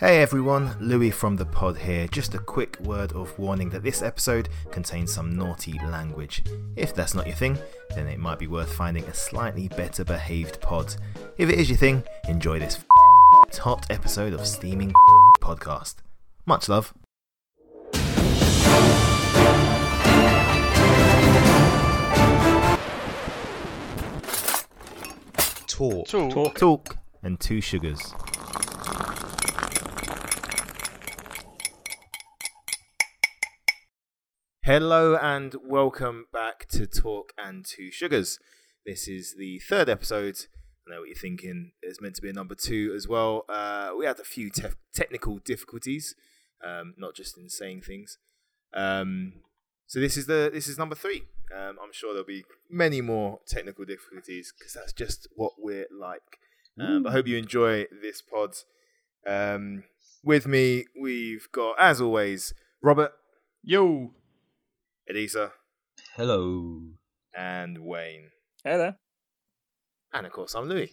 Hey 0.00 0.20
everyone, 0.22 0.74
Louis 0.80 1.12
from 1.12 1.36
the 1.36 1.46
pod 1.46 1.78
here. 1.78 2.08
Just 2.08 2.34
a 2.34 2.38
quick 2.40 2.80
word 2.80 3.12
of 3.12 3.38
warning 3.38 3.70
that 3.70 3.84
this 3.84 4.02
episode 4.02 4.48
contains 4.72 5.12
some 5.14 5.36
naughty 5.36 5.78
language. 5.84 6.42
If 6.74 6.96
that's 6.96 7.14
not 7.14 7.28
your 7.28 7.36
thing, 7.36 7.56
then 7.94 8.08
it 8.08 8.18
might 8.18 8.40
be 8.40 8.48
worth 8.48 8.74
finding 8.74 9.04
a 9.04 9.14
slightly 9.14 9.68
better 9.68 10.02
behaved 10.02 10.60
pod. 10.60 10.96
If 11.38 11.48
it 11.48 11.60
is 11.60 11.70
your 11.70 11.78
thing, 11.78 12.02
enjoy 12.26 12.58
this 12.58 12.84
hot 13.56 13.86
episode 13.88 14.32
of 14.32 14.44
Steaming 14.48 14.92
Podcast. 15.40 15.98
Much 16.44 16.68
love. 16.68 16.92
Talk. 25.68 26.08
Talk. 26.08 26.58
Talk 26.58 26.96
and 27.22 27.38
two 27.38 27.60
sugars. 27.60 28.12
Hello 34.64 35.14
and 35.14 35.54
welcome 35.62 36.24
back 36.32 36.66
to 36.68 36.86
Talk 36.86 37.34
and 37.36 37.66
Two 37.66 37.90
Sugars. 37.90 38.38
This 38.86 39.06
is 39.06 39.34
the 39.36 39.58
third 39.58 39.90
episode. 39.90 40.38
I 40.88 40.94
know 40.94 41.00
what 41.00 41.08
you're 41.10 41.16
thinking. 41.16 41.72
It's 41.82 42.00
meant 42.00 42.14
to 42.14 42.22
be 42.22 42.30
a 42.30 42.32
number 42.32 42.54
two 42.54 42.90
as 42.96 43.06
well. 43.06 43.44
Uh, 43.46 43.90
we 43.98 44.06
had 44.06 44.18
a 44.18 44.24
few 44.24 44.48
te- 44.48 44.68
technical 44.94 45.36
difficulties, 45.36 46.14
um, 46.64 46.94
not 46.96 47.14
just 47.14 47.36
in 47.36 47.50
saying 47.50 47.82
things. 47.82 48.16
Um, 48.72 49.34
so 49.86 50.00
this 50.00 50.16
is 50.16 50.24
the 50.24 50.50
this 50.50 50.66
is 50.66 50.78
number 50.78 50.94
three. 50.94 51.24
Um, 51.54 51.76
I'm 51.82 51.92
sure 51.92 52.14
there'll 52.14 52.26
be 52.26 52.46
many 52.70 53.02
more 53.02 53.40
technical 53.46 53.84
difficulties 53.84 54.50
because 54.58 54.72
that's 54.72 54.94
just 54.94 55.28
what 55.36 55.52
we're 55.58 55.88
like. 55.92 56.38
Um, 56.80 57.06
I 57.06 57.10
hope 57.10 57.26
you 57.26 57.36
enjoy 57.36 57.84
this 58.00 58.22
pod. 58.22 58.54
Um, 59.26 59.84
with 60.22 60.46
me, 60.46 60.86
we've 60.98 61.48
got, 61.52 61.78
as 61.78 62.00
always, 62.00 62.54
Robert, 62.82 63.12
Yo. 63.66 64.12
Elisa, 65.08 65.52
Hello. 66.16 66.80
and 67.36 67.78
Wayne. 67.78 68.30
Hey 68.62 68.76
there. 68.76 68.96
And 70.12 70.26
of 70.26 70.32
course, 70.32 70.54
I'm 70.54 70.68
Louis. 70.68 70.92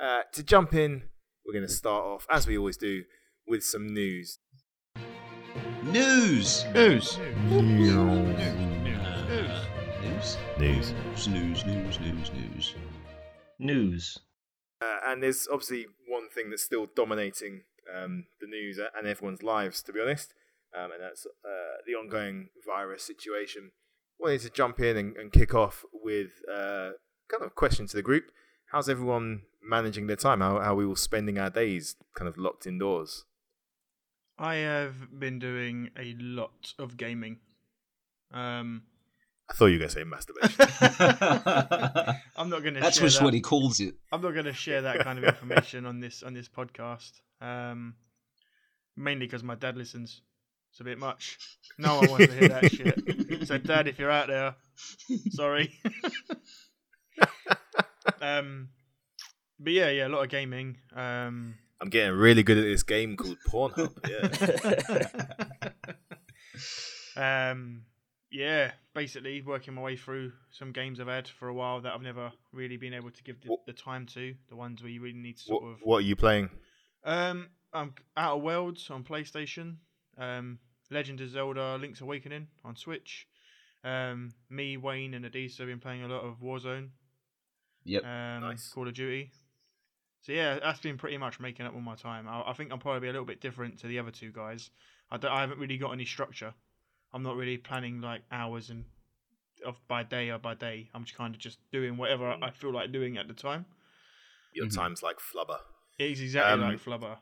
Uh, 0.00 0.22
to 0.32 0.42
jump 0.42 0.74
in, 0.74 1.02
we're 1.44 1.52
going 1.52 1.66
to 1.66 1.72
start 1.72 2.04
off, 2.04 2.26
as 2.30 2.46
we 2.46 2.56
always 2.56 2.76
do, 2.76 3.04
with 3.46 3.64
some 3.64 3.92
news. 3.92 4.38
News. 5.82 6.64
News. 6.72 7.18
News. 7.48 7.62
News. 10.58 10.58
News. 10.58 11.26
News. 11.26 11.66
News. 11.66 11.66
News. 11.66 12.00
News. 12.00 12.74
News. 13.58 14.18
Uh, 14.80 14.98
and 15.06 15.22
there's 15.22 15.48
obviously 15.50 15.86
one 16.08 16.28
thing 16.28 16.50
that's 16.50 16.62
still 16.62 16.86
dominating 16.94 17.62
um, 17.92 18.26
the 18.40 18.46
news 18.46 18.78
and 18.78 19.06
everyone's 19.06 19.42
lives, 19.42 19.82
to 19.82 19.92
be 19.92 20.00
honest, 20.00 20.34
um, 20.76 20.90
and 20.92 21.02
that's 21.02 21.26
uh, 21.26 21.82
the 21.86 21.92
ongoing 21.92 22.48
virus 22.66 23.04
situation. 23.04 23.70
Wanted 24.18 24.40
to 24.42 24.50
jump 24.50 24.80
in 24.80 24.96
and, 24.96 25.16
and 25.16 25.32
kick 25.32 25.54
off 25.54 25.84
with 25.92 26.30
uh, 26.50 26.92
kind 27.28 27.42
of 27.42 27.48
a 27.48 27.50
question 27.50 27.86
to 27.88 27.96
the 27.96 28.02
group. 28.02 28.24
How's 28.70 28.88
everyone 28.88 29.42
managing 29.62 30.06
their 30.06 30.16
time? 30.16 30.40
How, 30.40 30.60
how 30.60 30.72
are 30.72 30.76
we 30.76 30.84
all 30.84 30.96
spending 30.96 31.38
our 31.38 31.50
days 31.50 31.96
kind 32.14 32.28
of 32.28 32.38
locked 32.38 32.66
indoors? 32.66 33.24
I 34.38 34.56
have 34.56 35.18
been 35.18 35.38
doing 35.38 35.90
a 35.98 36.14
lot 36.18 36.74
of 36.78 36.96
gaming. 36.96 37.38
Um, 38.32 38.84
I 39.50 39.54
thought 39.54 39.66
you 39.66 39.78
were 39.78 39.86
going 39.86 39.90
to 39.90 39.94
say 39.94 40.04
masturbation. 40.04 40.56
I'm 42.36 42.48
not 42.48 42.62
going 42.62 42.74
to. 42.74 42.80
That's 42.80 42.96
share 42.96 43.06
just 43.06 43.18
that. 43.18 43.24
what 43.24 43.34
he 43.34 43.40
calls 43.40 43.80
it. 43.80 43.94
I'm 44.10 44.22
not 44.22 44.32
going 44.32 44.46
to 44.46 44.52
share 44.52 44.82
that 44.82 45.00
kind 45.00 45.18
of 45.18 45.24
information 45.24 45.84
on 45.84 46.00
this 46.00 46.22
on 46.22 46.32
this 46.32 46.48
podcast. 46.48 47.20
Um, 47.40 47.94
mainly 48.96 49.26
because 49.26 49.42
my 49.42 49.54
dad 49.54 49.76
listens. 49.76 50.22
It's 50.72 50.80
a 50.80 50.84
bit 50.84 50.98
much. 50.98 51.38
No 51.78 51.98
one 51.98 52.10
wants 52.10 52.26
to 52.26 52.32
hear 52.32 52.48
that 52.48 52.72
shit. 52.72 53.46
So, 53.46 53.58
Dad, 53.58 53.86
if 53.88 53.98
you're 53.98 54.10
out 54.10 54.28
there, 54.28 54.54
sorry. 55.30 55.78
um, 58.22 58.68
but 59.60 59.72
yeah, 59.72 59.90
yeah, 59.90 60.06
a 60.06 60.08
lot 60.08 60.22
of 60.24 60.30
gaming. 60.30 60.78
Um, 60.94 61.54
I'm 61.80 61.88
getting 61.90 62.16
really 62.16 62.42
good 62.42 62.58
at 62.58 62.64
this 62.64 62.82
game 62.82 63.16
called 63.16 63.36
Pornhub. 63.48 63.92
Yeah. 64.08 65.72
Um, 67.14 67.82
yeah, 68.30 68.70
basically 68.94 69.42
working 69.42 69.74
my 69.74 69.82
way 69.82 69.96
through 69.96 70.32
some 70.50 70.72
games 70.72 70.98
I've 70.98 71.08
had 71.08 71.28
for 71.28 71.48
a 71.48 71.52
while 71.54 71.82
that 71.82 71.92
I've 71.92 72.00
never 72.00 72.32
really 72.52 72.78
been 72.78 72.94
able 72.94 73.10
to 73.10 73.22
give 73.22 73.38
the, 73.42 73.48
What- 73.50 73.66
the 73.66 73.74
time 73.74 74.06
to. 74.14 74.34
The 74.48 74.56
ones 74.56 74.82
where 74.82 74.90
you 74.90 75.02
really 75.02 75.18
need 75.18 75.36
to 75.36 75.42
sort 75.42 75.62
what, 75.62 75.68
of. 75.68 75.76
what 75.82 75.96
are 75.98 76.06
you 76.06 76.16
playing? 76.16 76.48
Um, 77.04 77.48
I'm 77.74 77.92
Outer 78.16 78.38
Worlds 78.40 78.88
on 78.90 79.04
PlayStation. 79.04 79.76
Um, 80.18 80.58
Legend 80.90 81.20
of 81.20 81.30
Zelda: 81.30 81.76
Link's 81.76 82.00
Awakening 82.00 82.48
on 82.64 82.76
Switch. 82.76 83.26
Um, 83.84 84.32
me, 84.50 84.76
Wayne, 84.76 85.14
and 85.14 85.24
Adisa 85.24 85.58
have 85.58 85.66
been 85.68 85.80
playing 85.80 86.02
a 86.04 86.08
lot 86.08 86.22
of 86.22 86.40
Warzone. 86.40 86.90
Yep. 87.84 88.04
Um, 88.04 88.40
Nice. 88.42 88.68
Call 88.72 88.86
of 88.86 88.94
Duty. 88.94 89.30
So 90.20 90.30
yeah, 90.32 90.58
that's 90.60 90.78
been 90.78 90.98
pretty 90.98 91.18
much 91.18 91.40
making 91.40 91.66
up 91.66 91.74
all 91.74 91.80
my 91.80 91.96
time. 91.96 92.28
I, 92.28 92.42
I 92.50 92.52
think 92.52 92.70
I'm 92.72 92.78
probably 92.78 93.08
a 93.08 93.12
little 93.12 93.26
bit 93.26 93.40
different 93.40 93.78
to 93.80 93.88
the 93.88 93.98
other 93.98 94.12
two 94.12 94.30
guys. 94.30 94.70
I, 95.10 95.16
don't- 95.16 95.32
I 95.32 95.40
haven't 95.40 95.58
really 95.58 95.78
got 95.78 95.90
any 95.92 96.04
structure. 96.04 96.54
I'm 97.12 97.24
not 97.24 97.34
really 97.36 97.56
planning 97.56 98.00
like 98.00 98.22
hours 98.30 98.70
and 98.70 98.84
of 99.66 99.76
by 99.88 100.02
day 100.04 100.30
or 100.30 100.38
by 100.38 100.54
day. 100.54 100.88
I'm 100.94 101.04
just 101.04 101.16
kind 101.16 101.34
of 101.34 101.40
just 101.40 101.58
doing 101.72 101.96
whatever 101.96 102.36
I 102.40 102.50
feel 102.50 102.72
like 102.72 102.92
doing 102.92 103.16
at 103.16 103.26
the 103.28 103.34
time. 103.34 103.64
Your 104.54 104.66
Mhm. 104.66 104.74
time's 104.76 105.02
like 105.02 105.18
flubber. 105.18 105.58
It's 105.98 106.20
exactly 106.20 106.52
Um, 106.64 106.70
like 106.72 106.80
Flubber. 106.80 107.18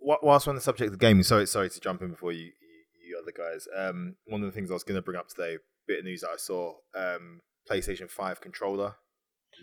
Wh- 0.00 0.22
whilst 0.22 0.46
we're 0.46 0.50
on 0.52 0.56
the 0.56 0.60
subject 0.62 0.92
of 0.92 0.98
gaming, 0.98 1.22
sorry, 1.22 1.46
sorry 1.46 1.70
to 1.70 1.80
jump 1.80 2.02
in 2.02 2.10
before 2.10 2.32
you, 2.32 2.44
you, 2.46 3.08
you 3.08 3.20
other 3.22 3.32
guys. 3.36 3.66
Um, 3.76 4.16
one 4.26 4.42
of 4.42 4.46
the 4.46 4.52
things 4.52 4.70
I 4.70 4.74
was 4.74 4.84
going 4.84 4.96
to 4.96 5.02
bring 5.02 5.18
up 5.18 5.28
today, 5.28 5.58
bit 5.86 6.00
of 6.00 6.04
news 6.04 6.20
that 6.22 6.30
I 6.30 6.36
saw, 6.36 6.74
um, 6.94 7.40
PlayStation 7.70 8.10
Five 8.10 8.40
controller 8.40 8.96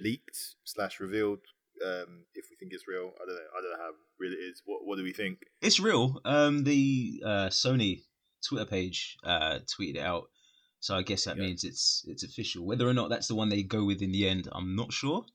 leaked 0.02 0.38
slash 0.64 1.00
revealed. 1.00 1.40
Um, 1.86 2.26
if 2.34 2.46
we 2.50 2.56
think 2.60 2.74
it's 2.74 2.88
real, 2.88 3.12
I 3.22 3.26
don't 3.26 3.36
know. 3.36 3.42
I 3.58 3.62
don't 3.62 3.72
know 3.72 3.84
how 3.84 3.92
real 4.20 4.34
it 4.34 4.38
is. 4.38 4.62
What 4.66 4.82
What 4.86 4.98
do 4.98 5.04
we 5.04 5.14
think? 5.14 5.40
It's 5.62 5.80
real. 5.80 6.20
Um, 6.26 6.64
the 6.64 7.22
uh, 7.24 7.48
Sony 7.50 8.02
Twitter 8.48 8.66
page 8.66 9.16
uh, 9.24 9.60
tweeted 9.78 9.96
it 9.98 10.02
out, 10.02 10.26
so 10.80 10.96
I 10.96 11.04
guess 11.04 11.26
that 11.26 11.38
Yeah. 11.38 11.44
means 11.44 11.64
it's 11.64 12.04
it's 12.08 12.24
official. 12.24 12.66
Whether 12.66 12.88
or 12.88 12.94
not 12.94 13.10
that's 13.10 13.28
the 13.28 13.36
one 13.36 13.50
they 13.50 13.62
go 13.64 13.84
with 13.86 14.02
in 14.02 14.12
the 14.12 14.28
end, 14.28 14.48
I'm 14.52 14.76
not 14.76 14.92
sure, 14.92 15.26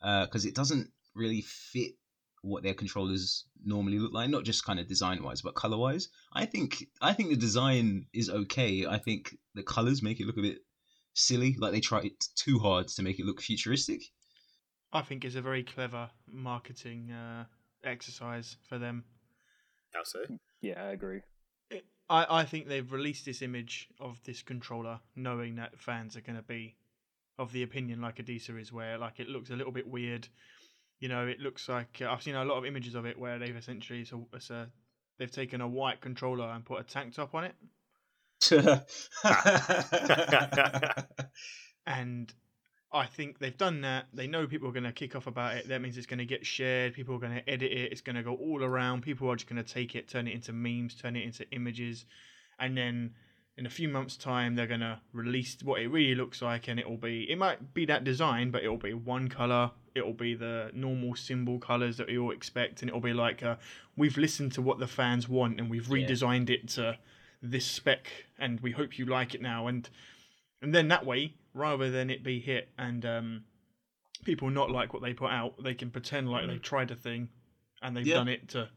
because 0.00 0.44
it 0.46 0.54
doesn't 0.54 0.90
really 1.14 1.42
fit 1.42 1.92
what 2.42 2.62
their 2.62 2.74
controllers 2.74 3.44
normally 3.64 3.98
look 3.98 4.12
like. 4.12 4.30
Not 4.30 4.44
just 4.44 4.64
kind 4.64 4.80
of 4.80 4.88
design 4.88 5.22
wise, 5.22 5.42
but 5.42 5.54
color 5.54 5.76
wise. 5.76 6.08
I 6.32 6.46
think 6.46 6.86
I 7.00 7.12
think 7.12 7.30
the 7.30 7.36
design 7.36 8.06
is 8.12 8.30
okay. 8.30 8.86
I 8.86 8.98
think 8.98 9.36
the 9.54 9.62
colors 9.62 10.02
make 10.02 10.20
it 10.20 10.26
look 10.26 10.38
a 10.38 10.42
bit 10.42 10.58
silly, 11.14 11.56
like 11.58 11.72
they 11.72 11.80
tried 11.80 12.10
too 12.36 12.58
hard 12.58 12.88
to 12.88 13.02
make 13.02 13.18
it 13.18 13.26
look 13.26 13.40
futuristic. 13.40 14.02
I 14.92 15.02
think 15.02 15.24
it's 15.24 15.36
a 15.36 15.42
very 15.42 15.62
clever 15.62 16.10
marketing 16.26 17.12
uh, 17.12 17.44
exercise 17.84 18.56
for 18.68 18.78
them. 18.78 19.04
How 19.94 20.02
so? 20.04 20.20
Yeah, 20.60 20.82
I 20.82 20.90
agree. 20.90 21.20
It, 21.70 21.84
I, 22.08 22.26
I 22.40 22.44
think 22.44 22.66
they've 22.66 22.90
released 22.90 23.24
this 23.24 23.42
image 23.42 23.88
of 24.00 24.20
this 24.24 24.42
controller 24.42 25.00
knowing 25.14 25.56
that 25.56 25.78
fans 25.78 26.16
are 26.16 26.20
going 26.20 26.36
to 26.36 26.42
be 26.42 26.76
of 27.38 27.52
the 27.52 27.62
opinion 27.62 28.00
like 28.00 28.16
Adisa 28.16 28.60
is, 28.60 28.72
where 28.72 28.98
like 28.98 29.18
it 29.18 29.28
looks 29.28 29.50
a 29.50 29.56
little 29.56 29.72
bit 29.72 29.88
weird. 29.88 30.28
You 31.00 31.08
know, 31.08 31.26
it 31.26 31.40
looks 31.40 31.68
like 31.68 32.00
uh, 32.02 32.10
I've 32.10 32.22
seen 32.22 32.34
a 32.34 32.44
lot 32.44 32.58
of 32.58 32.66
images 32.66 32.94
of 32.94 33.06
it 33.06 33.18
where 33.18 33.38
they've 33.38 33.56
essentially 33.56 34.06
a, 34.12 34.36
it's 34.36 34.50
a 34.50 34.68
they've 35.18 35.30
taken 35.30 35.60
a 35.60 35.68
white 35.68 36.00
controller 36.00 36.48
and 36.48 36.64
put 36.64 36.80
a 36.80 36.84
tank 36.84 37.14
top 37.14 37.34
on 37.34 37.44
it, 37.44 37.54
and 41.86 42.32
I 42.92 43.06
think 43.06 43.38
they've 43.38 43.56
done 43.56 43.82
that. 43.82 44.06
They 44.12 44.26
know 44.26 44.46
people 44.46 44.68
are 44.68 44.72
going 44.72 44.84
to 44.84 44.92
kick 44.92 45.16
off 45.16 45.26
about 45.26 45.56
it. 45.56 45.68
That 45.68 45.80
means 45.80 45.96
it's 45.96 46.06
going 46.06 46.18
to 46.18 46.24
get 46.24 46.44
shared. 46.44 46.94
People 46.94 47.14
are 47.14 47.20
going 47.20 47.34
to 47.34 47.48
edit 47.48 47.70
it. 47.70 47.92
It's 47.92 48.00
going 48.00 48.16
to 48.16 48.22
go 48.22 48.34
all 48.34 48.62
around. 48.62 49.02
People 49.02 49.30
are 49.30 49.36
just 49.36 49.48
going 49.48 49.62
to 49.62 49.74
take 49.74 49.94
it, 49.94 50.08
turn 50.08 50.26
it 50.26 50.34
into 50.34 50.52
memes, 50.52 50.94
turn 50.94 51.16
it 51.16 51.24
into 51.24 51.48
images, 51.50 52.04
and 52.58 52.76
then 52.76 53.14
in 53.56 53.66
a 53.66 53.70
few 53.70 53.88
months' 53.88 54.16
time, 54.16 54.54
they're 54.54 54.66
going 54.66 54.80
to 54.80 55.00
release 55.12 55.58
what 55.62 55.80
it 55.80 55.88
really 55.88 56.14
looks 56.14 56.40
like, 56.40 56.68
and 56.68 56.80
it 56.80 56.88
will 56.88 56.96
be. 56.96 57.30
It 57.30 57.36
might 57.36 57.74
be 57.74 57.84
that 57.86 58.04
design, 58.04 58.50
but 58.50 58.64
it 58.64 58.68
will 58.68 58.78
be 58.78 58.94
one 58.94 59.28
color. 59.28 59.70
It 59.94 60.04
will 60.06 60.12
be 60.14 60.34
the 60.34 60.70
normal 60.74 61.16
symbol 61.16 61.58
colors 61.58 61.96
that 61.96 62.06
we 62.06 62.18
all 62.18 62.30
expect, 62.30 62.82
and 62.82 62.88
it 62.88 62.92
will 62.92 63.00
be 63.00 63.12
like 63.12 63.42
uh, 63.42 63.56
we've 63.96 64.16
listened 64.16 64.52
to 64.52 64.62
what 64.62 64.78
the 64.78 64.86
fans 64.86 65.28
want, 65.28 65.58
and 65.60 65.68
we've 65.70 65.88
Yeah. 65.88 66.06
redesigned 66.06 66.48
it 66.50 66.68
to 66.70 66.98
this 67.42 67.64
spec, 67.66 68.08
and 68.38 68.60
we 68.60 68.70
hope 68.72 68.98
you 68.98 69.04
like 69.06 69.34
it 69.34 69.42
now. 69.42 69.66
And 69.66 69.88
and 70.62 70.74
then 70.74 70.88
that 70.88 71.04
way, 71.06 71.34
rather 71.54 71.90
than 71.90 72.10
it 72.10 72.22
be 72.22 72.38
hit 72.38 72.68
and 72.78 73.04
um, 73.06 73.44
people 74.24 74.50
not 74.50 74.70
like 74.70 74.92
what 74.92 75.02
they 75.02 75.12
put 75.14 75.30
out, 75.30 75.62
they 75.62 75.74
can 75.74 75.90
pretend 75.90 76.30
like 76.30 76.46
they 76.46 76.58
tried 76.58 76.90
a 76.90 76.94
thing 76.96 77.28
and 77.82 77.96
they've 77.96 78.06
Yeah. 78.06 78.16
done 78.16 78.28
it 78.28 78.48
to 78.50 78.68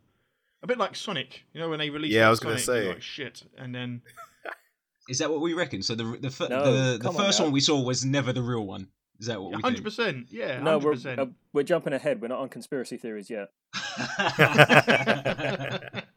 a 0.63 0.67
bit 0.67 0.77
like 0.77 0.95
Sonic. 0.95 1.43
You 1.53 1.59
know 1.59 1.69
when 1.69 1.79
they 1.79 1.89
released 1.89 2.13
Yeah, 2.13 2.21
I 2.21 2.23
that 2.25 2.29
was 2.29 2.39
gonna 2.39 2.57
say. 2.59 2.87
like 2.87 3.01
shit, 3.01 3.43
and 3.57 3.75
then 3.75 4.01
Is 5.09 5.19
that 5.19 5.29
what 5.29 5.41
we 5.41 5.53
reckon? 5.53 5.83
So 5.83 5.95
the 5.95 6.17
the 6.19 6.29
fir- 6.29 6.47
No, 6.47 6.63
the, 6.63 6.97
the 6.97 7.03
come 7.03 7.17
on 7.17 7.25
first 7.25 7.39
now. 7.39 7.45
one 7.47 7.53
we 7.53 7.59
saw 7.59 7.81
was 7.81 8.05
never 8.05 8.31
the 8.31 8.41
real 8.41 8.65
one. 8.65 8.87
Is 9.23 9.27
that 9.27 9.41
what 9.41 9.55
we 9.55 9.61
hundred 9.61 9.75
think? 9.75 9.85
percent, 9.85 10.27
yeah, 10.31 10.59
no, 10.59 10.77
we're 10.77 10.95
uh, 10.95 11.27
we're 11.53 11.63
jumping 11.63 11.93
ahead. 11.93 12.21
We're 12.21 12.27
not 12.27 12.39
on 12.39 12.49
conspiracy 12.49 12.97
theories 12.97 13.29
yet. 13.29 13.47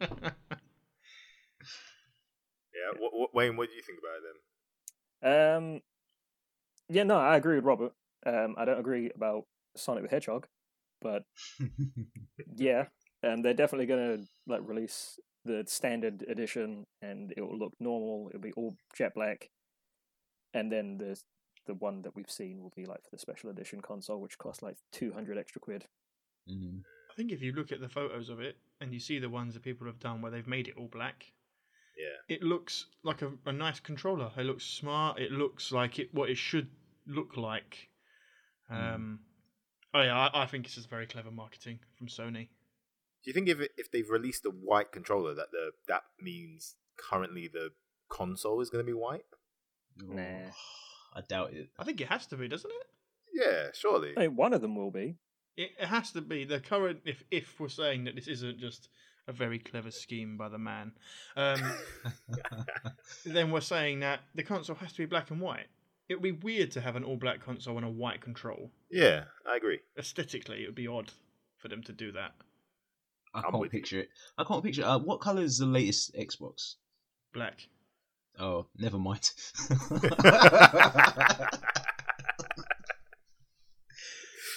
Yeah, 2.75 2.99
what, 2.99 3.13
what, 3.15 3.33
Wayne, 3.33 3.57
what 3.57 3.69
do 3.69 3.77
you 3.77 3.83
think 3.83 4.01
about 4.01 4.19
it 4.19 4.25
then? 5.23 5.57
Um, 5.57 5.81
yeah, 6.89 7.05
no, 7.05 7.17
I 7.17 7.37
agree 7.37 7.55
with 7.55 7.65
Robert. 7.65 7.93
Um, 8.27 8.57
I 8.59 8.65
don't 8.65 8.81
agree 8.81 9.13
about 9.15 9.45
Sonic 9.77 10.03
the 10.03 10.11
Hedgehog, 10.11 10.49
but 11.01 11.23
yeah, 12.57 12.87
um, 13.23 13.43
they're 13.43 13.55
definitely 13.55 13.87
gonna 13.87 14.19
like 14.49 14.63
release 14.65 15.21
the 15.45 15.63
standard 15.69 16.25
edition, 16.29 16.87
and 17.03 17.33
it 17.37 17.41
will 17.41 17.57
look 17.57 17.75
normal. 17.79 18.31
It'll 18.31 18.41
be 18.41 18.53
all 18.57 18.75
jet 18.97 19.15
black, 19.15 19.49
and 20.55 20.73
then 20.73 20.99
the 20.99 21.17
the 21.67 21.75
one 21.75 22.03
that 22.03 22.15
we've 22.17 22.31
seen 22.31 22.63
will 22.63 22.73
be 22.77 22.87
like 22.87 23.03
for 23.05 23.11
the 23.11 23.19
special 23.19 23.51
edition 23.51 23.81
console, 23.81 24.21
which 24.21 24.39
costs 24.39 24.63
like 24.63 24.77
two 24.93 25.13
hundred 25.13 25.39
extra 25.39 25.61
quid. 25.61 25.85
Mhm. 26.49 26.83
I 27.11 27.15
think 27.17 27.33
if 27.33 27.43
you 27.43 27.53
look 27.53 27.73
at 27.73 27.81
the 27.81 27.89
photos 27.89 28.29
of 28.29 28.41
it 28.41 28.57
and 28.81 28.93
you 28.93 29.01
see 29.01 29.19
the 29.19 29.31
ones 29.31 29.55
that 29.55 29.63
people 29.63 29.87
have 29.87 29.99
done 29.99 30.21
where 30.21 30.31
they've 30.31 30.47
made 30.47 30.69
it 30.69 30.77
all 30.77 30.89
black, 30.89 31.33
Yeah. 31.97 32.17
it 32.37 32.43
looks 32.43 32.87
like 33.03 33.23
a, 33.23 33.33
a 33.47 33.53
nice 33.53 33.81
controller. 33.81 34.31
It 34.37 34.45
looks 34.45 34.65
smart. 34.65 35.19
It 35.19 35.33
looks 35.33 35.73
like 35.73 35.99
it 35.99 36.13
what 36.15 36.29
it 36.31 36.37
should 36.37 36.69
look 37.07 37.37
like. 37.37 37.89
Um, 38.69 39.21
Oh 39.95 40.03
yeah, 40.03 40.15
I, 40.29 40.43
I 40.43 40.47
think 40.47 40.65
this 40.67 40.77
is 40.77 40.85
very 40.85 41.07
clever 41.07 41.31
marketing 41.31 41.79
from 41.97 42.09
Sony. 42.09 42.49
Do 43.25 43.31
you 43.31 43.33
think 43.33 43.49
if 43.49 43.61
it, 43.61 43.71
if 43.79 43.91
they've 43.91 44.09
released 44.11 44.45
a 44.45 44.51
white 44.51 44.93
controller, 44.93 45.33
that 45.35 45.51
the 45.53 45.71
that 45.89 46.03
means 46.21 46.77
currently 46.99 47.49
the 47.49 47.71
console 48.11 48.61
is 48.61 48.69
going 48.69 48.85
to 48.85 48.87
be 48.87 48.93
white? 48.97 49.25
Nah. 49.97 50.51
I 51.17 51.23
doubt 51.23 51.53
it. 51.55 51.71
I 51.79 51.85
think 51.85 52.01
it 52.01 52.09
has 52.09 52.27
to 52.27 52.37
be, 52.37 52.47
doesn't 52.47 52.71
it? 52.71 52.87
Yeah, 53.33 53.69
surely. 53.75 54.13
I 54.17 54.21
mean, 54.21 54.37
one 54.37 54.53
of 54.53 54.61
them 54.61 54.77
will 54.77 54.91
be. 54.91 55.17
It, 55.57 55.71
it 55.81 55.87
has 55.87 56.11
to 56.13 56.21
be 56.21 56.45
the 56.45 56.61
current. 56.61 57.01
If 57.07 57.25
if 57.31 57.59
we're 57.59 57.69
saying 57.69 58.05
that 58.05 58.15
this 58.15 58.29
isn't 58.29 58.59
just 58.59 58.89
a 59.27 59.33
very 59.33 59.59
clever 59.59 59.91
scheme 59.91 60.37
by 60.37 60.49
the 60.51 60.59
man, 60.59 60.93
um, 61.37 61.61
then 63.25 63.51
we're 63.51 63.61
saying 63.61 64.01
that 64.01 64.21
the 64.35 64.43
console 64.43 64.77
has 64.77 64.93
to 64.93 64.99
be 64.99 65.07
black 65.07 65.31
and 65.31 65.41
white. 65.41 65.67
It 66.09 66.15
would 66.15 66.23
be 66.23 66.33
weird 66.33 66.71
to 66.73 66.81
have 66.81 66.95
an 66.97 67.03
all 67.05 67.17
black 67.17 67.41
console 67.41 67.77
and 67.79 67.87
a 67.87 67.91
white 67.91 68.21
control. 68.21 68.71
Yeah, 68.91 69.25
I 69.51 69.57
agree. 69.57 69.81
Aesthetically, 69.99 70.63
it 70.63 70.67
would 70.67 70.75
be 70.77 70.87
odd 70.87 71.11
for 71.59 71.69
them 71.69 71.83
to 71.85 71.93
do 71.93 72.13
that. 72.13 72.33
I 73.35 73.39
I'm 73.39 73.45
can't 73.51 73.59
with 73.61 73.73
you. 73.73 73.81
picture 73.81 74.01
it. 74.01 74.09
I 74.39 74.45
can't 74.45 74.63
picture. 74.63 74.85
Uh, 74.85 74.99
what 74.99 75.21
color 75.21 75.43
is 75.43 75.59
the 75.59 75.67
latest 75.67 76.15
Xbox? 76.15 76.75
Black. 77.35 77.67
Oh, 78.39 78.67
never 78.77 78.99
mind. 78.99 79.31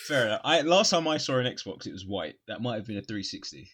Fair 0.08 0.26
enough. 0.26 0.42
I 0.44 0.62
last 0.62 0.90
time 0.90 1.08
I 1.08 1.18
saw 1.18 1.38
an 1.38 1.46
Xbox, 1.46 1.86
it 1.86 1.92
was 1.94 2.06
white. 2.06 2.36
That 2.48 2.62
might 2.62 2.76
have 2.76 2.88
been 2.88 2.98
a 2.98 3.02
360. 3.02 3.70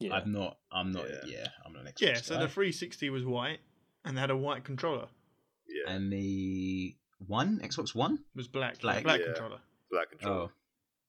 Yeah. 0.00 0.14
I'm 0.14 0.30
not. 0.32 0.58
I'm 0.70 0.92
not. 0.92 1.08
Yeah. 1.08 1.16
Yeah, 1.38 1.46
I'm 1.64 1.72
not 1.72 1.82
an 1.86 1.92
Xbox. 1.92 2.00
Yeah, 2.00 2.14
so 2.16 2.34
guy. 2.34 2.42
the 2.42 2.48
360 2.48 3.10
was 3.10 3.24
white 3.24 3.60
and 4.04 4.16
they 4.16 4.20
had 4.20 4.30
a 4.30 4.36
white 4.36 4.64
controller. 4.64 5.06
Yeah, 5.68 5.94
and 5.94 6.12
the 6.12 6.94
one 7.26 7.60
Xbox 7.64 7.94
One. 7.94 8.18
Was 8.36 8.48
black. 8.48 8.80
Black. 8.80 9.02
Black 9.04 9.20
Yeah. 9.20 9.26
controller. 9.26 9.58
black 9.90 10.10
controller. 10.10 10.42
Oh, 10.42 10.50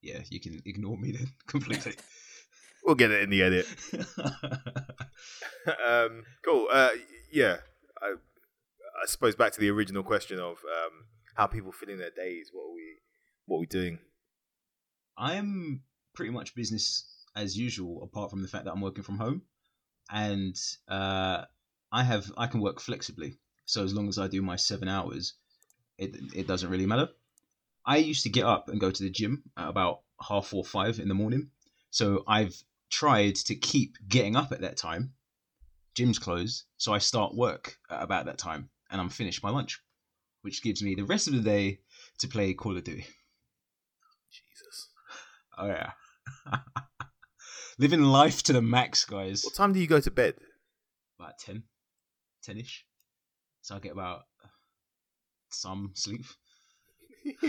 yeah. 0.02 0.20
You 0.30 0.40
can 0.40 0.62
ignore 0.66 0.98
me 0.98 1.12
then 1.12 1.28
completely. 1.48 1.96
We'll 2.86 2.96
get 2.96 3.12
it 3.12 3.24
in 3.24 3.30
the 3.32 3.42
edit. 3.42 3.68
um, 5.86 6.24
cool. 6.46 6.68
Uh, 6.72 6.92
yeah, 7.34 7.58
I, 9.06 9.08
suppose 9.08 9.36
back 9.36 9.52
to 9.52 9.60
the 9.60 9.70
original 9.70 10.02
question 10.02 10.40
of 10.40 10.58
um, 10.58 11.06
how 11.36 11.46
people 11.46 11.72
fit 11.72 11.90
in 11.90 12.00
their 12.00 12.10
days. 12.10 12.50
What 12.52 12.64
are 12.64 12.74
we, 12.74 12.98
what 13.46 13.58
are 13.58 13.60
we 13.60 13.66
doing? 13.68 14.00
I 15.16 15.36
am 15.36 15.84
pretty 16.16 16.32
much 16.32 16.56
business 16.56 17.06
as 17.36 17.56
usual, 17.56 18.02
apart 18.02 18.32
from 18.32 18.42
the 18.42 18.48
fact 18.48 18.66
that 18.66 18.72
I'm 18.72 18.82
working 18.82 19.04
from 19.04 19.20
home, 19.20 19.44
and 20.12 20.56
uh, 20.88 21.44
I 21.92 22.04
have 22.04 22.32
I 22.36 22.48
can 22.48 22.62
work 22.62 22.82
flexibly. 22.82 23.38
So 23.66 23.84
as 23.84 23.94
long 23.94 24.10
as 24.10 24.18
I 24.18 24.28
do 24.28 24.42
my 24.42 24.56
seven 24.56 24.88
hours, 24.88 25.34
it 25.98 26.16
it 26.36 26.48
doesn't 26.48 26.70
really 26.70 26.88
matter. 26.88 27.10
I 27.86 27.98
used 27.98 28.24
to 28.24 28.30
get 28.30 28.46
up 28.46 28.70
and 28.70 28.80
go 28.80 28.90
to 28.90 29.04
the 29.04 29.12
gym 29.12 29.44
at 29.56 29.70
about 29.70 30.02
half 30.28 30.48
four 30.48 30.66
five 30.66 31.00
in 31.00 31.10
the 31.10 31.14
morning. 31.14 31.52
So 31.92 32.24
I've 32.28 32.56
tried 32.90 33.36
to 33.36 33.56
keep 33.56 33.98
getting 34.08 34.36
up 34.36 34.52
at 34.52 34.62
that 34.62 34.78
time. 34.78 35.14
Gym's 35.94 36.20
closed, 36.20 36.64
so 36.78 36.92
I 36.92 36.98
start 36.98 37.36
work 37.36 37.78
at 37.90 38.02
about 38.02 38.26
that 38.26 38.38
time, 38.38 38.70
and 38.90 39.02
I'm 39.02 39.10
finished 39.10 39.44
my 39.44 39.50
lunch, 39.50 39.80
which 40.42 40.64
gives 40.64 40.84
me 40.84 40.96
the 40.96 41.06
rest 41.06 41.28
of 41.28 41.34
the 41.34 41.42
day 41.42 41.80
to 42.20 42.28
play 42.28 42.54
Call 42.54 42.78
of 42.78 42.84
Duty. 42.84 43.06
Jesus. 44.32 44.90
Oh 45.58 45.68
yeah. 45.68 45.92
Living 47.80 48.04
life 48.04 48.42
to 48.44 48.54
the 48.54 48.62
max, 48.62 49.06
guys. 49.06 49.44
What 49.44 49.56
time 49.56 49.74
do 49.74 49.80
you 49.80 49.88
go 49.88 50.00
to 50.00 50.12
bed? 50.12 50.36
About 51.20 51.38
10, 51.40 51.64
10-ish. 52.48 52.86
So 53.62 53.76
I 53.76 53.80
get 53.80 53.92
about 53.94 54.22
some 55.50 55.92
sleep. 55.94 56.22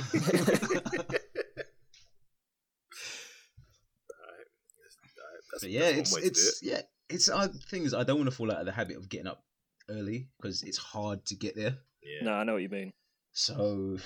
That's, 5.57 5.63
But 5.63 5.71
yeah, 5.71 5.89
it's 5.89 6.17
it's 6.17 6.61
yeah, 6.63 6.83
it's 7.09 7.29
uh, 7.31 7.49
thing 7.71 7.85
is 7.85 7.95
I 7.95 8.03
don't 8.03 8.19
want 8.19 8.29
to 8.31 8.37
fall 8.37 8.51
out 8.51 8.59
of 8.59 8.67
the 8.67 8.73
habit 8.73 8.97
of 8.97 9.09
getting 9.09 9.27
up 9.27 9.43
early 9.89 10.29
because 10.41 10.63
it's 10.63 10.79
hard 10.79 11.25
to 11.27 11.35
get 11.35 11.57
there. 11.57 11.77
Yeah. 12.03 12.25
No, 12.25 12.33
I 12.35 12.45
know 12.45 12.55
what 12.55 12.63
you 12.63 12.69
mean. 12.69 12.93
So 13.33 13.99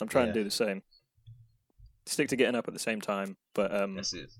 I'm 0.00 0.08
trying 0.08 0.28
Yeah. 0.28 0.32
to 0.34 0.38
do 0.40 0.44
the 0.44 0.50
same. 0.50 0.82
Stick 2.06 2.28
to 2.28 2.36
getting 2.36 2.54
up 2.54 2.66
at 2.66 2.74
the 2.74 2.80
same 2.80 3.00
time, 3.00 3.36
but 3.54 3.74
um, 3.74 3.94
that's 3.96 4.12
it. 4.14 4.30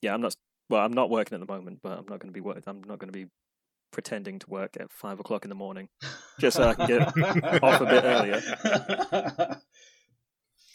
yeah, 0.00 0.14
I'm 0.14 0.20
not. 0.20 0.34
Well, 0.70 0.82
I'm 0.84 0.92
not 0.92 1.10
working 1.10 1.34
at 1.34 1.46
the 1.46 1.52
moment, 1.52 1.80
but 1.82 1.92
I'm 1.98 2.06
not 2.08 2.20
going 2.20 2.28
to 2.28 2.32
be 2.32 2.40
work. 2.40 2.62
I'm 2.66 2.82
not 2.84 2.98
going 2.98 3.12
to 3.12 3.18
be 3.18 3.26
pretending 3.90 4.38
to 4.38 4.48
work 4.48 4.76
at 4.80 4.90
five 4.90 5.20
o'clock 5.20 5.44
in 5.44 5.50
the 5.50 5.54
morning 5.54 5.88
just 6.40 6.56
so 6.56 6.68
I 6.68 6.74
can 6.74 6.86
get 6.86 7.62
off 7.62 7.80
a 7.80 7.84
bit 7.86 8.04
earlier. 8.04 9.60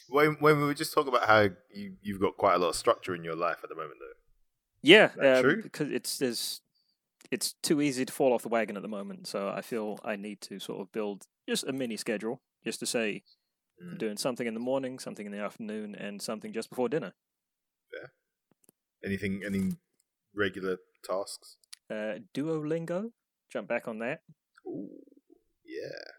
When 0.09 0.37
when 0.39 0.57
we 0.59 0.63
were 0.65 0.73
just 0.73 0.93
talking 0.93 1.09
about 1.09 1.27
how 1.27 1.49
you 1.69 1.95
you've 2.01 2.21
got 2.21 2.37
quite 2.37 2.55
a 2.55 2.57
lot 2.59 2.69
of 2.69 2.75
structure 2.77 3.13
in 3.13 3.25
your 3.25 3.35
life 3.35 3.57
at 3.61 3.67
the 3.69 3.75
moment, 3.75 3.95
though. 3.99 4.15
Yeah, 4.81 5.09
that 5.17 5.37
um, 5.39 5.43
true? 5.43 5.61
because 5.63 5.91
it's 5.91 6.17
there's 6.17 6.61
it's 7.31 7.53
too 7.63 7.81
easy 7.81 8.05
to 8.05 8.13
fall 8.13 8.33
off 8.33 8.43
the 8.43 8.49
wagon 8.49 8.75
at 8.77 8.81
the 8.81 8.87
moment. 8.87 9.27
So 9.27 9.49
I 9.49 9.61
feel 9.61 9.99
I 10.03 10.15
need 10.15 10.41
to 10.41 10.59
sort 10.59 10.81
of 10.81 10.91
build 10.91 11.25
just 11.47 11.63
a 11.65 11.73
mini 11.73 11.97
schedule, 11.97 12.41
just 12.63 12.79
to 12.79 12.85
say 12.85 13.23
I'm 13.81 13.95
Mm. 13.95 13.97
doing 13.99 14.17
something 14.17 14.47
in 14.47 14.53
the 14.55 14.59
morning, 14.59 14.97
something 14.99 15.25
in 15.25 15.31
the 15.31 15.39
afternoon, 15.39 15.93
and 15.95 16.21
something 16.21 16.51
just 16.53 16.69
before 16.69 16.89
dinner. 16.89 17.13
Yeah. 17.93 18.07
Anything? 19.05 19.43
Any 19.45 19.77
regular 20.33 20.77
tasks? 21.03 21.57
Uh, 21.89 22.19
Duolingo, 22.33 23.11
jump 23.51 23.67
back 23.67 23.87
on 23.87 23.99
that. 23.99 24.23
Ooh, 24.65 24.89
yeah. 25.63 26.11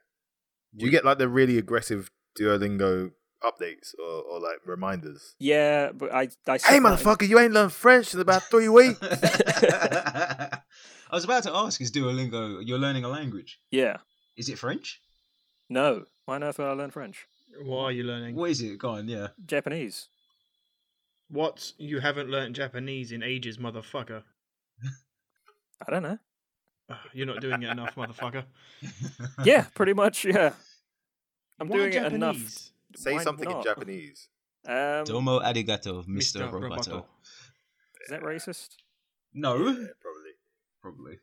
Do 0.77 0.85
you 0.87 0.91
get 0.91 1.05
like 1.05 1.19
the 1.19 1.29
really 1.29 1.59
aggressive 1.59 2.11
Duolingo 2.39 3.13
updates 3.43 3.95
or, 3.99 4.23
or 4.23 4.41
like 4.41 4.59
reminders? 4.67 5.35
Yeah, 5.39 5.93
but 5.93 6.13
I 6.13 6.29
I 6.47 6.53
Hey, 6.53 6.59
set 6.59 6.83
mine- 6.83 6.97
motherfucker, 6.97 7.29
you 7.29 7.39
ain't 7.39 7.53
learned 7.53 7.73
French 7.73 8.15
in 8.15 8.21
about 8.21 8.43
three 8.45 8.69
weeks. 8.69 8.99
I 9.03 10.61
was 11.13 11.25
about 11.25 11.43
to 11.45 11.55
ask: 11.55 11.81
Is 11.81 11.91
Duolingo? 11.93 12.61
You're 12.65 12.79
learning 12.79 13.05
a 13.05 13.09
language? 13.09 13.61
Yeah, 13.71 13.99
Is 14.37 14.49
it 14.49 14.59
French? 14.59 15.01
no. 15.69 16.05
Why 16.27 16.35
on 16.35 16.45
earth 16.45 16.59
would 16.59 16.67
I 16.69 16.73
learn 16.73 16.91
French? 16.91 17.27
What 17.65 17.85
are 17.85 17.93
you 17.93 18.05
learning? 18.05 18.37
What 18.37 18.51
is 18.51 18.61
it? 18.61 18.79
Go 18.79 18.91
on, 18.91 19.09
yeah. 19.09 19.29
Japanese. 19.47 20.09
What? 21.31 21.73
You 21.79 22.01
haven't 22.01 22.29
learnt 22.29 22.55
Japanese 22.55 23.13
in 23.13 23.23
ages, 23.23 23.57
motherfucker. 23.57 24.23
I 25.87 25.91
don't 25.91 26.03
know. 26.03 26.19
Ah, 26.91 27.01
You're 27.15 27.27
not 27.27 27.41
doing 27.41 27.63
it 27.63 27.71
enough, 27.71 27.95
motherfucker. 27.95 28.45
Yeah, 29.45 29.65
pretty 29.75 29.95
much. 29.95 30.25
Yeah, 30.27 30.53
I'm 31.59 31.69
Why 31.69 31.77
doing 31.79 31.93
it 31.95 32.13
enough. 32.13 32.37
Japanese? 32.93 33.05
Say 33.05 33.15
Why 33.15 33.23
something 33.23 33.51
in? 33.51 33.63
Japanese. 33.63 34.29
Um, 34.67 35.05
Domo 35.05 35.41
arigato, 35.41 36.05
Mr. 36.07 36.41
Mr. 36.43 36.51
Roboto. 36.51 36.71
Roboto. 36.71 37.05
is 38.03 38.09
that 38.11 38.23
racist? 38.23 38.69
No, 39.35 39.57
Yeah, 39.57 39.87
probably. 40.01 40.33
probably. 40.83 41.19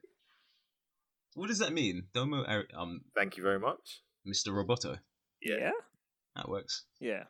What 1.35 1.47
does 1.47 1.59
that 1.59 1.73
mean? 1.73 2.03
Domo 2.13 2.43
ari- 2.45 2.67
um, 2.75 3.01
Thank 3.15 3.37
you 3.37 3.43
very 3.43 3.59
much. 3.59 4.01
Mr. 4.27 4.49
Roboto. 4.49 4.99
Yeah. 5.41 5.57
yeah. 5.59 5.71
That 6.35 6.49
works. 6.49 6.85
Yeah. 6.99 7.23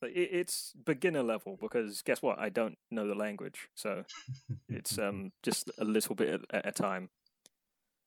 But 0.00 0.10
it, 0.10 0.30
it's 0.32 0.72
beginner 0.84 1.22
level 1.22 1.56
because 1.60 2.02
guess 2.02 2.20
what? 2.20 2.38
I 2.38 2.48
don't 2.48 2.76
know 2.90 3.06
the 3.06 3.14
language, 3.14 3.68
so 3.74 4.04
it's 4.68 4.98
um 4.98 5.32
just 5.42 5.70
a 5.78 5.84
little 5.84 6.14
bit 6.14 6.28
at, 6.50 6.54
at 6.54 6.66
a 6.66 6.72
time. 6.72 7.08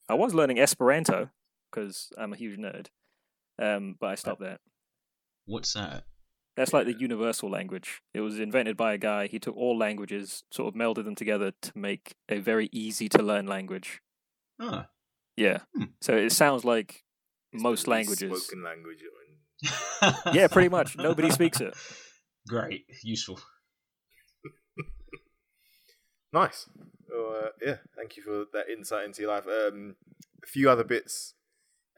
I 0.10 0.13
was 0.13 0.34
learning 0.34 0.60
Esperanto 0.60 1.29
because 1.72 2.10
I'm 2.17 2.34
a 2.34 2.38
huge 2.38 2.58
nerd, 2.60 2.88
um, 3.60 3.96
but 4.00 4.08
I 4.08 4.15
stopped 4.15 4.41
that. 4.41 4.60
What's 5.48 5.74
that? 5.74 6.04
That's 6.56 6.74
like 6.74 6.86
the 6.86 6.94
universal 6.98 7.50
language. 7.50 8.01
It 8.13 8.22
was 8.22 8.39
invented 8.39 8.77
by 8.77 8.94
a 8.94 8.98
guy. 8.98 9.27
He 9.27 9.39
took 9.39 9.56
all 9.56 9.77
languages, 9.77 10.44
sort 10.51 10.74
of 10.74 10.80
melded 10.80 11.06
them 11.06 11.16
together 11.16 11.54
to 11.62 11.72
make 11.75 12.16
a 12.30 12.39
very 12.39 12.70
easy 12.72 13.08
to 13.10 13.22
learn 13.24 13.48
language. 13.48 14.01
Ah. 14.60 14.88
Yeah. 15.36 15.60
Hmm. 15.75 15.86
So 16.01 16.16
it 16.16 16.32
sounds 16.32 16.66
like 16.66 17.04
It's 17.54 17.63
most 17.63 17.86
the 17.86 17.92
languages. 17.92 18.44
Spoken 18.44 18.63
language. 18.63 19.00
Yeah, 20.34 20.48
pretty 20.48 20.70
much. 20.70 20.96
Nobody 20.98 21.32
speaks 21.32 21.60
it. 21.62 21.74
Great, 22.48 22.86
useful. 23.04 23.39
Nice. 26.34 26.70
Well, 27.10 27.42
uh, 27.46 27.50
yeah, 27.66 27.77
thank 27.96 28.18
you 28.18 28.24
for 28.24 28.46
that 28.54 28.70
insight 28.70 29.06
into 29.06 29.22
your 29.22 29.32
life. 29.32 29.46
Um, 29.48 29.96
a 30.44 30.48
few 30.48 30.70
other 30.70 30.84
bits 30.84 31.34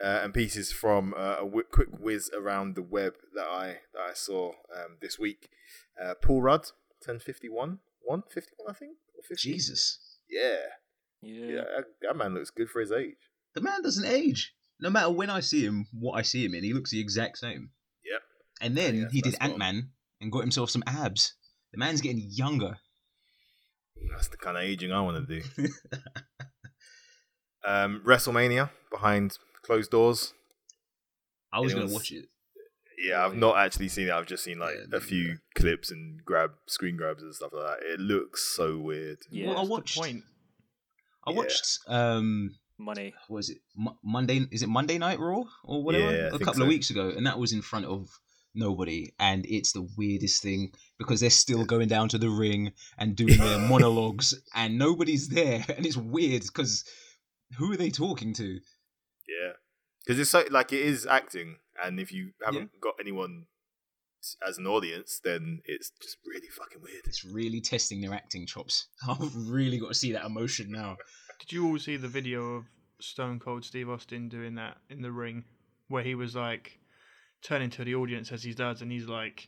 uh, 0.04 0.22
and 0.24 0.34
pieces 0.34 0.72
from 0.72 1.14
uh, 1.18 1.36
a 1.40 1.44
w- 1.44 1.64
quick 1.72 1.90
whiz 2.00 2.30
around 2.36 2.76
the 2.76 2.82
web 2.82 3.14
that 3.36 3.48
I 3.48 3.78
that 3.94 4.02
I 4.10 4.14
saw 4.14 4.50
um, 4.76 4.98
this 5.02 5.18
week. 5.20 5.50
Uh, 6.02 6.14
Paul 6.22 6.42
Rudd, 6.42 6.66
ten 7.02 7.20
fifty 7.20 7.50
one, 7.50 7.80
one 8.02 8.24
fifty 8.30 8.52
one, 8.58 8.74
I 8.74 8.78
think. 8.78 8.98
Or 9.18 9.24
50? 9.24 9.36
Jesus, 9.52 10.00
Yeah, 10.30 10.56
Yeah. 11.22 11.46
yeah, 11.46 11.62
that, 11.76 11.86
that 12.02 12.16
man 12.16 12.34
looks 12.34 12.50
good 12.52 12.70
for 12.70 12.80
his 12.80 12.92
age. 12.92 13.18
the 13.54 13.62
man 13.62 13.82
doesn't 13.84 14.06
age. 14.06 14.54
No 14.80 14.90
matter 14.90 15.10
when 15.12 15.30
I 15.30 15.42
see 15.42 15.62
him, 15.66 15.88
what 15.92 16.14
I 16.18 16.22
see 16.22 16.46
him 16.46 16.56
in, 16.56 16.64
he 16.64 16.72
looks 16.74 16.92
the 16.92 17.02
exact 17.02 17.38
same. 17.38 17.72
Yep. 18.10 18.22
And 18.62 18.78
then 18.78 18.96
Yeah, 18.96 19.06
he 19.12 19.20
did 19.22 19.34
that's 19.34 19.36
spot 19.36 19.48
on. 19.48 19.52
Ant 19.52 19.60
Man 19.60 19.90
and 20.22 20.32
got 20.32 20.40
himself 20.40 20.70
some 20.70 20.84
abs. 20.88 21.34
The 21.74 21.78
man's 21.80 22.00
getting 22.00 22.26
younger. 22.32 22.78
That's 24.10 24.30
the 24.30 24.38
kind 24.38 24.56
of 24.56 24.64
aging 24.64 24.94
I 24.94 25.02
want 25.02 25.28
to 25.28 25.42
do. 25.42 25.68
um, 27.66 28.02
WrestleMania 28.06 28.70
behind 28.92 29.38
closed 29.64 29.92
doors. 29.92 30.34
I 31.52 31.60
was 31.60 31.74
It 31.74 31.76
gonna 31.80 31.94
watch 31.94 32.12
it. 32.12 32.26
Yeah, 32.98 33.26
I've 33.26 33.36
not 33.36 33.58
actually 33.58 33.88
seen 33.88 34.08
it. 34.10 34.12
I've 34.12 34.26
just 34.28 34.44
seen 34.44 34.60
like 34.60 34.76
Yeah, 34.76 34.98
a 34.98 35.00
few 35.00 35.38
clips 35.56 35.90
and 35.90 36.24
grab 36.26 36.52
screen 36.68 36.98
grabs 36.98 37.24
and 37.24 37.34
stuff 37.34 37.52
like 37.54 37.80
that. 37.80 37.86
It 37.94 38.00
looks 38.00 38.54
so 38.56 38.78
weird. 38.78 39.20
Yeah. 39.32 39.50
well, 39.50 39.58
I 39.60 39.64
watched. 39.64 39.98
point? 39.98 40.24
I 41.26 41.32
Yeah. 41.32 41.38
watched. 41.38 41.80
Um, 41.88 42.56
Money. 42.78 43.14
Was 43.30 43.50
it 43.50 43.58
Mo- 43.76 43.98
Monday? 44.04 44.48
Is 44.52 44.64
it 44.64 44.70
Monday 44.70 44.98
Night 44.98 45.20
Raw 45.20 45.44
or 45.64 45.84
whatever? 45.84 46.14
Yeah, 46.16 46.24
I 46.24 46.28
a 46.28 46.32
think 46.32 46.44
couple 46.44 46.62
of 46.62 46.68
weeks 46.70 46.90
ago, 46.90 47.10
and 47.16 47.26
that 47.26 47.38
was 47.40 47.52
in 47.54 47.62
front 47.62 47.86
of 47.86 48.10
nobody, 48.56 49.14
and 49.20 49.46
it's 49.46 49.72
the 49.74 49.88
weirdest 49.98 50.42
thing 50.42 50.72
because 50.98 51.20
they're 51.20 51.30
still 51.30 51.66
going 51.66 51.88
down 51.88 52.10
to 52.10 52.18
the 52.18 52.30
ring 52.30 52.72
and 52.98 53.16
doing 53.16 53.38
their 53.38 53.60
monologues, 53.70 54.34
and 54.56 54.78
nobody's 54.78 55.28
there, 55.30 55.64
and 55.76 55.86
it's 55.86 55.98
weird 55.98 56.42
because 56.44 56.84
who 57.58 57.72
are 57.74 57.78
they 57.78 57.90
talking 57.90 58.34
to? 58.36 58.60
Yeah, 59.30 59.54
because 60.06 60.20
it's 60.20 60.30
so 60.30 60.44
like 60.50 60.74
it 60.74 60.82
is 60.82 61.06
acting, 61.06 61.58
and 61.84 62.00
if 62.00 62.12
you 62.12 62.32
haven't 62.44 62.72
got 62.82 62.96
anyone 63.00 63.46
as 64.48 64.58
an 64.58 64.68
audience, 64.68 65.22
then 65.24 65.62
it's 65.66 65.92
just 66.02 66.18
really 66.26 66.48
fucking 66.48 66.82
weird. 66.82 67.04
It's 67.06 67.24
really 67.24 67.62
testing 67.62 68.02
their 68.02 68.14
acting 68.14 68.46
chops. 68.46 68.88
I've 69.08 69.36
really 69.36 69.78
got 69.78 69.90
to 69.90 69.94
see 69.94 70.12
that 70.14 70.26
emotion 70.26 70.72
now. 70.72 70.98
Did 71.40 71.54
you 71.54 71.68
all 71.68 71.80
see 71.80 71.98
the 71.98 72.08
video 72.08 72.56
of 72.56 72.66
Stone 73.00 73.40
Cold 73.40 73.64
Steve 73.64 73.90
Austin 73.90 74.28
doing 74.28 74.56
that 74.56 74.78
in 74.90 75.02
the 75.02 75.12
ring, 75.12 75.46
where 75.88 76.04
he 76.04 76.16
was 76.16 76.36
like 76.36 76.80
turning 77.42 77.70
to 77.72 77.84
the 77.84 77.96
audience 77.96 78.32
as 78.32 78.44
he 78.44 78.54
does, 78.54 78.82
and 78.82 78.92
he's 78.92 79.08
like, 79.08 79.48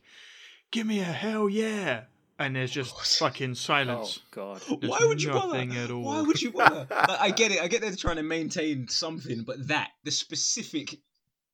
"Give 0.72 0.88
me 0.88 1.00
a 1.00 1.06
hell 1.06 1.50
yeah!" 1.50 2.04
And 2.46 2.56
there's 2.56 2.72
just 2.72 2.94
What? 2.96 3.06
fucking 3.06 3.52
Oh 3.52 3.54
silence. 3.54 4.20
God. 4.32 4.62
There's 4.80 4.90
Why 4.90 5.00
would 5.06 5.22
you 5.22 5.32
bother? 5.32 5.54
nothing 5.54 5.76
at 5.78 5.92
all. 5.92 6.04
Why 6.04 6.22
would 6.22 6.42
you 6.42 6.52
bother? 6.52 6.88
Like, 6.90 7.10
I 7.20 7.32
get 7.32 7.52
it. 7.52 7.62
I 7.62 7.68
get 7.68 7.82
they're 7.82 7.96
trying 7.96 8.16
to 8.18 8.24
maintain 8.24 8.88
something, 8.88 9.44
but 9.44 9.68
that 9.68 9.90
the 10.04 10.12
specific 10.12 10.96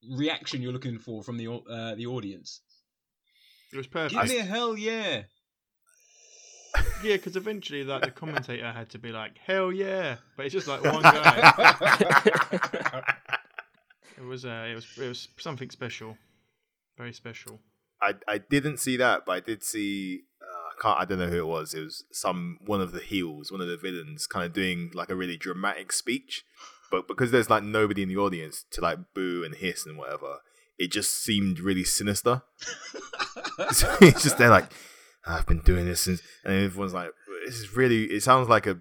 reaction 0.10 0.62
you're 0.62 0.72
looking 0.72 1.00
for 1.00 1.24
from 1.24 1.38
the 1.38 1.48
uh, 1.52 1.96
the 1.96 2.06
audience. 2.06 2.62
It 3.74 3.78
was 3.78 3.88
Give 3.88 3.94
perfect. 3.94 4.30
me 4.30 4.38
a 4.38 4.44
hell 4.44 4.78
yeah! 4.78 5.24
Yeah, 7.04 7.16
because 7.18 7.36
eventually, 7.36 7.84
like 7.84 8.04
the 8.04 8.12
commentator 8.12 8.72
had 8.72 8.90
to 8.92 9.00
be 9.00 9.12
like, 9.12 9.38
"Hell 9.46 9.74
yeah!" 9.74 10.18
But 10.38 10.46
it's 10.46 10.54
just 10.54 10.68
like 10.68 10.84
one 10.84 11.02
guy. 11.04 13.04
It 14.18 14.24
was, 14.24 14.46
uh, 14.46 14.68
it 14.72 14.76
was, 14.76 14.88
it 14.98 15.08
was 15.08 15.28
something 15.38 15.70
special, 15.70 16.18
very 16.98 17.14
special. 17.14 17.60
I 18.02 18.14
I 18.28 18.38
didn't 18.40 18.78
see 18.78 18.98
that, 18.98 19.24
but 19.26 19.32
I 19.34 19.40
did 19.42 19.64
see. 19.64 20.22
I 20.78 20.82
can't. 20.82 21.00
I 21.00 21.06
don't 21.06 21.20
know 21.20 21.28
who 21.28 21.40
it 21.40 21.48
was. 21.48 21.74
It 21.74 21.84
was 21.84 22.04
some 22.12 22.60
one 22.66 22.82
of 22.82 22.92
the 22.92 23.00
heels, 23.00 23.52
one 23.52 23.62
of 23.62 23.68
the 23.68 23.78
villains, 23.78 24.28
kind 24.28 24.46
of 24.46 24.54
doing 24.54 24.92
like 24.94 25.10
a 25.10 25.16
really 25.16 25.38
dramatic 25.38 25.92
speech. 25.92 26.44
But 26.92 27.08
because 27.08 27.32
there's 27.32 27.50
like 27.50 27.64
nobody 27.64 28.04
in 28.04 28.10
the 28.10 28.18
audience 28.18 28.66
to 28.72 28.82
like 28.82 29.00
boo 29.14 29.44
and 29.44 29.56
hiss 29.56 29.86
and 29.86 29.98
whatever, 29.98 30.40
it 30.78 30.92
just 30.92 31.14
seemed 31.24 31.60
really 31.60 31.84
sinister. 31.84 32.44
so 33.72 33.96
he's 34.00 34.24
just 34.24 34.38
they're 34.38 34.50
like, 34.50 34.72
I've 35.26 35.46
been 35.46 35.60
doing 35.60 35.86
this 35.86 36.02
since, 36.02 36.22
and 36.46 36.54
everyone's 36.54 36.94
like, 36.94 37.12
this 37.46 37.56
is 37.56 37.76
really. 37.76 38.06
It 38.06 38.24
sounds 38.24 38.50
like 38.50 38.68
a 38.68 38.78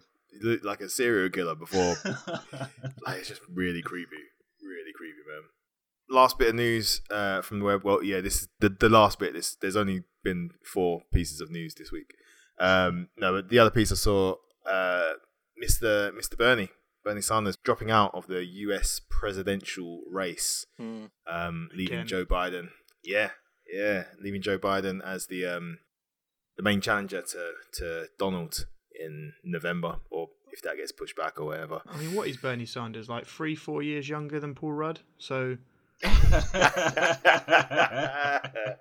like 0.63 0.81
a 0.81 0.89
serial 0.89 1.31
killer 1.31 1.55
before. 1.55 1.97
like 2.05 3.19
it's 3.19 3.29
just 3.29 3.43
really 3.53 3.83
creepy, 3.83 4.17
really 4.63 4.93
creepy, 4.95 5.19
man. 5.29 5.43
Last 6.09 6.39
bit 6.39 6.51
of 6.51 6.55
news 6.55 7.01
uh, 7.11 7.43
from 7.43 7.59
the 7.59 7.65
web. 7.65 7.83
Well, 7.85 8.03
yeah, 8.03 8.21
this 8.21 8.43
is 8.43 8.49
the 8.61 8.69
the 8.69 8.89
last 8.89 9.19
bit. 9.19 9.33
This 9.35 9.57
there's 9.57 9.77
only 9.77 10.05
been 10.23 10.51
four 10.65 11.03
pieces 11.13 11.41
of 11.41 11.51
news 11.51 11.75
this 11.75 11.91
week. 11.91 12.15
Um, 12.61 13.09
no, 13.19 13.33
but 13.33 13.49
the 13.49 13.59
other 13.59 13.71
piece 13.71 13.91
I 13.93 13.97
saw, 13.97 14.37
uh, 14.65 15.13
Mr. 15.63 16.13
Mr. 16.13 16.37
Bernie 16.39 16.71
Bernie 17.05 17.21
Sanders 17.21 17.57
dropping 17.57 17.91
out 17.91 18.13
of 18.15 18.27
the 18.29 18.45
U.S. 18.45 19.01
presidential 19.11 20.03
race, 20.11 20.67
Hmm. 20.79 21.07
um, 21.27 21.69
leaving 21.75 21.97
Again. 21.99 22.07
Joe 22.07 22.25
Biden. 22.25 22.69
Yeah, 23.03 23.31
yeah, 23.73 24.05
leaving 24.23 24.43
Joe 24.43 24.59
Biden 24.59 25.05
as 25.05 25.27
the 25.27 25.45
um, 25.47 25.79
the 26.57 26.63
main 26.63 26.81
challenger 26.81 27.23
to 27.23 27.53
to 27.75 28.07
Donald 28.19 28.67
in 28.99 29.33
November, 29.45 29.97
or 30.11 30.29
if 30.53 30.63
that 30.63 30.77
gets 30.77 30.93
pushed 30.93 31.17
back 31.17 31.39
or 31.41 31.47
whatever. 31.47 31.83
I 31.87 31.97
mean, 31.99 32.15
what 32.15 32.29
is 32.29 32.37
Bernie 32.37 32.65
Sanders 32.67 33.09
like? 33.09 33.27
Three, 33.27 33.55
four 33.55 33.83
years 33.83 34.09
younger 34.09 34.39
than 34.41 34.55
Paul 34.55 34.73
Rudd. 34.73 35.01
So 35.19 35.59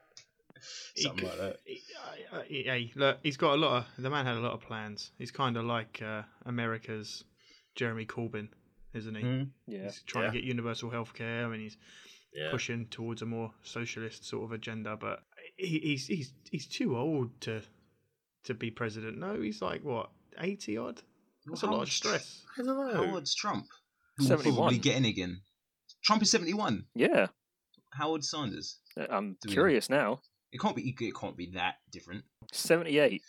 Something 0.97 1.17
could- 1.17 1.27
like 1.27 1.37
that. 1.37 1.59
he- 1.65 1.81
I- 2.31 2.37
I- 2.39 2.43
Hey, 2.47 2.91
look, 2.95 3.19
he's 3.23 3.37
got 3.37 3.53
a 3.53 3.57
lot 3.57 3.77
of. 3.77 3.85
The 4.03 4.09
man 4.09 4.25
had 4.25 4.37
a 4.37 4.39
lot 4.39 4.53
of 4.53 4.61
plans. 4.61 5.11
He's 5.17 5.31
kind 5.31 5.57
of 5.57 5.65
like 5.65 6.01
uh, 6.01 6.23
America's 6.45 7.23
Jeremy 7.75 8.05
Corbyn, 8.05 8.49
isn't 8.93 9.15
he? 9.15 9.23
Mm. 9.23 9.49
Yeah. 9.67 9.83
He's 9.83 10.01
trying 10.03 10.25
Yeah. 10.25 10.31
to 10.31 10.37
get 10.37 10.43
universal 10.43 10.89
health 10.89 11.13
care. 11.13 11.45
I 11.45 11.49
mean, 11.49 11.61
he's 11.61 11.77
yeah. 12.33 12.51
pushing 12.51 12.87
towards 12.87 13.21
a 13.21 13.25
more 13.25 13.51
socialist 13.63 14.25
sort 14.25 14.43
of 14.45 14.51
agenda, 14.53 14.95
but 14.97 15.23
he, 15.57 15.79
he's 15.79 16.07
he's 16.07 16.33
he's 16.49 16.67
too 16.67 16.97
old 16.97 17.29
to 17.41 17.61
to 18.45 18.53
be 18.53 18.71
president. 18.71 19.17
No, 19.17 19.39
he's 19.41 19.61
like 19.61 19.83
what 19.83 20.09
eighty 20.39 20.77
odd. 20.77 21.01
That's 21.45 21.63
a 21.63 21.67
lot 21.67 21.83
of 21.83 21.91
stress. 21.91 22.41
I 22.57 22.63
don't 22.63 22.93
know. 22.93 23.05
Howard's 23.05 23.35
Trump. 23.35 23.67
Who 24.17 24.23
will 24.23 24.29
71. 24.29 24.55
probably 24.57 24.77
get 24.79 24.95
in 24.95 25.05
again. 25.05 25.41
Trump 26.05 26.21
is 26.21 26.31
71. 26.31 26.85
Yeah. 26.95 27.27
Howard 27.93 28.23
Sanders. 28.23 28.77
Uh, 28.99 29.05
I'm 29.09 29.37
Doing- 29.41 29.53
curious 29.53 29.89
now. 29.89 30.21
It 30.51 30.59
can't 30.61 30.75
be. 30.75 30.95
It 30.99 31.15
can't 31.15 31.35
be 31.35 31.47
that 31.55 31.75
different. 31.91 32.23
78. 32.53 33.21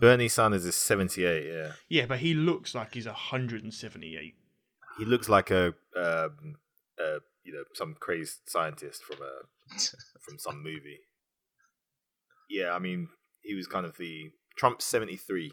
Bernie 0.00 0.28
Sanders 0.28 0.64
is 0.64 0.76
78, 0.76 1.44
yeah. 1.46 1.72
Yeah, 1.90 2.06
but 2.06 2.20
he 2.20 2.32
looks 2.32 2.74
like 2.74 2.94
he's 2.94 3.04
hundred 3.06 3.62
and 3.62 3.74
seventy 3.74 4.16
eight. 4.16 4.36
He 4.98 5.04
looks 5.04 5.28
like 5.28 5.50
a, 5.50 5.74
um, 5.96 6.56
uh, 6.98 7.18
you 7.44 7.52
know, 7.52 7.64
some 7.74 7.96
crazy 8.00 8.32
scientist 8.46 9.02
from 9.02 9.18
a 9.20 9.78
from 10.20 10.38
some 10.38 10.62
movie. 10.62 11.00
Yeah, 12.48 12.72
I 12.72 12.78
mean, 12.78 13.08
he 13.42 13.54
was 13.54 13.66
kind 13.66 13.84
of 13.84 13.96
the 13.98 14.30
Trump 14.56 14.80
73. 14.80 15.52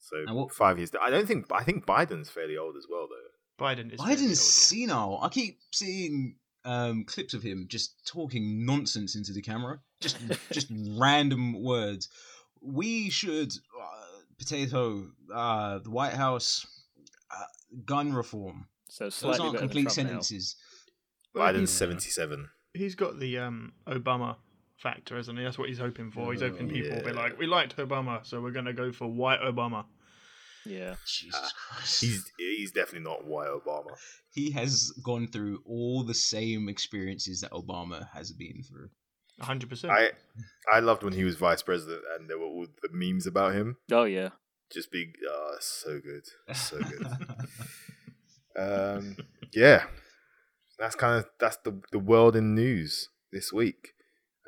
So 0.00 0.24
what- 0.32 0.52
five 0.54 0.78
years. 0.78 0.90
I 1.00 1.10
don't 1.10 1.26
think. 1.26 1.46
I 1.52 1.64
think 1.64 1.84
Biden's 1.86 2.30
fairly 2.30 2.56
old 2.56 2.76
as 2.76 2.86
well, 2.90 3.08
though. 3.10 3.31
Biden 3.62 3.92
is. 3.92 4.00
fairly 4.00 4.12
old, 4.12 4.20
yeah. 4.20 4.26
Biden's 4.28 4.40
senile. 4.40 5.20
I 5.22 5.28
keep 5.28 5.58
seeing 5.72 6.36
um, 6.64 7.04
clips 7.04 7.34
of 7.34 7.42
him 7.42 7.66
just 7.68 8.06
talking 8.06 8.64
nonsense 8.66 9.16
into 9.16 9.32
the 9.32 9.42
camera, 9.42 9.80
just 10.00 10.18
just 10.52 10.68
random 10.98 11.62
words. 11.62 12.08
We 12.60 13.10
should 13.10 13.52
uh, 13.52 13.86
potato 14.38 15.06
uh, 15.32 15.78
the 15.78 15.90
White 15.90 16.12
House 16.12 16.66
uh, 17.30 17.44
gun 17.84 18.12
reform. 18.12 18.66
So 18.88 19.04
Those 19.04 19.14
slightly 19.14 19.46
aren't 19.46 19.58
complete 19.58 19.90
sentences. 19.90 20.56
Well, 21.34 21.46
Biden's 21.48 21.60
he's, 21.60 21.70
77. 21.70 22.48
he's 22.74 22.94
got 22.94 23.18
the 23.18 23.38
um, 23.38 23.72
Obama 23.86 24.36
factor, 24.76 25.16
isn't 25.16 25.36
he? 25.36 25.42
That's 25.42 25.58
what 25.58 25.68
he's 25.68 25.78
hoping 25.78 26.10
for. 26.10 26.32
He's 26.32 26.42
hoping 26.42 26.68
Oh, 26.68 26.72
people 26.72 26.96
will 26.96 27.04
be 27.04 27.12
like, 27.12 27.38
"We 27.38 27.46
liked 27.46 27.76
Obama, 27.76 28.26
so 28.26 28.40
we're 28.40 28.50
going 28.50 28.66
to 28.66 28.72
go 28.72 28.92
for 28.92 29.06
white 29.06 29.40
Obama." 29.40 29.84
Now. 30.66 30.72
Yeah. 30.72 30.94
Jesus 31.06 31.52
Christ. 31.68 32.00
He's 32.00 32.32
he's 32.38 32.72
definitely 32.72 33.08
not 33.08 33.24
why 33.26 33.46
Obama. 33.46 33.96
he 34.30 34.50
has 34.52 34.90
gone 35.04 35.26
through 35.28 35.60
all 35.66 36.04
the 36.04 36.14
same 36.14 36.68
experiences 36.68 37.40
that 37.40 37.50
Obama 37.52 38.08
has 38.14 38.32
been 38.32 38.62
through. 38.62 38.90
hundred 39.40 39.68
percent. 39.70 39.92
I 39.92 40.10
I 40.72 40.80
loved 40.80 41.02
when 41.02 41.12
he 41.12 41.24
was 41.24 41.36
vice 41.36 41.62
president 41.62 42.02
and 42.18 42.28
there 42.28 42.38
were 42.38 42.46
all 42.46 42.66
the 42.82 42.88
memes 42.92 43.26
about 43.26 43.54
him. 43.54 43.76
Oh, 43.90 44.04
yeah. 44.04 44.30
Just 44.72 44.90
being, 44.90 45.12
oh, 45.28 45.56
so 45.60 46.00
good, 46.00 46.24
so 46.56 46.78
good. 46.78 47.06
um, 48.58 49.16
yeah, 49.52 49.84
that's 50.78 50.94
kind 50.94 51.18
of 51.18 51.26
that's 51.38 51.58
the 51.58 51.78
the 51.92 51.98
world 51.98 52.36
in 52.36 52.54
news 52.54 53.08
this 53.32 53.52
week. 53.52 53.90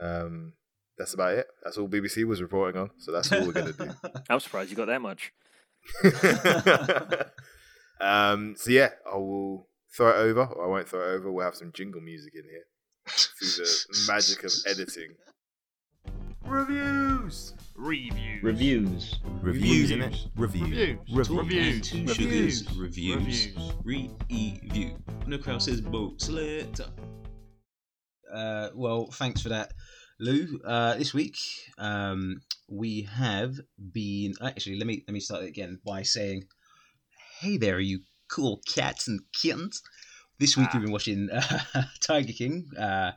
Um, 0.00 0.54
that's 0.96 1.12
about 1.12 1.34
it. 1.34 1.46
That's 1.62 1.76
all 1.76 1.88
BBC 1.88 2.24
was 2.24 2.40
reporting 2.40 2.80
on. 2.80 2.90
So 2.98 3.12
that's 3.12 3.30
all 3.32 3.44
we're 3.46 3.52
gonna 3.52 3.72
do. 3.74 3.90
I'm 4.30 4.40
surprised 4.40 4.70
you 4.70 4.76
got 4.76 4.86
that 4.86 5.02
much. 5.02 5.32
um, 8.00 8.54
so 8.56 8.70
yeah, 8.70 8.90
I 9.10 9.16
will 9.16 9.68
throw 9.96 10.10
it 10.10 10.16
over, 10.16 10.44
or 10.44 10.66
I 10.66 10.68
won't 10.68 10.88
throw 10.88 11.00
it 11.00 11.14
over. 11.16 11.30
We'll 11.32 11.44
have 11.44 11.54
some 11.56 11.72
jingle 11.72 12.00
music 12.00 12.34
in 12.34 12.44
here 12.44 12.64
through 13.06 13.64
the 13.64 14.04
magic 14.08 14.44
of 14.44 14.52
editing. 14.66 15.14
Reviews. 16.46 17.54
Reviews. 17.74 18.42
Reviews. 18.42 19.20
Reviews, 19.40 19.42
Reviews 19.42 19.90
in 19.90 20.02
it? 20.02 20.26
Reviews. 20.36 20.98
Reviews. 21.10 21.28
Talk 21.28 21.38
Reviews. 21.38 21.74
and 21.74 21.84
two 21.84 22.04
Reviews. 22.06 22.58
sugars 22.62 22.76
reviews. 22.76 23.56
Re-review. 23.82 24.96
No 25.26 25.38
crowd 25.38 25.62
says 25.62 25.80
boat 25.80 26.20
selector. 26.20 26.86
Uh, 28.32 28.68
well, 28.74 29.06
thanks 29.12 29.40
for 29.40 29.48
that, 29.48 29.72
Lou. 30.24 30.58
Uh, 30.64 30.96
this 30.96 31.12
week, 31.12 31.36
um, 31.76 32.40
we 32.66 33.02
have 33.02 33.60
been 33.92 34.34
actually. 34.42 34.76
Let 34.78 34.86
me 34.86 35.04
let 35.06 35.12
me 35.12 35.20
start 35.20 35.42
it 35.42 35.48
again 35.48 35.80
by 35.84 36.02
saying, 36.02 36.44
"Hey 37.40 37.58
there, 37.58 37.78
you 37.78 38.00
cool 38.28 38.62
cats 38.66 39.06
and 39.06 39.20
kittens." 39.34 39.82
This 40.38 40.56
week 40.56 40.68
Ah. 40.70 40.72
we've 40.74 40.84
been 40.84 40.92
watching 40.92 41.28
uh, 41.32 41.82
Tiger 42.00 42.32
King 42.32 42.70
uh, 42.78 43.12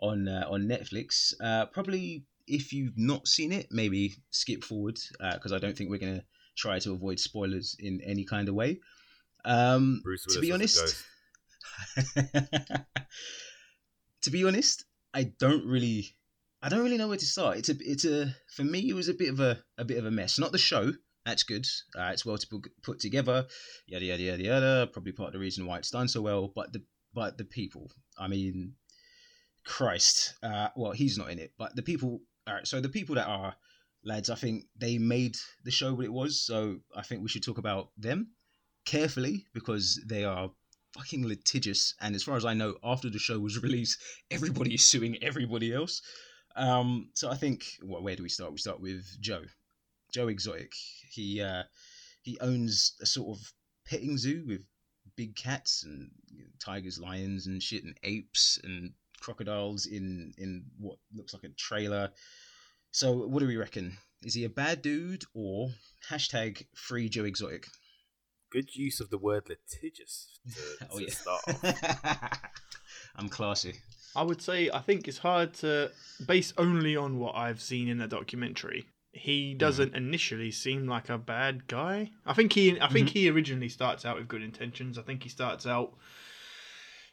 on 0.00 0.28
uh, 0.28 0.46
on 0.48 0.62
Netflix. 0.62 1.34
Uh, 1.44 1.66
probably, 1.66 2.24
if 2.46 2.72
you've 2.72 2.96
not 2.96 3.28
seen 3.28 3.52
it, 3.52 3.66
maybe 3.70 4.14
skip 4.30 4.64
forward 4.64 4.98
because 5.34 5.52
I 5.52 5.58
don't 5.58 5.76
think 5.76 5.90
we're 5.90 5.98
gonna 5.98 6.24
try 6.56 6.78
to 6.78 6.92
avoid 6.92 7.20
spoilers 7.20 7.76
in 7.78 8.00
any 8.00 8.24
kind 8.24 8.48
of 8.48 8.54
way. 8.54 8.80
Um, 9.44 10.02
to 10.30 10.40
be 10.40 10.52
honest, 10.52 11.04
to 14.22 14.30
be 14.30 14.44
honest, 14.44 14.86
I 15.12 15.24
don't 15.38 15.66
really, 15.66 16.15
I 16.66 16.68
don't 16.68 16.82
really 16.82 16.96
know 16.96 17.06
where 17.06 17.16
to 17.16 17.24
start. 17.24 17.58
It's 17.58 17.68
a, 17.68 17.76
it's 17.78 18.04
a, 18.04 18.34
for 18.56 18.64
me, 18.64 18.88
it 18.88 18.94
was 18.94 19.08
a 19.08 19.14
bit 19.14 19.28
of 19.28 19.38
a, 19.38 19.62
a 19.78 19.84
bit 19.84 19.98
of 19.98 20.04
a 20.04 20.10
mess. 20.10 20.36
Not 20.36 20.50
the 20.50 20.58
show. 20.58 20.92
That's 21.24 21.44
good. 21.44 21.64
Uh, 21.96 22.10
it's 22.12 22.26
well 22.26 22.38
to 22.38 22.60
put, 22.82 22.98
together. 22.98 23.46
Yada 23.86 24.04
yada 24.04 24.22
yada 24.24 24.42
yada. 24.42 24.86
Probably 24.92 25.12
part 25.12 25.28
of 25.28 25.34
the 25.34 25.38
reason 25.38 25.64
why 25.64 25.78
it's 25.78 25.92
done 25.92 26.08
so 26.08 26.22
well. 26.22 26.50
But 26.52 26.72
the, 26.72 26.82
but 27.14 27.38
the 27.38 27.44
people. 27.44 27.92
I 28.18 28.26
mean, 28.26 28.72
Christ. 29.64 30.34
Uh, 30.42 30.70
well, 30.74 30.90
he's 30.90 31.16
not 31.16 31.30
in 31.30 31.38
it, 31.38 31.52
but 31.56 31.76
the 31.76 31.82
people. 31.82 32.20
All 32.48 32.54
right. 32.54 32.66
So 32.66 32.80
the 32.80 32.88
people 32.88 33.14
that 33.14 33.28
are 33.28 33.54
lads, 34.02 34.28
I 34.28 34.34
think 34.34 34.64
they 34.76 34.98
made 34.98 35.36
the 35.62 35.70
show 35.70 35.94
what 35.94 36.04
it 36.04 36.12
was. 36.12 36.44
So 36.44 36.78
I 36.96 37.02
think 37.02 37.22
we 37.22 37.28
should 37.28 37.44
talk 37.44 37.58
about 37.58 37.90
them 37.96 38.32
carefully 38.86 39.46
because 39.54 40.02
they 40.04 40.24
are 40.24 40.50
fucking 40.96 41.28
litigious. 41.28 41.94
And 42.00 42.16
as 42.16 42.24
far 42.24 42.36
as 42.36 42.44
I 42.44 42.54
know, 42.54 42.74
after 42.82 43.08
the 43.08 43.20
show 43.20 43.38
was 43.38 43.62
released, 43.62 44.00
everybody 44.32 44.74
is 44.74 44.84
suing 44.84 45.22
everybody 45.22 45.72
else. 45.72 46.02
Um, 46.56 47.10
so 47.14 47.30
I 47.30 47.36
think, 47.36 47.66
well, 47.82 48.02
where 48.02 48.16
do 48.16 48.22
we 48.22 48.28
start? 48.28 48.52
We 48.52 48.58
start 48.58 48.80
with 48.80 49.04
Joe, 49.20 49.42
Joe 50.12 50.28
Exotic. 50.28 50.72
He 51.10 51.40
uh, 51.42 51.64
he 52.22 52.38
owns 52.40 52.94
a 53.00 53.06
sort 53.06 53.38
of 53.38 53.52
petting 53.86 54.16
zoo 54.18 54.44
with 54.46 54.62
big 55.16 55.36
cats 55.36 55.84
and 55.84 56.10
you 56.32 56.42
know, 56.44 56.50
tigers, 56.58 56.98
lions, 56.98 57.46
and 57.46 57.62
shit, 57.62 57.84
and 57.84 57.96
apes 58.02 58.58
and 58.64 58.92
crocodiles 59.20 59.86
in 59.86 60.32
in 60.38 60.64
what 60.78 60.96
looks 61.14 61.34
like 61.34 61.44
a 61.44 61.48
trailer. 61.50 62.10
So 62.90 63.12
what 63.26 63.40
do 63.40 63.46
we 63.46 63.56
reckon? 63.56 63.98
Is 64.22 64.34
he 64.34 64.44
a 64.44 64.48
bad 64.48 64.80
dude 64.80 65.24
or 65.34 65.68
hashtag 66.10 66.64
free 66.74 67.08
Joe 67.10 67.24
Exotic? 67.24 67.66
Good 68.50 68.74
use 68.74 69.00
of 69.00 69.10
the 69.10 69.18
word 69.18 69.48
litigious 69.48 70.38
to, 70.54 70.86
Oh 70.90 70.98
to 70.98 71.04
yeah. 71.04 71.10
start 71.10 71.40
off. 71.48 72.40
I'm 73.16 73.28
classy. 73.28 73.74
I 74.16 74.22
would 74.22 74.40
say 74.42 74.70
I 74.70 74.80
think 74.80 75.06
it's 75.08 75.18
hard 75.18 75.52
to 75.54 75.90
base 76.26 76.52
only 76.56 76.96
on 76.96 77.18
what 77.18 77.34
I've 77.36 77.60
seen 77.60 77.88
in 77.88 77.98
the 77.98 78.08
documentary. 78.08 78.86
He 79.12 79.54
doesn't 79.54 79.94
initially 79.94 80.50
seem 80.50 80.86
like 80.86 81.08
a 81.08 81.16
bad 81.18 81.66
guy. 81.68 82.10
I 82.26 82.34
think 82.34 82.52
he 82.52 82.80
I 82.80 82.88
think 82.88 83.10
he 83.10 83.30
originally 83.30 83.68
starts 83.68 84.04
out 84.04 84.16
with 84.18 84.28
good 84.28 84.42
intentions. 84.42 84.98
I 84.98 85.02
think 85.02 85.22
he 85.22 85.28
starts 85.28 85.66
out 85.66 85.94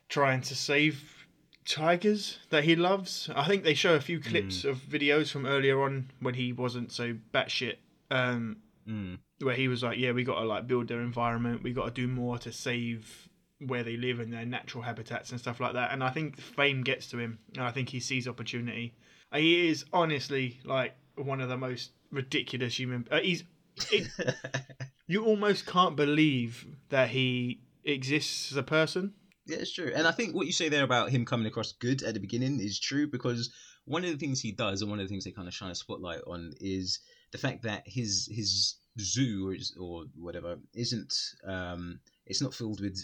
trying 0.09 0.41
to 0.41 0.55
save 0.55 1.25
tigers 1.65 2.39
that 2.49 2.63
he 2.65 2.75
loves. 2.75 3.29
I 3.35 3.47
think 3.47 3.63
they 3.63 3.73
show 3.73 3.95
a 3.95 4.01
few 4.01 4.19
clips 4.19 4.65
of 4.65 4.77
videos 4.79 5.31
from 5.31 5.45
earlier 5.45 5.81
on 5.81 6.09
when 6.19 6.33
he 6.33 6.51
wasn't 6.51 6.91
so 6.91 7.15
batshit. 7.33 7.77
Um, 8.11 8.57
Mm. 8.85 9.19
where 9.39 9.55
he 9.55 9.69
was 9.69 9.81
like, 9.81 9.97
"Yeah, 9.97 10.11
we 10.11 10.25
got 10.25 10.41
to 10.41 10.45
like 10.45 10.67
build 10.67 10.89
their 10.89 10.99
environment. 10.99 11.63
We 11.63 11.71
got 11.71 11.85
to 11.95 12.01
do 12.01 12.05
more 12.05 12.37
to 12.39 12.51
save 12.51 13.29
where 13.67 13.83
they 13.83 13.97
live 13.97 14.19
and 14.19 14.31
their 14.33 14.45
natural 14.45 14.83
habitats 14.83 15.31
and 15.31 15.39
stuff 15.39 15.59
like 15.59 15.73
that." 15.73 15.91
And 15.91 16.03
I 16.03 16.09
think 16.09 16.39
fame 16.39 16.81
gets 16.83 17.07
to 17.07 17.17
him, 17.19 17.39
and 17.55 17.63
I 17.63 17.71
think 17.71 17.89
he 17.89 17.99
sees 17.99 18.27
opportunity. 18.27 18.93
Uh, 19.31 19.37
He 19.37 19.67
is 19.69 19.85
honestly 19.93 20.59
like 20.63 20.95
one 21.15 21.41
of 21.41 21.49
the 21.49 21.57
most 21.57 21.91
ridiculous 22.11 22.77
human. 22.79 23.07
Uh, 23.11 23.19
he's 23.21 23.43
it, 23.91 24.07
you 25.07 25.25
almost 25.25 25.65
can't 25.65 25.95
believe 25.95 26.65
that 26.89 27.09
he 27.09 27.61
exists 27.83 28.51
as 28.51 28.57
a 28.57 28.63
person. 28.63 29.13
Yeah, 29.45 29.57
it's 29.57 29.73
true. 29.73 29.91
And 29.93 30.07
I 30.07 30.11
think 30.11 30.33
what 30.35 30.45
you 30.47 30.53
say 30.53 30.69
there 30.69 30.83
about 30.83 31.09
him 31.09 31.25
coming 31.25 31.47
across 31.47 31.73
good 31.73 32.01
at 32.03 32.13
the 32.13 32.19
beginning 32.19 32.59
is 32.61 32.79
true 32.79 33.07
because 33.09 33.51
one 33.85 34.05
of 34.05 34.11
the 34.11 34.17
things 34.17 34.39
he 34.39 34.53
does 34.53 34.81
and 34.81 34.89
one 34.89 34.99
of 35.01 35.05
the 35.05 35.09
things 35.09 35.25
they 35.25 35.31
kind 35.31 35.47
of 35.49 35.53
shine 35.53 35.71
a 35.71 35.75
spotlight 35.75 36.21
on 36.25 36.53
is 36.61 36.99
the 37.33 37.37
fact 37.37 37.63
that 37.63 37.83
his 37.85 38.29
his 38.31 38.75
zoo 38.99 39.47
or, 39.49 39.53
his- 39.53 39.75
or 39.77 40.05
whatever 40.15 40.55
isn't 40.75 41.13
um 41.45 41.99
it's 42.25 42.41
not 42.41 42.53
filled 42.53 42.79
with 42.79 42.97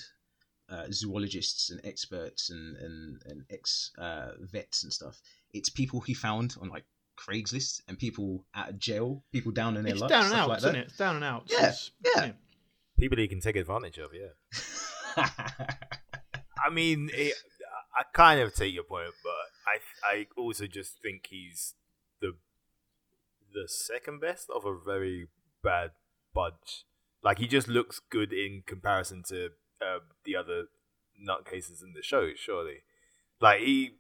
uh, 0.72 0.86
zoologists 0.92 1.70
and 1.72 1.80
experts 1.84 2.50
and 2.50 2.78
and, 2.78 3.22
and 3.26 3.44
ex 3.50 3.92
uh, 3.98 4.32
vets 4.40 4.84
and 4.84 4.94
stuff. 4.94 5.20
It's 5.54 5.70
people 5.70 6.02
he 6.02 6.14
found 6.14 6.56
on 6.62 6.70
like 6.70 6.86
Craigslist 7.18 7.82
and 7.88 7.98
people 8.00 8.46
out 8.56 8.70
of 8.70 8.80
jail, 8.80 9.24
people 9.32 9.52
down 9.52 9.76
in 9.78 9.84
their 9.84 9.94
It's 9.94 10.02
luck, 10.02 10.10
down 10.10 10.26
and 10.26 10.34
out, 10.34 10.50
like 10.50 10.58
isn't 10.60 10.74
that. 10.74 10.80
it? 10.80 10.86
It's 10.88 10.98
down 10.98 11.16
and 11.16 11.24
out. 11.26 11.44
Yeah, 11.48 11.58
It's- 11.60 11.92
yeah. 12.06 12.32
People 12.98 13.16
that 13.16 13.22
you 13.24 13.30
can 13.30 13.40
take 13.42 13.56
advantage 13.56 13.98
of, 13.98 14.12
yeah. 14.14 14.32
I 16.66 16.70
mean, 16.72 17.10
it, 17.14 17.34
I 17.98 18.04
kind 18.14 18.40
of 18.42 18.54
take 18.54 18.74
your 18.74 18.84
point, 18.84 19.12
but 19.24 19.32
I 19.68 20.16
I 20.18 20.28
also 20.38 20.68
just 20.68 21.02
think 21.02 21.28
he's 21.30 21.76
the 22.22 22.34
the 23.54 23.68
second 23.68 24.20
best 24.20 24.50
of 24.54 24.66
a 24.66 24.76
very 24.78 25.28
bad 25.64 25.92
bunch. 26.34 26.86
Like 27.24 27.40
he 27.40 27.48
just 27.48 27.68
looks 27.68 28.00
good 28.10 28.32
in 28.32 28.64
comparison 28.66 29.24
to 29.30 29.50
uh, 29.82 30.00
the 30.26 30.36
other 30.36 30.65
nutcases 31.22 31.84
in 31.84 31.94
the 31.96 32.02
show. 32.02 32.30
Surely, 32.36 32.84
like 33.42 33.62
he, 33.62 33.92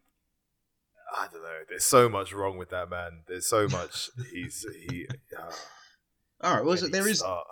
I 1.15 1.27
don't 1.31 1.41
know. 1.43 1.59
There's 1.67 1.85
so 1.85 2.09
much 2.09 2.33
wrong 2.33 2.57
with 2.57 2.69
that 2.69 2.89
man. 2.89 3.23
There's 3.27 3.47
so 3.47 3.67
much. 3.71 4.09
he's 4.31 4.65
he. 4.89 5.07
Uh, 5.37 5.51
All 6.41 6.55
right, 6.55 6.65
well, 6.65 6.77
so 6.77 6.83
where 6.83 6.89
do 6.89 6.91
there 6.93 7.05
you 7.05 7.11
is 7.11 7.19
start? 7.19 7.45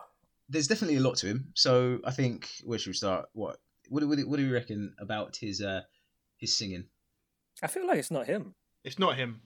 there's 0.49 0.67
definitely 0.67 0.97
a 0.97 1.01
lot 1.01 1.17
to 1.17 1.27
him. 1.27 1.51
So 1.55 1.99
I 2.05 2.11
think 2.11 2.49
where 2.63 2.79
should 2.79 2.89
we 2.91 2.93
start? 2.93 3.27
What 3.33 3.57
what 3.89 4.01
do, 4.01 4.07
what 4.07 4.17
do, 4.17 4.27
what 4.29 4.37
do 4.37 4.45
you 4.45 4.53
reckon 4.53 4.93
about 4.99 5.37
his 5.37 5.61
uh 5.61 5.81
his 6.37 6.57
singing? 6.57 6.85
I 7.61 7.67
feel 7.67 7.87
like 7.87 7.97
it's 7.99 8.11
not 8.11 8.27
him. 8.27 8.53
It's 8.83 8.99
not 8.99 9.15
him. 9.17 9.41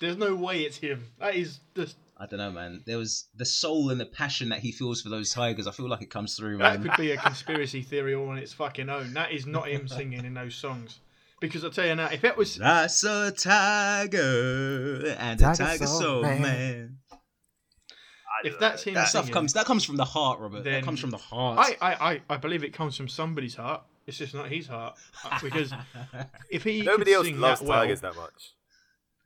There's 0.00 0.16
no 0.16 0.34
way 0.34 0.62
it's 0.62 0.76
him. 0.76 1.06
That 1.18 1.34
is 1.34 1.60
just 1.74 1.96
I 2.16 2.26
don't 2.26 2.38
know, 2.38 2.52
man. 2.52 2.82
There 2.86 2.96
was 2.98 3.26
the 3.34 3.44
soul 3.44 3.90
and 3.90 4.00
the 4.00 4.06
passion 4.06 4.50
that 4.50 4.60
he 4.60 4.70
feels 4.70 5.02
for 5.02 5.08
those 5.08 5.32
tigers. 5.32 5.66
I 5.66 5.72
feel 5.72 5.88
like 5.88 6.00
it 6.02 6.10
comes 6.10 6.36
through, 6.36 6.58
That 6.58 6.80
could 6.80 6.96
be 6.96 7.10
a 7.10 7.16
conspiracy 7.28 7.82
theory 7.82 8.14
all 8.14 8.28
on 8.28 8.38
its 8.38 8.52
fucking 8.52 8.88
own. 8.88 9.14
That 9.14 9.32
is 9.32 9.46
not 9.46 9.68
him 9.68 9.88
singing 9.88 10.24
in 10.24 10.34
those 10.34 10.54
songs. 10.54 11.00
Because 11.40 11.64
I'll 11.64 11.70
tell 11.70 11.86
you 11.86 11.94
now, 11.96 12.06
if 12.10 12.22
it 12.24 12.36
was, 12.36 12.60
I 12.60 12.86
saw 12.86 13.26
a 13.26 13.30
tiger 13.32 15.14
and 15.18 15.40
a 15.40 15.54
tiger 15.54 15.86
soul 15.86 16.22
man. 16.22 16.98
I 17.12 18.46
if 18.46 18.52
don't 18.52 18.60
that's 18.60 18.82
him 18.84 18.94
That 18.94 19.08
stuff 19.08 19.30
comes 19.30 19.52
that 19.54 19.66
comes 19.66 19.84
from 19.84 19.96
the 19.96 20.04
heart, 20.04 20.40
Robert. 20.40 20.64
that 20.64 20.84
comes 20.84 21.00
from 21.00 21.10
the 21.10 21.16
heart. 21.18 21.58
I, 21.58 21.76
I, 21.92 22.12
I, 22.12 22.20
I 22.30 22.36
believe 22.36 22.64
it 22.64 22.72
comes 22.72 22.96
from 22.96 23.08
somebody's 23.08 23.54
heart. 23.56 23.82
It's 24.06 24.18
just 24.18 24.34
not 24.34 24.48
his 24.50 24.66
heart. 24.66 24.96
Because 25.42 25.72
if 26.50 26.62
he 26.62 26.82
Nobody 26.82 27.10
could 27.12 27.16
else 27.16 27.26
sing 27.26 27.40
loves 27.40 27.60
that 27.60 27.66
well, 27.68 27.80
tigers 27.80 28.00
that 28.02 28.16
much. 28.16 28.52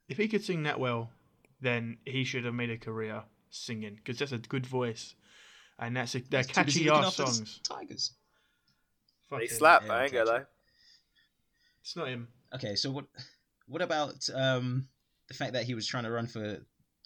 if 0.08 0.16
he 0.16 0.28
could 0.28 0.44
sing 0.44 0.62
that 0.64 0.78
well, 0.80 1.10
then 1.60 1.98
he 2.04 2.24
should 2.24 2.44
have 2.44 2.54
made 2.54 2.70
a 2.70 2.78
career 2.78 3.22
singing 3.50 3.94
because 3.96 4.18
that's 4.18 4.32
a 4.32 4.38
good 4.38 4.66
voice, 4.66 5.14
and 5.78 5.96
that's 5.96 6.14
a, 6.14 6.20
they're 6.20 6.40
He's 6.42 6.48
too 6.48 6.64
busy 6.64 6.80
catchy 6.84 6.90
looking 6.90 7.04
ass 7.06 7.16
songs. 7.16 7.60
Tigers. 7.68 8.12
They 9.30 9.36
Fucking- 9.36 9.48
slap. 9.48 9.82
yeah, 9.86 9.92
I 9.92 10.02
ain't 10.04 10.12
gonna 10.12 10.30
lie. 10.30 10.42
It's 11.82 11.96
not 11.96 12.08
him. 12.08 12.28
Okay, 12.54 12.74
so 12.76 12.90
what 12.90 13.04
what 13.66 13.82
about 13.82 14.28
um 14.34 14.88
the 15.28 15.34
fact 15.34 15.52
that 15.52 15.64
he 15.64 15.74
was 15.74 15.86
trying 15.86 16.04
to 16.04 16.10
run 16.10 16.26
for 16.26 16.58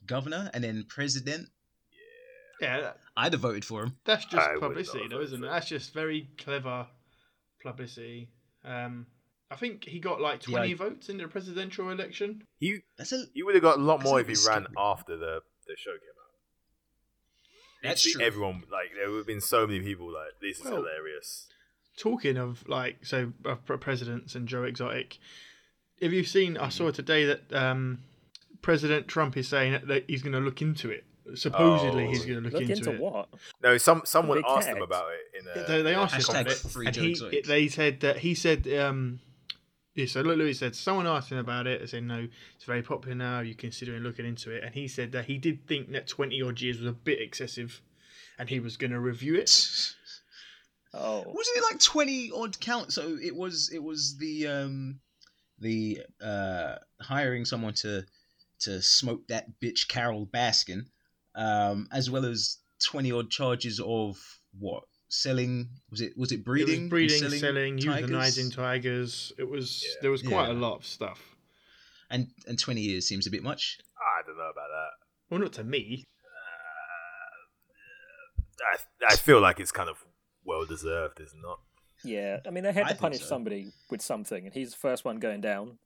governor 0.07 0.51
and 0.55 0.63
then 0.63 0.85
president? 0.89 1.49
Yeah, 2.61 2.81
that, 2.81 2.99
I'd 3.17 3.33
have 3.33 3.43
voted 3.43 3.65
for 3.65 3.83
him. 3.83 3.97
that's 4.05 4.25
just 4.27 4.37
I 4.49 4.57
publicity, 4.59 5.01
not 5.01 5.11
though, 5.11 5.21
isn't 5.23 5.43
it? 5.43 5.49
That's 5.49 5.67
just 5.69 5.93
very 5.93 6.29
clever 6.39 6.87
publicity. 7.61 8.29
Um, 8.65 9.07
I 9.53 9.57
think 9.57 9.85
he 9.85 9.99
got 10.01 10.21
like 10.21 10.41
twenty 10.41 10.73
I- 10.73 10.77
votes 10.77 11.09
in 11.09 11.19
the 11.19 11.29
presidential 11.29 11.91
election. 11.91 12.43
You 12.59 12.81
That's 12.97 13.13
a 13.13 13.25
he 13.35 13.43
would 13.43 13.55
have 13.55 13.63
got 13.63 13.79
a 13.79 13.83
lot 13.83 14.03
more 14.03 14.19
if 14.21 14.27
he 14.27 14.35
ran 14.49 14.63
stupid. 14.63 14.75
after 14.79 15.17
the 15.17 15.41
the 15.67 15.77
show 15.77 15.91
came 15.93 16.09
out. 16.19 16.33
That's 17.83 18.03
true. 18.11 18.23
Everyone 18.23 18.63
like 18.71 18.91
there 18.97 19.11
would 19.11 19.19
have 19.19 19.27
been 19.27 19.41
so 19.41 19.67
many 19.67 19.81
people 19.81 20.07
like 20.13 20.41
this 20.41 20.59
is 20.59 20.65
Well, 20.65 20.77
hilarious. 20.77 21.49
Talking 21.99 22.37
of 22.37 22.67
like 22.69 23.05
so 23.05 23.33
uh, 23.45 23.57
presidents 23.57 24.35
and 24.35 24.47
Joe 24.49 24.63
Exotic, 24.65 25.19
have 26.01 26.13
you 26.13 26.25
seen? 26.25 26.57
I 26.57 26.63
Mm-hmm. 26.63 26.71
saw 26.71 26.91
today 26.91 27.25
that 27.27 27.53
um, 27.53 27.99
President 28.63 29.09
Trump 29.09 29.37
is 29.37 29.49
saying 29.49 29.73
that, 29.73 29.87
that 29.89 30.05
he's 30.09 30.23
going 30.23 30.33
to 30.33 30.39
look 30.41 30.63
into 30.63 30.91
it. 30.91 31.05
Supposedly, 31.35 32.07
Oh. 32.07 32.09
he's 32.09 32.25
going 32.25 32.39
to 32.39 32.41
look, 32.41 32.53
Look 32.55 32.63
into, 32.63 32.75
into 32.75 32.93
it. 32.95 33.01
what? 33.01 33.29
No, 33.63 33.77
some 33.79 34.03
someone 34.05 34.39
Big 34.39 34.45
asked 34.49 34.69
him 34.69 34.83
about 34.83 35.07
it 35.13 35.41
in 35.41 35.63
a, 35.63 35.67
They, 35.69 35.83
they 35.83 35.95
asked 35.95 36.15
him 36.29 36.37
about 36.41 36.51
it, 36.53 36.57
free 36.59 36.87
and 36.87 36.97
he, 36.97 37.11
Exotic. 37.11 37.39
it- 37.41 37.47
they 37.47 37.69
said 37.69 38.01
that 38.01 38.19
he 38.19 38.35
said 38.35 38.67
um, 38.79 39.21
Yeah, 39.95 40.07
so 40.07 40.23
look, 40.23 40.39
Louis 40.39 40.55
said 40.55 40.75
someone 40.75 41.07
asked 41.07 41.31
him 41.31 41.39
about 41.39 41.67
it. 41.67 41.83
I 41.83 41.87
said 41.87 42.05
no, 42.05 42.27
it's 42.55 42.65
very 42.65 42.83
popular 42.83 43.15
now. 43.15 43.37
Are 43.37 43.45
You 43.45 43.55
considering 43.55 44.03
looking 44.03 44.25
into 44.27 44.51
it, 44.51 44.65
and 44.65 44.75
he 44.75 44.89
said 44.89 45.13
that 45.13 45.27
he 45.27 45.37
did 45.37 45.67
think 45.67 45.93
that 45.93 46.07
twenty 46.07 46.41
odd 46.41 46.61
years 46.61 46.79
was 46.79 46.89
a 46.89 46.93
bit 46.93 47.21
excessive, 47.21 47.83
and 48.39 48.49
he 48.49 48.59
was 48.59 48.77
going 48.77 48.93
to 48.93 49.01
review 49.01 49.37
it. 49.37 49.95
Oh, 50.95 51.25
Wasn't 51.27 51.57
it 51.57 51.63
like 51.63 51.81
twenty 51.81 52.31
odd 52.35 52.61
count? 52.61 52.93
So 52.93 53.17
it 53.17 53.35
was. 53.35 53.71
It 53.73 53.83
was 53.83 54.19
the 54.19 54.47
um, 54.47 55.01
the 55.59 56.03
uh, 56.23 56.75
hiring 57.01 57.47
someone 57.47 57.73
to 57.77 58.05
to 58.61 58.83
smoke 58.83 59.27
that 59.29 59.59
bitch 59.59 59.89
Carole 59.89 60.27
Baskin, 60.27 60.85
um, 61.35 61.89
as 61.93 62.11
well 62.11 62.27
as 62.27 62.59
twenty 62.79 63.11
odd 63.11 63.31
charges 63.31 63.81
of 63.81 64.19
what 64.59 64.85
selling 65.15 65.69
was 65.91 66.01
it 66.01 66.17
was 66.17 66.33
it 66.33 66.43
breeding 66.43 66.75
it 66.75 66.81
was 66.85 66.89
breeding, 66.91 67.23
and 67.25 67.33
selling, 67.35 67.77
tigers? 67.79 68.11
euthanizing 68.11 68.55
tigers. 68.55 69.33
It 69.39 69.45
was 69.49 69.83
Yeah. 69.85 69.95
there 70.03 70.11
was 70.11 70.23
quite 70.23 70.49
a 70.49 70.55
lot 70.55 70.77
of 70.77 70.87
stuff. 70.87 71.21
and 72.11 72.29
and 72.47 72.59
twenty 72.59 72.81
years 72.81 73.07
seems 73.07 73.27
a 73.27 73.31
bit 73.31 73.43
much. 73.43 73.79
I 73.99 74.23
don't 74.27 74.37
know 74.39 74.51
about 74.51 74.69
that. 74.69 74.91
Well, 75.31 75.41
not 75.41 75.53
to 75.55 75.65
me. 75.65 76.05
Uh, 78.61 79.07
I, 79.09 79.13
I 79.13 79.17
feel 79.17 79.41
like 79.41 79.61
it's 79.61 79.73
kind 79.73 79.89
of 79.91 79.97
well 80.45 80.65
deserved, 80.65 81.21
is 81.21 81.33
it 81.33 81.39
not? 81.43 81.61
yeah. 82.05 82.39
I 82.47 82.51
mean, 82.51 82.65
they 82.65 82.73
had 82.73 82.83
to 82.85 82.89
think 82.89 83.01
punish 83.01 83.21
so. 83.21 83.27
somebody 83.27 83.73
with 83.91 84.03
something, 84.03 84.45
and 84.47 84.55
he's 84.55 84.71
the 84.73 84.77
first 84.79 85.05
one 85.05 85.19
going 85.19 85.41
down. 85.41 85.79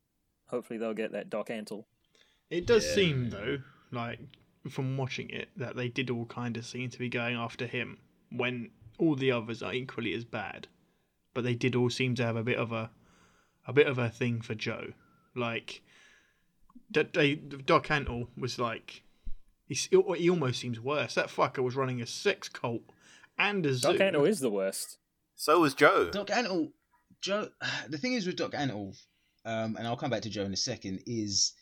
Hopefully, 0.48 0.78
they'll 0.78 0.94
get 0.94 1.12
that 1.12 1.28
Doc 1.30 1.48
Antle. 1.48 1.84
It 2.50 2.66
does 2.66 2.86
Yeah. 2.86 2.94
seem 2.94 3.30
though, 3.30 3.58
like 3.90 4.20
from 4.70 4.96
watching 4.96 5.30
it, 5.30 5.48
that 5.56 5.74
they 5.76 5.88
did 5.88 6.10
all 6.10 6.26
kind 6.26 6.56
of 6.56 6.64
seem 6.64 6.90
to 6.90 6.98
be 6.98 7.08
going 7.08 7.34
after 7.36 7.66
him 7.66 7.98
when 8.30 8.70
all 8.98 9.14
the 9.14 9.32
others 9.32 9.62
are 9.62 9.74
equally 9.74 10.14
as 10.14 10.24
bad. 10.24 10.68
But 11.34 11.44
they 11.44 11.54
did 11.54 11.74
all 11.74 11.90
seem 11.90 12.14
to 12.16 12.24
have 12.24 12.36
a 12.36 12.42
bit 12.42 12.56
of 12.56 12.72
a, 12.72 12.90
a 13.66 13.72
bit 13.72 13.86
of 13.86 13.98
a 13.98 14.08
thing 14.08 14.40
for 14.40 14.54
Joe. 14.54 14.92
Like, 15.34 15.82
that 16.90 17.12
they 17.12 17.34
Doc 17.34 17.88
Antle 17.88 18.28
was 18.36 18.58
like, 18.58 19.02
he's, 19.66 19.86
he 19.86 20.30
almost 20.30 20.60
seems 20.60 20.80
worse. 20.80 21.14
That 21.14 21.28
fucker 21.28 21.62
was 21.62 21.76
running 21.76 22.00
a 22.00 22.06
sex 22.06 22.48
cult 22.48 22.82
and 23.38 23.64
a 23.66 23.74
zoo. 23.74 23.92
Doc 23.92 24.00
Antle 24.00 24.28
is 24.28 24.40
the 24.40 24.50
worst. 24.50 24.98
So 25.34 25.60
was 25.60 25.74
Joe. 25.74 26.10
Doc 26.10 26.28
Antle, 26.28 26.72
Joe. 27.20 27.48
The 27.88 27.98
thing 27.98 28.14
is 28.14 28.26
with 28.26 28.36
Doc 28.36 28.52
Antle, 28.52 28.96
um, 29.44 29.76
and 29.76 29.86
I'll 29.86 29.96
come 29.96 30.10
back 30.10 30.22
to 30.22 30.30
Joe 30.30 30.44
in 30.44 30.52
a 30.52 30.56
second. 30.56 31.02
Is 31.06 31.52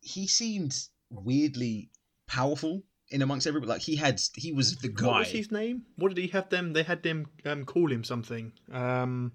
he 0.00 0.26
seemed 0.26 0.76
weirdly 1.10 1.90
powerful 2.26 2.82
in 3.10 3.22
amongst 3.22 3.46
everybody? 3.46 3.70
Like 3.72 3.82
he 3.82 3.96
had, 3.96 4.20
he 4.36 4.52
was 4.52 4.76
the 4.76 4.88
guy. 4.88 5.06
What 5.06 5.18
was 5.20 5.28
his 5.30 5.50
name? 5.50 5.82
What 5.96 6.14
did 6.14 6.20
he 6.20 6.28
have 6.28 6.48
them? 6.50 6.72
They 6.72 6.82
had 6.82 7.02
them 7.02 7.26
um, 7.44 7.64
call 7.64 7.90
him 7.90 8.04
something. 8.04 8.52
Um, 8.72 9.32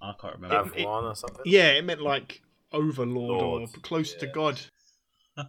I 0.00 0.12
can't 0.20 0.34
remember. 0.36 0.70
it- 0.76 0.80
Avon 0.82 1.04
or 1.04 1.14
something. 1.14 1.42
yeah, 1.44 1.68
it 1.70 1.84
meant 1.84 2.00
like 2.02 2.42
overlord 2.72 3.40
Lord, 3.42 3.62
or 3.62 3.80
close 3.80 4.14
to. 4.14 4.26
God. 4.26 4.60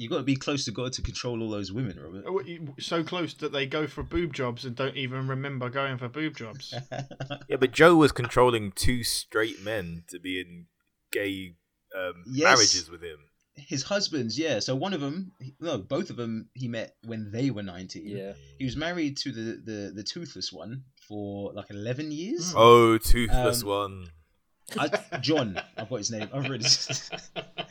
You've 0.00 0.12
got 0.12 0.18
to 0.18 0.22
be 0.22 0.36
close 0.36 0.64
to 0.66 0.70
God 0.70 0.92
to 0.92 1.02
control 1.02 1.42
all 1.42 1.50
those 1.50 1.72
women, 1.72 1.98
Robert. 2.00 2.22
Oh, 2.24 2.40
So 2.78 3.02
close 3.02 3.34
that 3.34 3.50
they 3.52 3.66
go 3.66 3.88
for 3.88 4.04
boob 4.04 4.32
jobs 4.32 4.64
and 4.64 4.76
don't 4.76 4.96
even 4.96 5.26
remember 5.26 5.68
going 5.70 5.98
for 5.98 6.08
boob 6.08 6.36
jobs. 6.36 6.72
Yeah, 7.48 7.56
but 7.56 7.72
Joe 7.72 7.96
was 7.96 8.12
controlling 8.12 8.70
two 8.72 9.02
straight 9.02 9.60
men 9.64 10.04
to 10.10 10.20
be 10.20 10.40
in 10.40 10.66
gay 11.10 11.56
um, 11.96 12.22
Yes. 12.30 12.44
marriages 12.44 12.90
with 12.90 13.02
him. 13.02 13.18
His 13.58 13.82
husbands, 13.82 14.38
yeah. 14.38 14.60
So 14.60 14.74
one 14.76 14.94
of 14.94 15.00
them, 15.00 15.32
no, 15.60 15.78
both 15.78 16.10
of 16.10 16.16
them, 16.16 16.48
he 16.54 16.68
met 16.68 16.94
when 17.04 17.30
they 17.30 17.50
were 17.50 17.62
nineteen. 17.62 18.06
Yeah. 18.16 18.32
He 18.58 18.64
was 18.64 18.76
married 18.76 19.16
to 19.18 19.32
the 19.32 19.60
the, 19.64 19.92
the 19.94 20.02
toothless 20.02 20.52
one 20.52 20.84
for 21.08 21.52
like 21.52 21.70
eleven 21.70 22.10
years. 22.12 22.52
Oh, 22.56 22.98
toothless 22.98 23.62
Um, 23.62 23.68
one. 23.68 24.06
I, 24.78 25.18
John, 25.20 25.60
I've 25.76 25.88
got 25.88 25.96
his 25.96 26.10
name. 26.10 26.28
I've 26.32 26.48
read 26.48 26.62
his. 26.62 27.10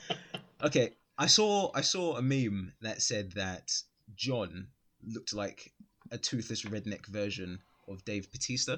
okay, 0.64 0.94
I 1.18 1.28
saw 1.28 1.72
I 1.74 1.82
saw 1.82 2.18
a 2.18 2.22
meme 2.22 2.74
that 2.82 3.02
said 3.02 3.34
that 3.34 3.72
John 4.16 4.68
looked 5.06 5.34
like 5.34 5.72
a 6.12 6.18
toothless 6.18 6.64
redneck 6.64 7.06
version 7.06 7.60
of 7.88 8.04
Dave 8.06 8.32
Batista. 8.32 8.78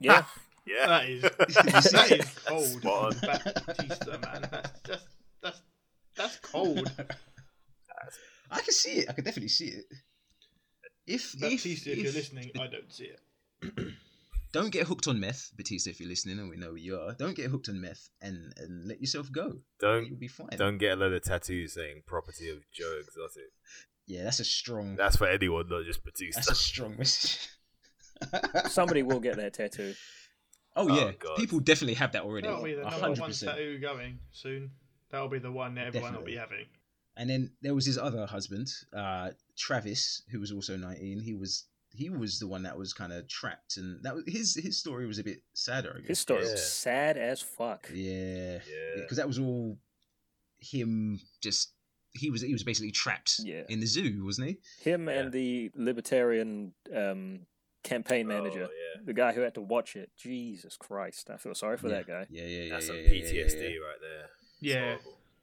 Yeah. 0.00 0.24
Yeah. 0.66 0.86
that 0.86 1.08
is 1.08 1.22
that 1.22 2.10
is 2.12 2.38
old. 2.50 2.82
Batista, 3.20 4.18
man. 4.18 4.48
That's 4.50 4.80
just 4.86 5.06
that's 5.42 5.60
that's 6.22 6.38
cold. 6.38 6.90
I 8.50 8.60
can 8.60 8.72
see 8.72 8.92
it. 9.00 9.06
I 9.08 9.12
can 9.12 9.24
definitely 9.24 9.48
see 9.48 9.66
it. 9.68 9.84
If 11.06 11.34
if, 11.34 11.40
Batista, 11.40 11.90
if, 11.90 11.98
you're 11.98 12.12
listening, 12.12 12.50
I 12.58 12.66
don't 12.66 12.92
see 12.92 13.04
it. 13.12 13.94
don't 14.52 14.70
get 14.70 14.86
hooked 14.86 15.06
on 15.08 15.20
meth, 15.20 15.50
Batista. 15.56 15.90
If 15.90 16.00
you're 16.00 16.08
listening, 16.08 16.38
and 16.38 16.48
we 16.50 16.56
know 16.56 16.74
you 16.74 16.98
are, 16.98 17.14
don't 17.14 17.36
get 17.36 17.50
hooked 17.50 17.68
on 17.68 17.80
meth 17.80 18.08
and 18.20 18.52
and 18.56 18.86
let 18.88 19.00
yourself 19.00 19.30
go. 19.32 19.58
Don't 19.80 20.06
You'll 20.06 20.18
be 20.18 20.28
fine. 20.28 20.48
don't 20.56 20.78
get 20.78 20.92
a 20.92 20.96
load 20.96 21.12
of 21.12 21.22
tattoos 21.22 21.74
saying 21.74 22.02
property 22.06 22.48
of 22.50 22.58
Joe 22.72 22.98
Exotic. 23.00 23.50
Yeah, 24.06 24.24
that's 24.24 24.40
a 24.40 24.44
strong. 24.44 24.96
That's 24.96 25.16
for 25.16 25.26
anyone, 25.28 25.68
not 25.68 25.84
just 25.84 26.04
Batista. 26.04 26.38
That's 26.40 26.50
a 26.50 26.54
strong 26.54 26.96
message. 26.96 27.48
Somebody 28.68 29.02
will 29.02 29.20
get 29.20 29.36
their 29.36 29.50
tattoo. 29.50 29.94
Oh 30.76 30.88
Oh, 30.88 30.96
yeah, 30.96 31.12
God. 31.18 31.36
people 31.36 31.58
definitely 31.60 31.94
have 31.94 32.12
that 32.12 32.22
already. 32.22 32.46
That'll 32.46 32.62
be 32.62 32.74
the 32.74 32.80
A 32.80 32.90
number 32.90 33.00
hundred 33.00 33.20
one 33.20 33.30
percent. 33.30 33.52
tattoo 33.52 33.78
going 33.80 34.18
soon. 34.32 34.70
That'll 35.10 35.28
be 35.28 35.38
the 35.38 35.52
one 35.52 35.74
that 35.74 35.86
everyone 35.88 36.14
will 36.14 36.22
be 36.22 36.36
having. 36.36 36.66
And 37.16 37.28
then 37.28 37.50
there 37.60 37.74
was 37.74 37.84
his 37.84 37.98
other 37.98 38.24
husband, 38.26 38.68
uh, 38.96 39.30
Travis, 39.58 40.22
who 40.30 40.40
was 40.40 40.52
also 40.52 40.76
nineteen. 40.76 41.20
He 41.20 41.34
was 41.34 41.64
he 41.92 42.08
was 42.08 42.38
the 42.38 42.46
one 42.46 42.62
that 42.62 42.78
was 42.78 42.92
kind 42.92 43.12
of 43.12 43.26
trapped, 43.28 43.76
and 43.76 44.02
that 44.04 44.14
was 44.14 44.24
his 44.26 44.54
his 44.54 44.78
story 44.78 45.06
was 45.06 45.18
a 45.18 45.24
bit 45.24 45.42
sadder. 45.54 45.94
I 45.96 46.00
guess. 46.00 46.08
His 46.08 46.18
story 46.20 46.44
Yeah. 46.44 46.52
was 46.52 46.72
sad 46.72 47.16
as 47.18 47.42
fuck. 47.42 47.90
Yeah, 47.92 48.60
Yeah. 48.68 48.96
because 48.96 49.16
that 49.16 49.26
was 49.26 49.38
all 49.38 49.76
him. 50.60 51.20
Just 51.42 51.72
he 52.12 52.30
was 52.30 52.42
he 52.42 52.52
was 52.52 52.62
basically 52.62 52.92
trapped 52.92 53.40
Yeah. 53.40 53.62
in 53.68 53.80
the 53.80 53.86
zoo, 53.86 54.24
wasn't 54.24 54.48
he? 54.48 54.58
Him 54.90 55.08
Yeah. 55.08 55.14
and 55.14 55.32
the 55.32 55.70
libertarian 55.74 56.72
um, 56.94 57.46
campaign 57.82 58.26
manager, 58.28 58.68
Oh, 58.70 58.72
yeah. 58.96 59.02
the 59.04 59.12
guy 59.14 59.32
who 59.32 59.40
had 59.40 59.54
to 59.54 59.60
watch 59.60 59.96
it. 59.96 60.10
Jesus 60.16 60.76
Christ, 60.76 61.28
I 61.30 61.36
feel 61.38 61.54
sorry 61.54 61.76
for 61.76 61.88
Yeah. 61.88 61.96
that 61.96 62.06
guy. 62.06 62.26
Yeah, 62.30 62.44
yeah, 62.44 62.62
yeah. 62.64 62.68
That's 62.70 62.86
yeah, 62.86 62.92
some 62.92 62.96
yeah, 62.96 63.02
yeah, 63.10 63.22
PTSD 63.44 63.62
yeah, 63.74 63.78
right 63.80 64.00
there. 64.00 64.30
It's 64.60 64.74
Yeah. 64.74 64.96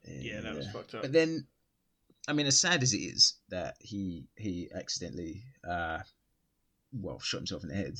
yeah. 0.05 0.35
Yeah, 0.35 0.41
that 0.41 0.55
was 0.55 0.67
fucked 0.69 0.95
up. 0.95 1.01
But 1.01 1.11
then, 1.11 1.45
I 2.27 2.33
mean, 2.33 2.45
as 2.45 2.59
sad 2.59 2.83
as 2.83 2.93
it 2.93 2.99
is 2.99 3.33
that 3.49 3.75
he 3.79 4.27
he 4.37 4.69
accidentally, 4.73 5.43
uh, 5.67 5.99
well, 6.93 7.19
shot 7.19 7.39
himself 7.39 7.63
in 7.63 7.69
the 7.69 7.75
head. 7.75 7.97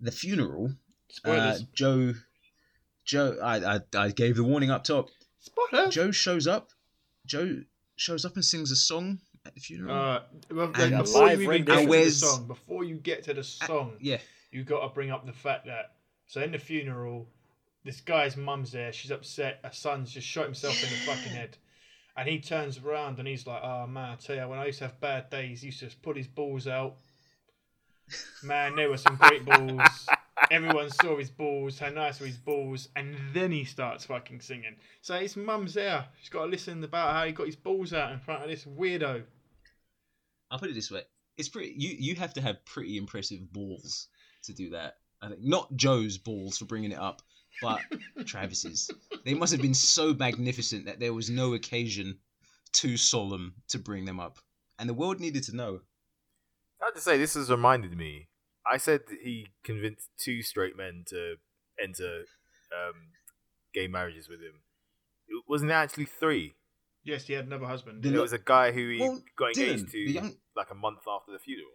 The 0.00 0.10
funeral, 0.12 0.66
uh, 0.70 0.72
Spoilers. 1.12 1.62
Joe, 1.74 2.14
Joe, 3.04 3.38
I, 3.42 3.76
I 3.76 3.80
I 3.94 4.10
gave 4.10 4.36
the 4.36 4.44
warning 4.44 4.70
up 4.70 4.84
top. 4.84 5.08
Spoilers. 5.40 5.94
Joe 5.94 6.10
shows 6.10 6.46
up. 6.46 6.70
Joe 7.26 7.62
shows 7.96 8.24
up 8.24 8.34
and 8.34 8.44
sings 8.44 8.70
a 8.70 8.76
song 8.76 9.20
at 9.46 9.54
the 9.54 9.60
funeral. 9.60 9.94
Uh, 9.94 10.22
well, 10.50 10.72
And- 10.74 10.98
before 10.98 11.26
Live 11.26 11.42
you 11.42 11.52
even 11.52 11.64
get 11.64 11.82
to 11.86 11.86
the 12.04 12.10
song, 12.10 12.46
before 12.46 12.84
you 12.84 12.96
get 12.96 13.22
to 13.24 13.34
the 13.34 13.44
song, 13.44 13.96
yeah, 14.00 14.18
you 14.50 14.64
got 14.64 14.80
to 14.86 14.88
bring 14.94 15.10
up 15.10 15.26
the 15.26 15.32
fact 15.32 15.66
that 15.66 15.96
so 16.26 16.40
in 16.42 16.52
the 16.52 16.58
funeral, 16.58 17.28
this 17.84 18.00
guy's 18.00 18.36
mum's 18.36 18.72
there. 18.72 18.92
She's 18.92 19.10
upset. 19.10 19.60
Her 19.64 19.72
son's 19.72 20.12
just 20.12 20.26
shot 20.26 20.44
himself 20.44 20.82
in 20.82 20.90
the 20.90 20.96
fucking 20.96 21.32
head, 21.32 21.56
and 22.16 22.28
he 22.28 22.38
turns 22.38 22.78
around 22.78 23.18
and 23.18 23.26
he's 23.26 23.46
like, 23.46 23.62
"Oh 23.62 23.86
man, 23.86 24.10
I 24.10 24.16
tell 24.16 24.36
you, 24.36 24.48
when 24.48 24.58
I 24.58 24.66
used 24.66 24.78
to 24.78 24.86
have 24.86 25.00
bad 25.00 25.30
days, 25.30 25.62
he 25.62 25.66
used 25.66 25.80
to 25.80 25.86
just 25.86 26.02
put 26.02 26.16
his 26.16 26.26
balls 26.26 26.66
out. 26.66 26.96
Man, 28.42 28.76
there 28.76 28.90
were 28.90 28.96
some 28.96 29.16
great 29.16 29.44
balls. 29.44 30.08
Everyone 30.50 30.90
saw 30.90 31.16
his 31.16 31.30
balls, 31.30 31.78
how 31.78 31.90
nice 31.90 32.18
were 32.18 32.26
his 32.26 32.36
balls, 32.36 32.88
and 32.96 33.16
then 33.32 33.52
he 33.52 33.64
starts 33.64 34.06
fucking 34.06 34.40
singing. 34.40 34.76
So 35.00 35.14
his 35.18 35.36
mum's 35.36 35.74
there. 35.74 36.06
She's 36.20 36.30
got 36.30 36.44
to 36.44 36.50
listen 36.50 36.82
about 36.82 37.12
how 37.14 37.26
he 37.26 37.32
got 37.32 37.46
his 37.46 37.56
balls 37.56 37.92
out 37.92 38.12
in 38.12 38.18
front 38.18 38.42
of 38.42 38.48
this 38.48 38.64
weirdo. 38.64 39.22
I'll 40.50 40.58
put 40.58 40.70
it 40.70 40.74
this 40.74 40.90
way: 40.90 41.02
it's 41.36 41.48
pretty. 41.48 41.74
You 41.76 41.94
you 41.98 42.14
have 42.16 42.34
to 42.34 42.40
have 42.40 42.64
pretty 42.64 42.96
impressive 42.96 43.52
balls 43.52 44.08
to 44.44 44.52
do 44.52 44.70
that. 44.70 44.96
I 45.22 45.28
think 45.28 45.42
not 45.42 45.74
Joe's 45.76 46.18
balls 46.18 46.58
for 46.58 46.64
bringing 46.64 46.92
it 46.92 46.98
up, 46.98 47.22
but 47.60 47.80
Travis's. 48.26 48.90
They 49.24 49.34
must 49.34 49.52
have 49.52 49.62
been 49.62 49.74
so 49.74 50.14
magnificent 50.14 50.86
that 50.86 51.00
there 51.00 51.12
was 51.14 51.30
no 51.30 51.54
occasion 51.54 52.18
too 52.72 52.96
solemn 52.96 53.54
to 53.68 53.78
bring 53.78 54.04
them 54.04 54.20
up, 54.20 54.38
and 54.78 54.88
the 54.88 54.94
world 54.94 55.20
needed 55.20 55.42
to 55.44 55.56
know. 55.56 55.80
I 56.80 56.86
have 56.86 56.94
to 56.94 57.00
say, 57.00 57.18
this 57.18 57.34
has 57.34 57.50
reminded 57.50 57.96
me. 57.96 58.28
I 58.70 58.76
said 58.78 59.00
that 59.08 59.18
he 59.22 59.48
convinced 59.64 60.08
two 60.18 60.42
straight 60.42 60.76
men 60.76 61.04
to 61.08 61.36
enter 61.82 62.24
um, 62.72 62.94
gay 63.74 63.86
marriages 63.88 64.28
with 64.28 64.40
him. 64.40 64.60
It 65.28 65.42
wasn't 65.48 65.70
it 65.70 65.74
actually 65.74 66.06
three. 66.06 66.54
Yes, 67.02 67.26
he 67.26 67.32
had 67.34 67.46
another 67.46 67.66
husband. 67.66 68.02
The- 68.02 68.10
There 68.10 68.20
was 68.20 68.32
a 68.32 68.38
guy 68.38 68.72
who 68.72 68.88
he 68.90 69.00
Well, 69.00 69.22
got 69.36 69.56
engaged 69.56 69.86
Dylan, 69.86 69.90
to 69.92 69.98
young- 69.98 70.36
like 70.56 70.70
a 70.70 70.74
month 70.74 71.00
after 71.08 71.32
the 71.32 71.38
funeral. 71.38 71.70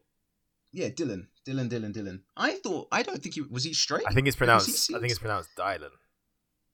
Yeah, 0.75 0.89
Dylan, 0.89 1.27
Dylan, 1.47 1.69
Dylan, 1.69 1.93
Dylan. 1.93 2.19
I 2.35 2.51
thought 2.55 2.89
I 2.91 3.01
don't 3.01 3.21
think 3.23 3.35
he 3.35 3.41
was 3.41 3.63
he 3.63 3.73
straight. 3.73 4.03
I 4.07 4.13
think 4.13 4.27
it's 4.27 4.35
pronounced. 4.35 4.93
I 4.93 4.99
think 4.99 5.09
it's 5.11 5.19
pronounced 5.19 5.49
Dylan. 5.57 5.91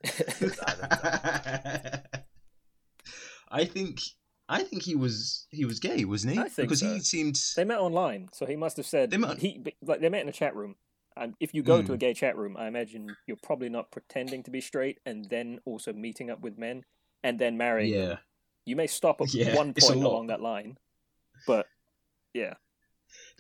I 3.50 3.66
think 3.66 4.00
I 4.50 4.64
think 4.64 4.84
he 4.84 4.96
was 4.96 5.46
he 5.52 5.66
was 5.66 5.80
gay, 5.80 6.04
wasn't 6.06 6.34
he? 6.34 6.40
I 6.40 6.44
think 6.44 6.68
because 6.70 6.80
so. 6.80 6.92
he 6.94 7.00
seemed 7.02 7.40
They 7.56 7.64
met 7.64 7.80
online, 7.80 8.30
so 8.34 8.46
he 8.46 8.56
must 8.56 8.78
have 8.78 8.86
said 8.86 9.12
They 9.12 9.18
met- 9.18 9.38
he 9.40 9.64
like 9.82 10.02
they 10.02 10.10
met 10.10 10.22
in 10.24 10.30
a 10.30 10.34
chat 10.34 10.56
room. 10.56 10.76
And 11.18 11.36
if 11.42 11.54
you 11.54 11.62
go 11.62 11.82
to 11.82 11.92
a 11.94 11.98
Mm. 11.98 12.00
gay 12.00 12.14
chat 12.14 12.38
room, 12.38 12.56
I 12.58 12.68
imagine 12.68 13.16
you're 13.28 13.38
probably 13.44 13.68
not 13.68 13.92
pretending 13.92 14.44
to 14.44 14.52
be 14.52 14.62
straight 14.62 15.00
and 15.06 15.26
then 15.30 15.60
also 15.66 15.92
meeting 15.92 16.30
up 16.32 16.40
with 16.40 16.58
men 16.58 16.86
and 17.22 17.38
then 17.38 17.58
marrying 17.58 17.92
them. 17.94 18.10
Yeah. 18.12 18.18
You 18.66 18.78
may 18.78 18.88
stop 18.88 19.20
at 19.20 19.34
Yeah, 19.34 19.56
one 19.56 19.74
point 19.74 20.02
along 20.04 20.28
that 20.28 20.40
line, 20.42 20.78
but 21.46 21.68
yeah, 22.34 22.54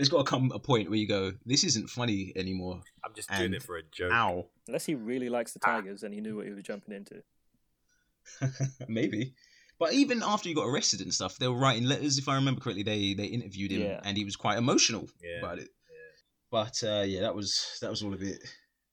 There's 0.01 0.09
got 0.09 0.25
to 0.25 0.29
come 0.31 0.51
a 0.51 0.57
point 0.57 0.89
where 0.89 0.97
you 0.97 1.07
go, 1.07 1.31
this 1.45 1.63
isn't 1.63 1.87
funny 1.87 2.33
anymore. 2.35 2.81
I'm 3.05 3.13
just 3.13 3.29
doing 3.37 3.53
it 3.53 3.61
for 3.61 3.77
a 3.77 3.83
joke. 3.83 4.11
Ow. 4.11 4.47
unless 4.67 4.83
he 4.83 4.95
really 4.95 5.29
likes 5.29 5.53
the 5.53 5.59
tigers 5.59 6.01
and 6.01 6.11
he 6.11 6.21
knew 6.21 6.37
what 6.37 6.47
he 6.47 6.51
was 6.53 6.63
jumping 6.63 6.95
into. 6.95 7.21
Maybe. 8.87 9.35
But 9.77 9.93
even 9.93 10.23
after 10.23 10.49
he 10.49 10.55
got 10.55 10.65
arrested 10.65 11.01
and 11.01 11.13
stuff, 11.13 11.37
they 11.37 11.47
were 11.47 11.53
writing 11.55 11.83
letters. 11.85 12.17
If 12.17 12.27
I 12.27 12.33
remember 12.33 12.61
correctly, 12.61 12.81
they 12.81 13.13
they 13.13 13.25
interviewed 13.25 13.71
him, 13.71 13.81
Yeah. 13.81 13.99
and 14.03 14.17
he 14.17 14.25
was 14.25 14.35
quite 14.35 14.57
emotional 14.57 15.07
Yeah. 15.23 15.37
about 15.37 15.59
it. 15.59 15.69
But 16.49 16.83
uh, 16.83 17.03
yeah, 17.05 17.21
that 17.21 17.35
was 17.35 17.77
that 17.81 17.91
was 17.91 18.01
all 18.01 18.15
a 18.15 18.17
bit 18.17 18.39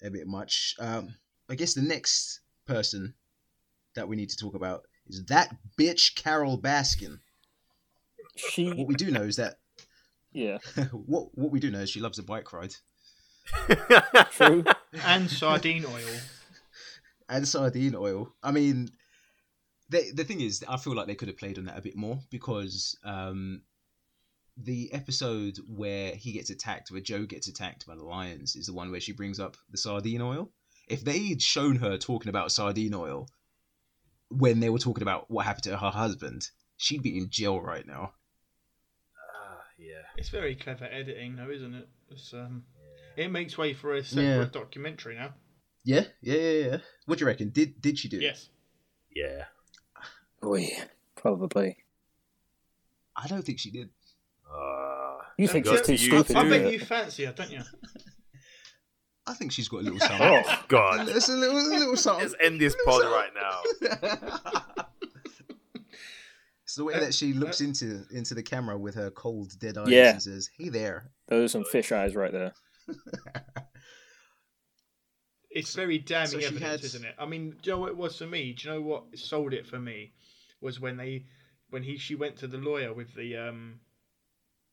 a 0.02 0.10
bit 0.10 0.26
much. 0.26 0.74
Um, 0.78 1.14
I 1.48 1.54
guess 1.54 1.72
the 1.72 1.80
next 1.80 2.40
person 2.66 3.14
that 3.94 4.08
we 4.08 4.16
need 4.16 4.28
to 4.28 4.36
talk 4.36 4.54
about 4.54 4.82
is 5.06 5.24
that 5.28 5.56
bitch 5.80 6.14
Carole 6.16 6.60
Baskin. 6.60 7.20
She, 8.36 8.68
What 8.72 8.86
we 8.88 8.94
do 8.94 9.10
know 9.10 9.22
is 9.22 9.36
that 9.36 9.54
yeah, 10.32 10.58
what 10.92 11.28
what 11.36 11.50
we 11.50 11.60
do 11.60 11.70
know 11.70 11.80
is 11.80 11.90
she 11.90 12.00
loves 12.00 12.18
a 12.18 12.22
bike 12.22 12.52
ride 12.52 12.74
true. 14.30 14.64
and 15.04 15.30
sardine 15.30 15.84
oil. 15.86 16.20
and 17.28 17.46
sardine 17.46 17.94
oil. 17.94 18.34
I 18.42 18.50
mean, 18.52 18.90
the 19.88 20.10
the 20.14 20.24
thing 20.24 20.40
is, 20.40 20.64
I 20.68 20.76
feel 20.76 20.94
like 20.94 21.06
they 21.06 21.14
could 21.14 21.28
have 21.28 21.38
played 21.38 21.58
on 21.58 21.66
that 21.66 21.78
a 21.78 21.82
bit 21.82 21.96
more 21.96 22.20
because 22.30 22.98
um, 23.04 23.62
the 24.56 24.92
episode 24.92 25.58
where 25.68 26.12
he 26.14 26.32
gets 26.32 26.50
attacked, 26.50 26.90
where 26.90 27.00
Joe 27.00 27.24
gets 27.24 27.48
attacked 27.48 27.86
by 27.86 27.94
the 27.94 28.04
lions, 28.04 28.56
is 28.56 28.66
the 28.66 28.74
one 28.74 28.90
where 28.90 29.00
she 29.00 29.12
brings 29.12 29.40
up 29.40 29.56
the 29.70 29.78
sardine 29.78 30.22
oil. 30.22 30.50
If 30.88 31.04
they'd 31.04 31.42
shown 31.42 31.76
her 31.76 31.98
talking 31.98 32.30
about 32.30 32.52
sardine 32.52 32.94
oil 32.94 33.28
when 34.30 34.60
they 34.60 34.70
were 34.70 34.78
talking 34.78 35.02
about 35.02 35.30
what 35.30 35.46
happened 35.46 35.64
to 35.64 35.76
her 35.76 35.90
husband, 35.90 36.48
she'd 36.76 37.02
be 37.02 37.18
in 37.18 37.28
jail 37.30 37.60
right 37.60 37.86
now. 37.86 38.12
Ah, 39.78 39.82
yeah. 39.82 40.02
It's 40.16 40.28
very 40.28 40.54
clever 40.56 40.84
editing, 40.86 41.36
though, 41.36 41.50
isn't 41.50 41.74
it? 41.74 41.88
It's, 42.10 42.32
um, 42.34 42.64
it 43.16 43.30
makes 43.30 43.56
way 43.58 43.74
for 43.74 43.94
a 43.94 44.04
separate 44.04 44.24
Yeah. 44.24 44.44
documentary 44.52 45.14
now. 45.16 45.34
Yeah, 45.84 46.04
yeah, 46.20 46.34
yeah, 46.34 46.66
yeah. 46.70 46.76
What 47.06 47.18
do 47.18 47.22
you 47.22 47.26
reckon? 47.26 47.50
Did 47.50 47.80
did 47.80 47.98
she 47.98 48.08
do? 48.08 48.18
it? 48.18 48.22
Yes. 48.22 48.48
Yeah. 49.14 49.44
Boy, 50.40 50.68
probably. 51.16 51.78
I 53.16 53.26
don't 53.26 53.42
think 53.42 53.58
she 53.58 53.70
did. 53.70 53.88
Uh, 54.50 55.18
You 55.38 55.48
think 55.48 55.64
got 55.64 55.86
she's 55.86 56.02
you- 56.02 56.10
too 56.10 56.16
you 56.16 56.22
stupid 56.22 56.36
I 56.36 56.42
to 56.44 56.50
bet 56.50 56.72
you 56.72 56.78
fancy 56.80 57.24
her, 57.24 57.32
don't 57.32 57.50
you? 57.50 57.62
I 59.26 59.34
think 59.34 59.52
she's 59.52 59.68
got 59.68 59.78
a 59.80 59.84
little 59.84 59.98
something. 60.08 60.18
Oh, 60.20 60.64
God. 60.68 61.08
It's 61.08 61.28
a 61.28 61.36
little, 61.36 61.56
a 61.58 61.62
little 61.78 61.96
something. 61.96 62.24
Let's 62.28 62.34
end 62.40 62.60
this 62.60 62.76
pod 62.84 63.02
right 63.04 63.30
now. 63.34 63.62
it's 66.78 66.92
the 66.92 66.98
way 66.98 67.04
that 67.04 67.14
she 67.14 67.32
looks 67.32 67.60
into 67.60 68.04
into 68.10 68.34
the 68.34 68.42
camera 68.42 68.78
with 68.78 68.94
her 68.94 69.10
cold, 69.10 69.58
dead 69.58 69.76
eyes 69.78 69.88
Yeah. 69.88 70.10
and 70.12 70.22
says, 70.22 70.48
"Hey 70.56 70.68
there." 70.68 71.10
those 71.28 71.44
are 71.46 71.48
some 71.48 71.64
fish 71.64 71.90
eyes 71.92 72.14
right 72.14 72.32
there. 72.32 72.52
It's 75.50 75.74
very 75.74 75.98
damning 75.98 76.28
So 76.42 76.46
evidence, 76.46 76.60
had- 76.62 76.84
isn't 76.84 77.04
it? 77.04 77.14
I 77.18 77.26
mean, 77.26 77.50
do 77.50 77.70
you 77.70 77.72
know 77.72 77.78
what 77.80 77.88
it 77.90 77.96
was 77.96 78.18
for 78.18 78.26
me? 78.26 78.52
Do 78.52 78.68
you 78.68 78.74
know 78.74 78.82
what 78.82 79.18
sold 79.18 79.52
it 79.54 79.66
for 79.66 79.78
me? 79.78 80.12
Was 80.60 80.78
when 80.78 80.96
they, 80.96 81.24
when 81.70 81.82
he 81.82 81.96
she 81.96 82.14
went 82.14 82.36
to 82.38 82.46
the 82.46 82.58
lawyer 82.58 82.92
with 82.92 83.14
the 83.14 83.36
um, 83.36 83.80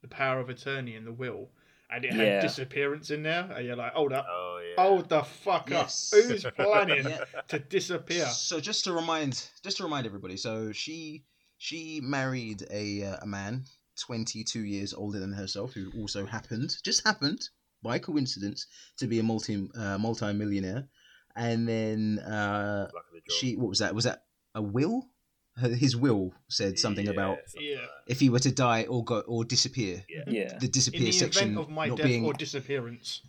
the 0.01 0.07
power 0.09 0.39
of 0.39 0.49
attorney 0.49 0.95
and 0.95 1.07
the 1.07 1.13
will, 1.13 1.49
and 1.89 2.03
it 2.03 2.11
had 2.13 2.27
Yeah. 2.27 2.41
disappearance 2.41 3.09
in 3.09 3.23
there, 3.23 3.49
and 3.55 3.65
you're 3.65 3.75
like, 3.77 3.93
hold 3.93 4.11
up, 4.13 4.25
Oh 4.29 4.61
yeah. 4.67 4.83
hold 4.83 5.07
the 5.09 5.23
fuck 5.23 5.69
Yes. 5.69 6.13
up, 6.13 6.23
who's 6.25 6.43
planning 6.55 7.05
Yeah. 7.07 7.23
to 7.47 7.59
disappear? 7.59 8.25
So 8.27 8.59
just 8.59 8.83
to 8.83 8.93
remind, 8.93 9.49
just 9.63 9.77
to 9.77 9.83
remind 9.83 10.05
everybody, 10.05 10.35
so 10.37 10.71
she 10.73 11.23
she 11.65 11.99
married 12.01 12.63
a 12.69 13.03
uh, 13.03 13.17
a 13.21 13.25
man 13.25 13.63
22 13.99 14.59
years 14.59 14.93
older 14.93 15.19
than 15.19 15.33
herself, 15.33 15.73
who 15.73 15.91
also 15.99 16.25
happened, 16.25 16.75
just 16.83 17.03
happened 17.03 17.41
by 17.81 17.97
coincidence, 17.97 18.67
to 18.99 19.07
be 19.07 19.19
a 19.19 19.23
multi 19.23 19.67
uh, 19.75 19.97
multi 19.97 20.31
millionaire, 20.33 20.87
and 21.35 21.67
then 21.67 22.19
uh, 22.19 22.87
the 23.13 23.33
she 23.33 23.55
what 23.55 23.69
was 23.69 23.79
that? 23.79 23.95
Was 23.95 24.03
that 24.05 24.19
a 24.53 24.61
will? 24.61 25.09
His 25.57 25.95
will 25.95 26.33
said 26.49 26.77
something 26.77 27.05
Yeah, 27.05 27.13
about 27.13 27.37
Yeah. 27.57 27.87
if 28.07 28.19
he 28.19 28.29
were 28.29 28.43
to 28.47 28.51
die 28.51 28.83
or 28.83 29.03
go 29.05 29.21
or 29.21 29.45
disappear. 29.45 30.03
Yeah. 30.09 30.23
Yeah. 30.27 30.57
The 30.59 30.65
In 30.67 30.71
disappear 30.71 31.05
the 31.05 31.11
section 31.13 31.43
event 31.53 31.59
of 31.63 31.69
my 31.69 31.87
not 31.87 31.97
death 31.97 32.07
being 32.07 32.25
or 32.25 32.33
disappearance, 32.33 33.21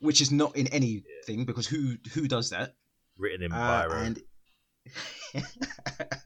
which 0.00 0.20
is 0.20 0.30
not 0.32 0.56
in 0.56 0.66
anything 0.66 1.44
because 1.46 1.66
who 1.68 1.96
who 2.14 2.26
does 2.28 2.50
that? 2.50 2.74
Written 3.16 3.42
in 3.46 3.52
Uh, 3.52 3.68
biro. 3.68 3.94
and 4.06 4.22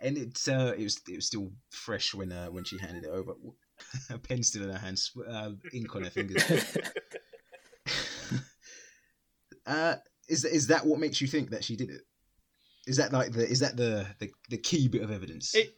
and 0.00 0.18
it's 0.18 0.48
uh, 0.48 0.74
it 0.76 0.82
was 0.82 1.00
it 1.08 1.16
was 1.16 1.26
still 1.26 1.50
fresh 1.70 2.14
when 2.14 2.32
uh, 2.32 2.48
when 2.48 2.64
she 2.64 2.78
handed 2.78 3.04
it 3.04 3.10
over. 3.10 3.34
A 4.10 4.18
pen 4.18 4.42
still 4.42 4.64
in 4.64 4.70
her 4.70 4.78
hands, 4.78 5.10
uh, 5.28 5.50
ink 5.72 5.94
on 5.96 6.04
her 6.04 6.10
fingers. 6.10 6.44
uh, 9.66 9.96
is 10.28 10.44
is 10.44 10.68
that 10.68 10.86
what 10.86 11.00
makes 11.00 11.20
you 11.20 11.26
think 11.26 11.50
that 11.50 11.64
she 11.64 11.76
did 11.76 11.90
it? 11.90 12.02
Is 12.86 12.96
that 12.98 13.12
like 13.12 13.32
the 13.32 13.48
is 13.48 13.60
that 13.60 13.76
the 13.76 14.06
the, 14.18 14.30
the 14.50 14.58
key 14.58 14.88
bit 14.88 15.02
of 15.02 15.10
evidence? 15.10 15.54
it, 15.54 15.76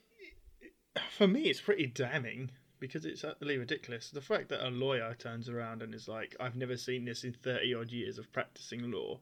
it 0.60 0.72
for 1.16 1.26
me 1.26 1.42
it's 1.42 1.60
pretty 1.60 1.86
damning 1.86 2.50
because 2.78 3.04
it's 3.04 3.24
utterly 3.24 3.56
ridiculous. 3.56 4.10
The 4.10 4.20
fact 4.20 4.48
that 4.50 4.66
a 4.66 4.70
lawyer 4.70 5.14
turns 5.14 5.48
around 5.48 5.82
and 5.82 5.94
is 5.94 6.08
like, 6.08 6.36
"I've 6.38 6.56
never 6.56 6.76
seen 6.76 7.04
this 7.04 7.24
in 7.24 7.32
thirty 7.32 7.74
odd 7.74 7.90
years 7.90 8.18
of 8.18 8.32
practicing 8.32 8.90
law." 8.90 9.20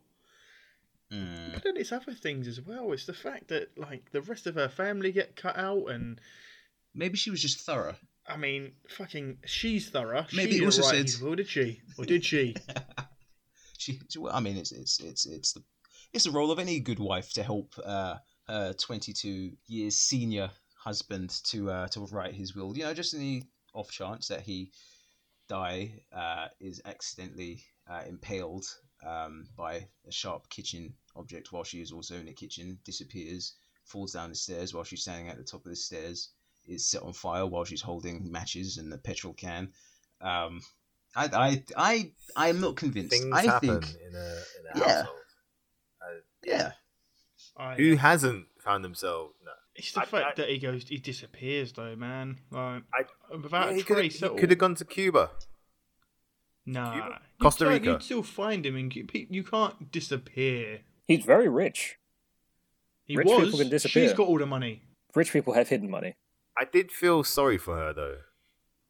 Mm. 1.14 1.55
But 1.55 1.62
then 1.62 1.77
it's 1.77 1.92
other 1.92 2.12
things 2.12 2.48
as 2.48 2.61
well. 2.61 2.92
It's 2.92 3.07
the 3.07 3.12
fact 3.14 3.48
that 3.48 3.68
like 3.79 4.11
the 4.11 4.22
rest 4.22 4.46
of 4.46 4.55
her 4.57 4.68
family 4.68 5.12
get 5.12 5.37
cut 5.37 5.57
out, 5.57 5.87
and 5.90 6.20
Maybe 6.94 7.16
she 7.16 7.31
was 7.31 7.42
just 7.42 7.61
thorough. 7.61 7.96
I 8.27 8.37
mean, 8.37 8.72
fucking, 8.88 9.38
she's 9.44 9.90
thorough. 9.90 10.27
Maybe 10.33 10.53
she 10.53 10.59
he 10.61 10.64
also 10.64 10.90
didn't 10.90 11.11
said- 11.11 11.22
will, 11.22 11.35
did 11.35 11.48
she? 11.48 11.81
Or 11.98 12.05
did 12.05 12.24
she? 12.24 12.55
she, 13.79 13.98
she- 14.09 14.18
well, 14.18 14.35
I 14.35 14.40
mean, 14.40 14.57
it's 14.57 14.72
it's 14.72 15.00
it's 15.00 15.27
it's 15.27 15.53
the 15.53 15.62
it's 16.12 16.24
the 16.24 16.31
role 16.31 16.50
of 16.53 16.59
any 16.59 16.79
good 16.81 17.00
wife 17.00 17.33
to 17.35 17.42
help 17.42 17.74
uh, 17.85 18.16
her 18.46 18.72
22 18.72 19.53
years 19.66 19.96
senior 19.96 20.50
husband 20.77 21.31
to 21.44 21.70
uh, 21.70 21.88
to 21.88 22.00
write 22.12 22.35
his 22.35 22.55
will. 22.55 22.77
You 22.77 22.85
know, 22.85 22.94
just 22.94 23.12
in 23.14 23.20
the 23.20 23.42
off 23.74 23.90
chance 23.90 24.29
that 24.29 24.42
he 24.42 24.70
die 25.48 26.00
uh, 26.12 26.46
is 26.61 26.81
accidentally 26.85 27.62
uh, 27.90 28.03
impaled 28.09 28.64
um, 29.05 29.46
by 29.57 29.87
a 30.07 30.12
sharp 30.12 30.48
kitchen 30.48 30.94
object 31.16 31.53
while 31.53 31.64
she 31.64 31.81
is 31.81 31.92
also 31.92 32.14
in 32.16 32.27
the 32.27 32.33
kitchen, 32.33 32.79
disappears, 32.85 33.55
falls 33.85 34.12
down 34.12 34.31
the 34.31 34.35
stairs 34.35 34.74
while 34.74 34.85
she's 34.85 35.03
standing 35.03 35.29
at 35.29 35.37
the 35.37 35.44
top 35.44 35.64
of 35.64 35.70
the 35.70 35.77
stairs, 35.77 36.31
is 36.66 36.87
set 36.87 37.03
on 37.03 37.12
fire 37.12 37.46
while 37.46 37.64
she's 37.64 37.83
holding 37.83 38.31
matches 38.31 38.79
and 38.79 38.90
the 38.90 38.98
petrol 38.98 39.35
can. 39.35 39.70
Um, 40.20 40.61
I, 41.16 41.27
I, 41.33 41.62
I, 41.77 42.11
I'm 42.37 42.61
not 42.61 42.77
convinced. 42.77 43.12
Things 43.12 43.33
I 43.33 43.42
happen 43.44 43.81
think, 43.83 43.96
in 44.09 44.14
a 44.16 44.18
in 44.18 44.66
a 44.74 44.79
Yeah. 44.79 44.94
household. 44.96 45.18
Uh, 46.03 46.20
yeah, 46.44 46.72
I, 47.57 47.74
Who 47.77 47.96
hasn't 47.96 48.46
found 48.59 48.85
themselves? 48.85 49.35
No. 49.44 49.53
it's 49.77 49.92
the 49.92 50.00
I- 50.00 50.05
fact 50.07 50.38
I- 50.38 50.42
that 50.42 50.50
he 50.50 50.59
goes, 50.59 50.88
he 50.88 50.96
disappears 50.98 51.72
though, 51.72 51.94
man. 51.96 52.40
Like, 52.50 52.83
I- 52.92 53.37
without 53.37 53.66
Yeah, 53.66 53.72
a 53.72 53.74
he 53.77 53.83
could 53.83 53.96
trace 53.96 54.22
at 54.22 54.31
all. 54.33 54.38
have 54.38 54.59
gone 54.59 54.74
to 54.77 54.85
Cuba. 54.85 55.31
Nah, 56.66 56.92
Cuba? 56.94 57.22
Costa 57.40 57.66
Rica? 57.68 57.85
You'd 57.92 58.03
still 58.03 58.22
find 58.22 58.64
him 58.64 58.77
in. 58.77 58.90
Cu- 58.90 59.05
pe- 59.07 59.27
You 59.31 59.44
can't 59.44 59.90
disappear. 59.92 60.81
He's 61.06 61.24
very 61.24 61.48
rich. 61.48 61.96
He 63.04 63.16
Rich 63.16 63.26
was. 63.26 63.44
people 63.44 63.58
can 63.58 63.68
disappear. 63.68 64.04
She's 64.08 64.16
got 64.16 64.26
all 64.28 64.38
the 64.38 64.46
money. 64.46 64.82
Rich 65.14 65.32
people 65.32 65.52
have 65.54 65.68
hidden 65.68 65.90
money. 65.90 66.16
I 66.58 66.64
did 66.64 66.90
feel 66.90 67.24
sorry 67.24 67.58
for 67.58 67.76
her 67.76 67.92
though. 67.92 68.16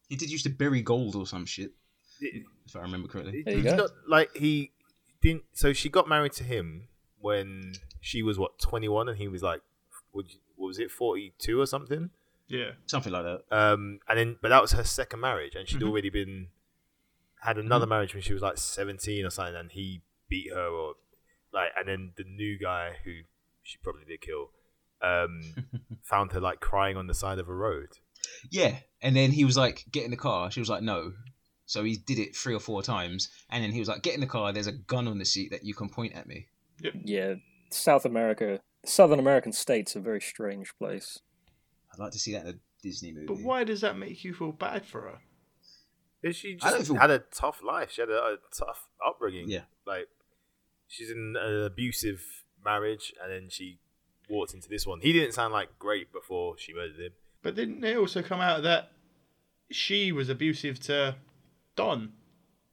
he 0.08 0.16
did 0.16 0.30
used 0.30 0.44
to 0.44 0.50
bury 0.50 0.82
gold 0.82 1.16
or 1.16 1.26
some 1.26 1.46
shit, 1.46 1.72
if 2.20 2.76
I 2.76 2.80
remember 2.80 3.08
correctly. 3.08 3.42
There 3.44 3.56
you 3.56 3.62
go. 3.64 3.76
not- 3.76 3.90
like 4.08 4.36
he 4.36 4.72
didn't. 5.20 5.44
So 5.52 5.72
she 5.72 5.88
got 5.88 6.08
married 6.08 6.32
to 6.34 6.44
him 6.44 6.88
when 7.20 7.72
she 8.00 8.22
was 8.22 8.38
what 8.38 8.58
twenty 8.58 8.88
one, 8.88 9.08
and 9.08 9.18
he 9.18 9.28
was 9.28 9.42
like, 9.42 9.62
would 10.12 10.26
what 10.56 10.68
was 10.68 10.78
it 10.78 10.90
forty 10.90 11.32
two 11.38 11.60
or 11.60 11.66
something? 11.66 12.10
Yeah. 12.46 12.72
Something 12.86 13.12
like 13.12 13.24
that. 13.24 13.40
Um, 13.50 14.00
and 14.08 14.18
then 14.18 14.36
but 14.40 14.50
that 14.50 14.60
was 14.62 14.72
her 14.72 14.84
second 14.84 15.20
marriage, 15.20 15.54
and 15.56 15.66
she'd 15.68 15.80
Mhm. 15.80 15.88
already 15.88 16.10
been 16.10 16.48
had 17.40 17.58
another 17.58 17.86
marriage 17.86 18.14
when 18.14 18.22
she 18.22 18.32
was 18.34 18.42
like 18.42 18.58
seventeen 18.58 19.24
or 19.24 19.30
something, 19.30 19.56
and 19.56 19.72
he 19.72 20.02
beat 20.28 20.52
her 20.52 20.66
or 20.68 20.94
like, 21.54 21.68
and 21.78 21.88
then 21.88 22.12
the 22.16 22.24
new 22.24 22.58
guy 22.58 22.90
who 23.04 23.12
she 23.62 23.78
probably 23.82 24.04
did 24.04 24.20
kill. 24.20 24.50
Um, 25.02 25.40
found 26.02 26.32
her 26.32 26.40
like 26.40 26.60
crying 26.60 26.96
on 26.96 27.06
the 27.08 27.14
side 27.14 27.38
of 27.38 27.48
a 27.48 27.54
road. 27.54 27.88
Yeah, 28.50 28.76
and 29.02 29.14
then 29.14 29.32
he 29.32 29.44
was 29.44 29.56
like, 29.56 29.84
"Get 29.90 30.04
in 30.04 30.10
the 30.10 30.16
car." 30.16 30.50
She 30.50 30.60
was 30.60 30.68
like, 30.70 30.82
"No." 30.82 31.12
So 31.66 31.84
he 31.84 31.96
did 31.96 32.18
it 32.18 32.34
three 32.34 32.54
or 32.54 32.60
four 32.60 32.82
times, 32.82 33.28
and 33.50 33.62
then 33.62 33.70
he 33.72 33.80
was 33.80 33.88
like, 33.88 34.02
"Get 34.02 34.14
in 34.14 34.20
the 34.20 34.26
car." 34.26 34.52
There's 34.52 34.66
a 34.66 34.72
gun 34.72 35.06
on 35.08 35.18
the 35.18 35.24
seat 35.26 35.50
that 35.50 35.64
you 35.64 35.74
can 35.74 35.88
point 35.90 36.14
at 36.14 36.26
me. 36.26 36.46
Yeah, 37.04 37.34
South 37.70 38.04
America, 38.06 38.60
Southern 38.86 39.18
American 39.18 39.52
states, 39.52 39.94
a 39.94 40.00
very 40.00 40.20
strange 40.20 40.74
place. 40.78 41.20
I'd 41.92 41.98
like 41.98 42.12
to 42.12 42.18
see 42.18 42.32
that 42.32 42.42
in 42.46 42.48
a 42.48 42.58
Disney 42.82 43.12
movie. 43.12 43.26
But 43.26 43.40
why 43.40 43.64
does 43.64 43.82
that 43.82 43.96
make 43.98 44.24
you 44.24 44.32
feel 44.32 44.52
bad 44.52 44.86
for 44.86 45.02
her? 45.02 46.32
She 46.32 46.56
I 46.62 46.70
don't 46.70 46.80
just 46.80 46.90
feel- 46.90 47.00
had 47.00 47.10
a 47.10 47.18
tough 47.18 47.62
life. 47.62 47.90
She 47.92 48.00
had 48.00 48.08
a, 48.10 48.14
a 48.14 48.36
tough 48.56 48.88
upbringing. 49.06 49.48
Yeah. 49.50 49.62
like 49.86 50.08
she's 50.88 51.10
in 51.10 51.34
an 51.38 51.62
abusive 51.64 52.22
marriage, 52.64 53.12
and 53.22 53.32
then 53.32 53.48
she 53.50 53.78
walked 54.28 54.54
into 54.54 54.68
this 54.68 54.86
one. 54.86 55.00
He 55.00 55.12
didn't 55.12 55.32
sound 55.34 55.52
like 55.52 55.78
great 55.78 56.12
before 56.12 56.56
she 56.58 56.72
murdered 56.74 56.98
him. 56.98 57.12
But 57.42 57.54
didn't 57.54 57.80
they 57.80 57.96
also 57.96 58.22
come 58.22 58.40
out 58.40 58.62
that 58.62 58.90
she 59.70 60.12
was 60.12 60.28
abusive 60.30 60.80
to 60.80 61.16
Don 61.76 62.12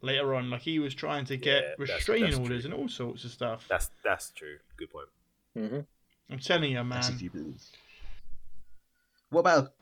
later 0.01 0.33
on? 0.33 0.49
Like 0.49 0.61
he 0.61 0.79
was 0.79 0.93
trying 0.95 1.25
to 1.25 1.37
get 1.37 1.63
Yeah, 1.63 1.73
restraining 1.77 2.29
that's 2.31 2.39
orders 2.39 2.63
true. 2.63 2.71
and 2.71 2.79
all 2.81 2.87
sorts 2.89 3.25
of 3.25 3.31
stuff. 3.31 3.65
That's 3.69 3.89
that's 4.03 4.31
true. 4.31 4.57
Good 4.77 4.89
point. 4.91 5.07
hmm 5.55 5.79
I'm 6.31 6.39
telling 6.39 6.71
you, 6.71 6.83
That's 6.89 7.09
if 7.09 7.15
man. 7.15 7.23
you 7.23 7.29
believe. 7.29 7.61
What 9.29 9.41
about? 9.41 9.73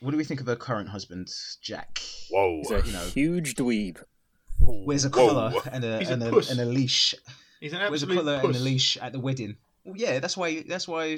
What 0.00 0.10
do 0.10 0.16
we 0.16 0.24
think 0.24 0.40
of 0.40 0.46
her 0.46 0.56
current 0.56 0.88
husband, 0.90 1.28
Jack? 1.62 2.00
Whoa. 2.30 2.58
He's 2.62 2.70
a 2.70 2.82
You 2.86 2.92
know. 2.92 3.04
huge 3.14 3.54
dweeb. 3.54 4.02
Wears 4.58 5.04
a 5.04 5.10
collar 5.10 5.52
and 5.70 5.84
a 5.84 5.98
and 6.08 6.22
a, 6.22 6.28
and 6.50 6.60
a 6.60 6.64
leash. 6.64 7.14
He's 7.60 7.72
an 7.72 7.78
Wears 7.80 8.02
a 8.02 8.06
absolute 8.06 8.14
collar 8.16 8.34
and 8.34 8.44
a 8.44 8.48
puss. 8.48 8.60
leash 8.62 8.96
at 8.98 9.12
the 9.12 9.20
wedding. 9.20 9.56
Well, 9.84 9.96
yeah, 9.96 10.18
that's 10.18 10.36
why. 10.36 10.62
That's 10.62 10.86
why 10.88 11.16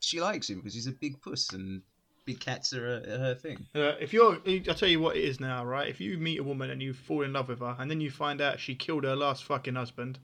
she 0.00 0.20
likes 0.20 0.48
him 0.50 0.58
because 0.58 0.74
he's 0.74 0.86
a 0.86 0.92
big 0.92 1.20
puss 1.20 1.52
and 1.52 1.82
big 2.24 2.40
cats 2.40 2.72
are, 2.72 2.86
a, 2.98 3.14
are 3.14 3.18
her 3.18 3.34
thing. 3.34 3.66
Uh, 3.74 3.94
if 4.00 4.12
you're, 4.12 4.38
I'll 4.68 4.74
tell 4.74 4.88
you 4.88 5.00
what 5.00 5.16
it 5.16 5.24
is 5.24 5.40
now, 5.40 5.64
right? 5.64 5.88
If 5.88 6.00
you 6.00 6.18
meet 6.18 6.38
a 6.38 6.42
woman 6.44 6.70
and 6.70 6.80
you 6.82 6.92
fall 6.92 7.22
in 7.22 7.32
love 7.32 7.48
with 7.48 7.60
her, 7.60 7.74
and 7.78 7.90
then 7.90 8.00
you 8.00 8.10
find 8.10 8.40
out 8.40 8.60
she 8.60 8.74
killed 8.74 9.04
her 9.04 9.16
last 9.16 9.44
fucking 9.44 9.74
husband, 9.76 10.18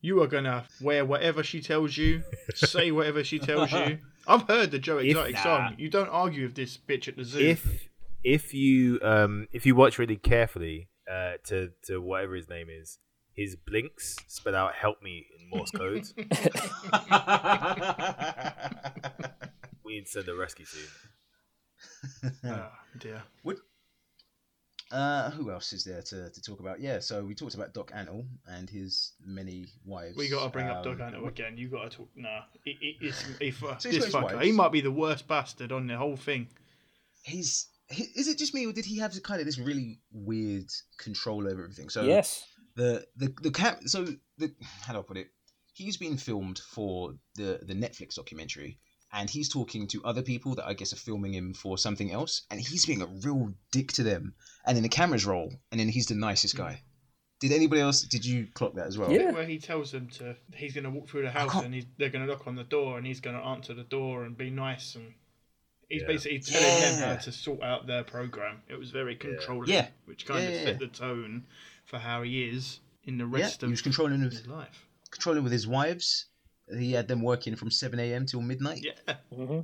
you 0.00 0.22
are 0.22 0.26
gonna 0.26 0.64
wear 0.80 1.04
whatever 1.04 1.42
she 1.42 1.60
tells 1.60 1.96
you, 1.96 2.22
say 2.54 2.90
whatever 2.90 3.24
she 3.24 3.38
tells 3.38 3.72
you. 3.72 3.98
I've 4.26 4.42
heard 4.42 4.70
the 4.72 4.78
Joe 4.78 4.98
Exotic 4.98 5.34
Nah. 5.36 5.42
song. 5.42 5.74
You 5.78 5.88
don't 5.88 6.08
argue 6.08 6.44
with 6.44 6.54
this 6.56 6.76
bitch 6.76 7.08
at 7.08 7.16
the 7.16 7.24
zoo. 7.24 7.38
if 7.40 7.88
if 8.24 8.52
you 8.54 8.98
um 9.02 9.46
if 9.52 9.64
you 9.66 9.74
watch 9.76 9.98
really 9.98 10.16
carefully 10.16 10.88
uh 11.10 11.34
to 11.44 11.70
to 11.84 12.00
whatever 12.00 12.34
his 12.34 12.48
name 12.48 12.66
is, 12.68 12.98
his 13.36 13.54
blinks 13.54 14.16
spell 14.26 14.56
out 14.56 14.74
"help 14.74 15.02
me" 15.02 15.26
in 15.38 15.50
Morse 15.50 15.70
code. 15.70 16.06
we 19.84 19.94
need 19.94 20.06
to 20.06 20.10
send 20.10 20.28
a 20.28 20.34
rescue 20.34 20.64
team. 20.66 20.88
Ah, 22.44 22.72
dear. 22.98 23.22
Uh, 24.92 25.30
who 25.32 25.50
else 25.50 25.72
is 25.72 25.82
there 25.82 26.00
to, 26.00 26.30
to 26.30 26.40
talk 26.40 26.60
about? 26.60 26.80
Yeah, 26.80 27.00
so 27.00 27.24
we 27.24 27.34
talked 27.34 27.54
about 27.54 27.74
Doc 27.74 27.90
Antle 27.90 28.24
and 28.46 28.70
his 28.70 29.14
many 29.24 29.66
wives. 29.84 30.16
We 30.16 30.28
got 30.28 30.44
to 30.44 30.50
bring 30.50 30.66
up 30.66 30.84
Doc 30.84 31.00
Um, 31.00 31.12
Antle 31.12 31.26
again. 31.28 31.58
You 31.58 31.68
got 31.68 31.90
to 31.90 31.96
talk. 31.96 32.08
Nah, 32.14 32.42
it, 32.64 32.76
it, 32.80 32.96
it's, 33.00 33.24
he, 33.40 33.50
fu- 33.50 33.66
So 33.78 33.90
this 33.90 34.06
fucker. 34.14 34.34
wives. 34.34 34.44
He 34.46 34.52
might 34.52 34.70
be 34.70 34.80
the 34.80 34.92
worst 34.92 35.26
bastard 35.26 35.72
on 35.72 35.88
the 35.88 35.96
whole 35.96 36.16
thing. 36.16 36.48
He's 37.24 37.66
he, 37.88 38.04
is 38.14 38.28
it 38.28 38.38
just 38.38 38.54
me 38.54 38.66
or 38.66 38.72
did 38.72 38.84
he 38.84 38.98
have 38.98 39.20
kind 39.24 39.40
of 39.40 39.46
this 39.46 39.58
really 39.58 39.98
weird 40.12 40.70
control 40.98 41.48
over 41.48 41.64
everything? 41.64 41.88
So 41.88 42.02
yes. 42.02 42.44
The 42.76 43.04
the 43.16 43.34
the 43.42 43.50
cap. 43.50 43.80
So 43.86 44.06
the 44.38 44.52
how 44.82 44.92
do 44.92 45.00
I 45.00 45.02
put 45.02 45.16
it? 45.16 45.28
He's 45.72 45.96
been 45.96 46.16
filmed 46.16 46.58
for 46.58 47.14
the 47.34 47.60
the 47.62 47.74
Netflix 47.74 48.14
documentary, 48.14 48.78
and 49.12 49.28
he's 49.28 49.48
talking 49.48 49.88
to 49.88 50.04
other 50.04 50.22
people 50.22 50.54
that 50.54 50.66
I 50.66 50.74
guess 50.74 50.92
are 50.92 50.96
filming 50.96 51.34
him 51.34 51.54
for 51.54 51.76
something 51.76 52.12
else, 52.12 52.42
and 52.50 52.60
he's 52.60 52.86
being 52.86 53.02
a 53.02 53.06
real 53.06 53.52
dick 53.72 53.92
to 53.92 54.02
them. 54.02 54.34
And 54.64 54.76
then 54.76 54.82
the 54.82 54.88
cameras 54.88 55.26
roll, 55.26 55.52
and 55.70 55.80
then 55.80 55.88
he's 55.88 56.06
the 56.06 56.14
nicest 56.14 56.56
guy. 56.56 56.82
Did 57.38 57.52
anybody 57.52 57.82
else? 57.82 58.00
Did 58.02 58.24
you 58.24 58.46
clock 58.54 58.74
that 58.74 58.86
as 58.86 58.96
well? 58.96 59.12
Yeah. 59.12 59.30
Where 59.32 59.44
he 59.44 59.58
tells 59.58 59.92
them 59.92 60.08
to, 60.10 60.36
he's 60.54 60.72
going 60.72 60.84
to 60.84 60.90
walk 60.90 61.08
through 61.08 61.22
the 61.22 61.30
house 61.30 61.54
and 61.62 61.74
he's, 61.74 61.84
they're 61.98 62.08
going 62.08 62.26
to 62.26 62.32
knock 62.32 62.46
on 62.46 62.54
the 62.54 62.64
door 62.64 62.96
and 62.96 63.06
he's 63.06 63.20
going 63.20 63.36
to 63.36 63.42
answer 63.42 63.74
the 63.74 63.84
door 63.84 64.24
and 64.24 64.38
be 64.38 64.48
nice 64.48 64.94
and 64.94 65.12
he's 65.88 66.02
Yeah. 66.02 66.06
basically 66.08 66.38
telling 66.40 66.80
them 66.80 67.08
how 67.08 67.16
to 67.16 67.32
sort 67.32 67.62
out 67.62 67.86
their 67.86 68.04
program. 68.04 68.62
It 68.68 68.78
was 68.78 68.90
very 68.90 69.16
controlling, 69.16 69.68
Yeah. 69.70 69.88
which 70.06 70.26
kind 70.26 70.42
Yeah, 70.42 70.48
of 70.48 70.54
yeah, 70.54 70.64
set 70.64 70.72
yeah. 70.74 70.78
the 70.78 70.88
tone 70.88 71.46
for 71.84 71.98
how 71.98 72.22
he 72.22 72.44
is 72.48 72.80
in 73.04 73.18
the 73.18 73.26
Yeah, 73.26 73.40
rest 73.42 73.60
he 73.60 73.66
of 73.66 73.70
was 73.70 73.82
controlling 73.82 74.22
with 74.22 74.32
his 74.32 74.46
life. 74.46 74.86
controlling 75.10 75.42
with 75.44 75.52
his 75.52 75.66
wives. 75.66 76.26
He 76.76 76.92
had 76.92 77.06
them 77.08 77.22
working 77.22 77.54
from 77.54 77.70
seven 77.70 78.00
a.m. 78.00 78.26
till 78.26 78.40
midnight. 78.42 78.84
Yeah, 78.84 79.16
hmm 79.30 79.60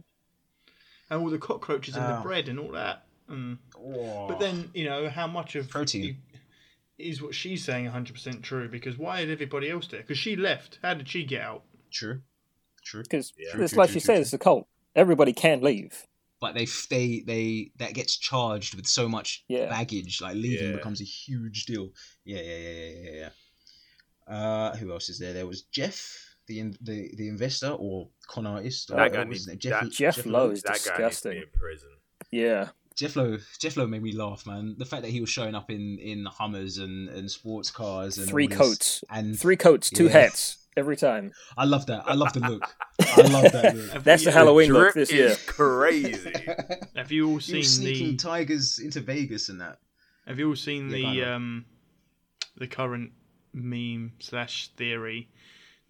and 1.10 1.20
all 1.22 1.28
the 1.28 1.38
cockroaches 1.38 1.94
in 1.96 2.02
the 2.02 2.20
Oh. 2.20 2.22
bread 2.22 2.48
and 2.48 2.58
all 2.58 2.72
that. 2.72 3.04
Mm. 3.28 3.58
Oh. 3.76 4.28
But 4.28 4.38
then, 4.40 4.70
you 4.72 4.84
know, 4.84 5.10
how 5.10 5.26
much 5.26 5.56
of 5.56 5.68
Protein. 5.68 6.16
is 6.96 7.20
what 7.20 7.34
she's 7.34 7.62
saying 7.64 7.84
100% 7.86 8.42
true? 8.42 8.66
Because 8.68 8.96
why 8.96 9.20
had 9.20 9.28
everybody 9.28 9.68
else 9.68 9.86
there? 9.88 10.00
Because 10.00 10.16
she 10.16 10.36
left. 10.36 10.78
How 10.82 10.94
did 10.94 11.08
she 11.08 11.24
get 11.24 11.42
out? 11.42 11.64
true, 11.90 12.22
true. 12.82 13.02
Because 13.02 13.34
Yeah. 13.36 13.48
it's 13.58 13.72
True, 13.72 13.78
like 13.78 13.90
true, 13.90 14.00
she 14.00 14.00
true, 14.00 14.14
said, 14.14 14.20
it's 14.22 14.32
a 14.32 14.38
cult. 14.38 14.66
Everybody 14.94 15.34
can 15.34 15.60
leave. 15.60 16.06
But 16.42 16.54
they 16.54 16.66
they 16.90 17.22
they 17.24 17.70
that 17.76 17.94
gets 17.94 18.18
charged 18.18 18.74
with 18.74 18.86
so 18.88 19.08
much 19.08 19.44
Yeah. 19.48 19.66
baggage. 19.70 20.20
Like 20.20 20.34
leaving 20.34 20.70
Yeah. 20.70 20.76
becomes 20.76 21.00
a 21.00 21.04
huge 21.04 21.64
deal. 21.66 21.90
Yeah, 22.24 22.42
yeah, 22.42 22.58
yeah, 22.58 22.68
yeah, 22.68 22.98
yeah, 23.04 23.30
yeah. 24.28 24.34
Uh, 24.36 24.76
who 24.76 24.92
else 24.92 25.08
is 25.08 25.18
there? 25.18 25.32
There 25.32 25.46
was 25.46 25.62
Jeff, 25.62 26.36
the 26.48 26.60
in, 26.60 26.76
the 26.80 27.10
the 27.16 27.28
investor 27.28 27.70
or 27.70 28.08
con 28.26 28.46
artist. 28.46 28.88
That 28.88 28.96
what 28.98 29.12
guy 29.12 29.24
was 29.24 29.38
his 29.38 29.46
needs- 29.48 29.64
name? 29.64 29.72
that- 29.72 29.92
Jeff 29.92 30.26
Lowe 30.26 30.50
is 30.50 30.62
that 30.62 30.68
guy 30.68 30.72
needs 30.74 30.84
to 30.84 30.90
disgusting. 30.90 31.32
be 31.32 31.38
in 31.38 31.44
prison. 31.54 31.88
Yeah. 32.30 32.68
Jeff 32.94 33.16
Lowe, 33.16 33.38
Jeff 33.58 33.76
Lowe 33.76 33.86
made 33.86 34.02
me 34.02 34.12
laugh, 34.12 34.44
man. 34.46 34.74
The 34.78 34.84
fact 34.84 35.02
that 35.02 35.10
he 35.10 35.20
was 35.20 35.30
showing 35.30 35.54
up 35.54 35.70
in 35.70 35.98
in 35.98 36.26
Hummers 36.26 36.78
and, 36.78 37.08
and 37.08 37.30
sports 37.30 37.70
cars 37.70 38.18
and 38.18 38.28
Three 38.28 38.44
all 38.44 38.48
this- 38.50 38.58
coats. 38.58 39.04
and 39.10 39.38
Three 39.38 39.56
coats, 39.56 39.90
two 39.90 40.04
Yeah. 40.06 40.10
hats 40.12 40.58
every 40.76 40.96
time. 40.96 41.32
I 41.56 41.64
love 41.64 41.86
that. 41.86 42.02
I 42.06 42.14
love 42.14 42.32
the 42.32 42.40
look. 42.40 42.62
I 43.00 43.22
love 43.22 43.52
that 43.52 43.74
look. 43.76 44.04
That's 44.04 44.24
the 44.24 44.32
Halloween 44.32 44.68
The 44.72 44.74
look 44.78 44.82
drip 44.92 44.94
this 44.94 45.10
is 45.10 45.14
year. 45.16 45.36
crazy. 45.46 46.32
Have 46.96 47.10
you 47.12 47.24
all 47.28 47.30
He 47.30 47.34
was 47.34 47.46
seen 47.46 47.64
sneaking 47.64 48.10
the? 48.12 48.16
tigers 48.16 48.78
into 48.78 49.00
Vegas 49.00 49.48
and 49.48 49.60
that. 49.60 49.78
Have 50.26 50.38
you 50.38 50.48
all 50.48 50.56
seen 50.56 50.88
Yeah, 50.90 51.12
the 51.12 51.24
um, 51.24 51.64
the 52.56 52.66
current 52.66 53.12
meme 53.52 54.12
slash 54.20 54.68
theory 54.76 55.28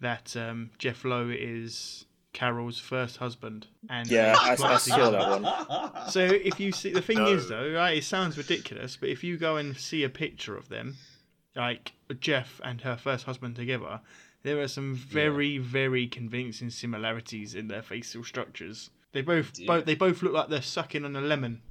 that 0.01 0.35
um, 0.37 0.71
Jeff 0.79 1.05
Lowe 1.05 1.29
is 1.31 2.07
Carole's 2.33 2.79
first 2.79 3.19
husband? 3.19 3.67
And 3.91 4.11
Yeah, 4.11 4.37
I, 4.41 4.53
I 4.53 4.77
saw 4.79 5.11
that 5.11 5.43
one. 5.43 6.09
So 6.11 6.21
if 6.21 6.59
you 6.59 6.73
see, 6.73 6.93
the 6.93 7.03
thing 7.03 7.19
No. 7.19 7.27
is 7.27 7.49
though, 7.49 7.73
right? 7.73 7.99
It 7.99 8.05
sounds 8.05 8.39
ridiculous, 8.39 8.97
but 8.97 9.11
if 9.11 9.23
you 9.23 9.37
go 9.37 9.57
and 9.57 9.77
see 9.77 10.03
a 10.03 10.09
picture 10.09 10.57
of 10.57 10.69
them, 10.71 10.97
like 11.55 11.93
Jeff 12.21 12.61
and 12.65 12.81
her 12.81 12.97
first 12.97 13.27
husband 13.27 13.55
together, 13.57 14.01
there 14.43 14.61
are 14.61 14.69
some 14.69 14.95
very, 14.95 15.59
very 15.59 16.07
convincing 16.09 16.71
similarities 16.71 17.55
in 17.55 17.69
their 17.69 17.83
facial 17.83 18.25
structures. 18.25 18.91
They 19.13 19.23
both, 19.23 19.53
Yeah. 19.59 19.67
both, 19.67 19.85
they 19.85 19.95
both 19.95 20.23
look 20.23 20.33
like 20.33 20.49
they're 20.49 20.63
sucking 20.63 21.05
on 21.05 21.15
a 21.17 21.21
lemon. 21.21 21.63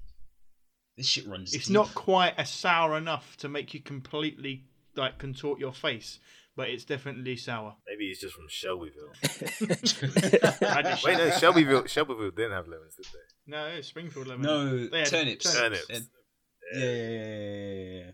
This 0.97 1.07
shit 1.07 1.27
runs. 1.27 1.53
It's 1.53 1.67
deep. 1.67 1.73
not 1.73 1.93
quite 1.95 2.33
as 2.37 2.49
sour 2.49 2.97
enough 2.97 3.35
to 3.37 3.49
make 3.49 3.73
you 3.73 3.81
completely 3.81 4.65
like 4.95 5.17
contort 5.17 5.59
your 5.59 5.73
face, 5.73 6.19
but 6.55 6.69
it's 6.69 6.83
definitely 6.83 7.37
sour. 7.37 7.75
Maybe 7.87 8.07
he's 8.09 8.19
just 8.19 8.35
from 8.35 8.45
Shelbyville. 8.49 9.13
Wait, 11.05 11.17
no, 11.17 11.29
Shelbyville. 11.31 11.85
Shelbyville 11.87 12.31
didn't 12.31 12.51
have 12.51 12.67
lemons, 12.67 12.95
did 12.95 13.05
they? 13.05 13.51
No, 13.51 13.65
it's 13.67 13.87
Springfield 13.87 14.27
lemon. 14.27 14.41
No, 14.43 14.87
They 14.87 14.99
had 14.99 15.07
turnips. 15.07 15.53
Turnips. 15.57 15.85
And- 15.89 16.07
Yeah, 16.73 16.79
yeah, 16.85 17.09
yeah, 17.09 17.25
yeah, 17.27 17.73
yeah, 17.73 17.97
yeah. 18.05 18.11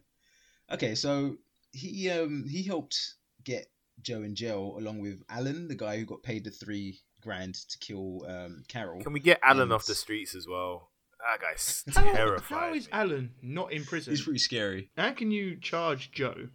Okay, 0.73 0.95
so 0.95 1.37
he 1.71 2.09
um 2.09 2.45
he 2.47 2.63
helped 2.63 2.97
get 3.43 3.67
Joe 4.07 4.23
in 4.23 4.35
jail 4.35 4.75
along 4.79 4.99
with 4.99 5.21
Alan, 5.29 5.67
the 5.67 5.75
guy 5.75 5.97
who 5.97 6.05
got 6.05 6.23
paid 6.23 6.45
the 6.45 6.51
three 6.51 7.01
grand 7.21 7.55
to 7.55 7.77
kill 7.79 8.25
um 8.27 8.63
Carole. 8.69 9.01
Can 9.01 9.11
we 9.11 9.19
get 9.19 9.39
Alan 9.43 9.63
And- 9.63 9.73
off 9.73 9.85
the 9.85 9.95
streets 9.95 10.33
as 10.33 10.47
well? 10.47 10.91
That 11.19 11.41
guy's 11.41 11.83
How, 11.93 12.13
terrified. 12.13 12.57
how 12.57 12.73
is 12.73 12.87
Alan 12.91 13.33
not 13.41 13.73
in 13.73 13.83
prison? 13.83 14.13
He's 14.13 14.21
pretty 14.23 14.39
scary. 14.39 14.91
How 14.95 15.11
can 15.11 15.29
you 15.31 15.57
charge 15.59 16.11
Joe 16.11 16.47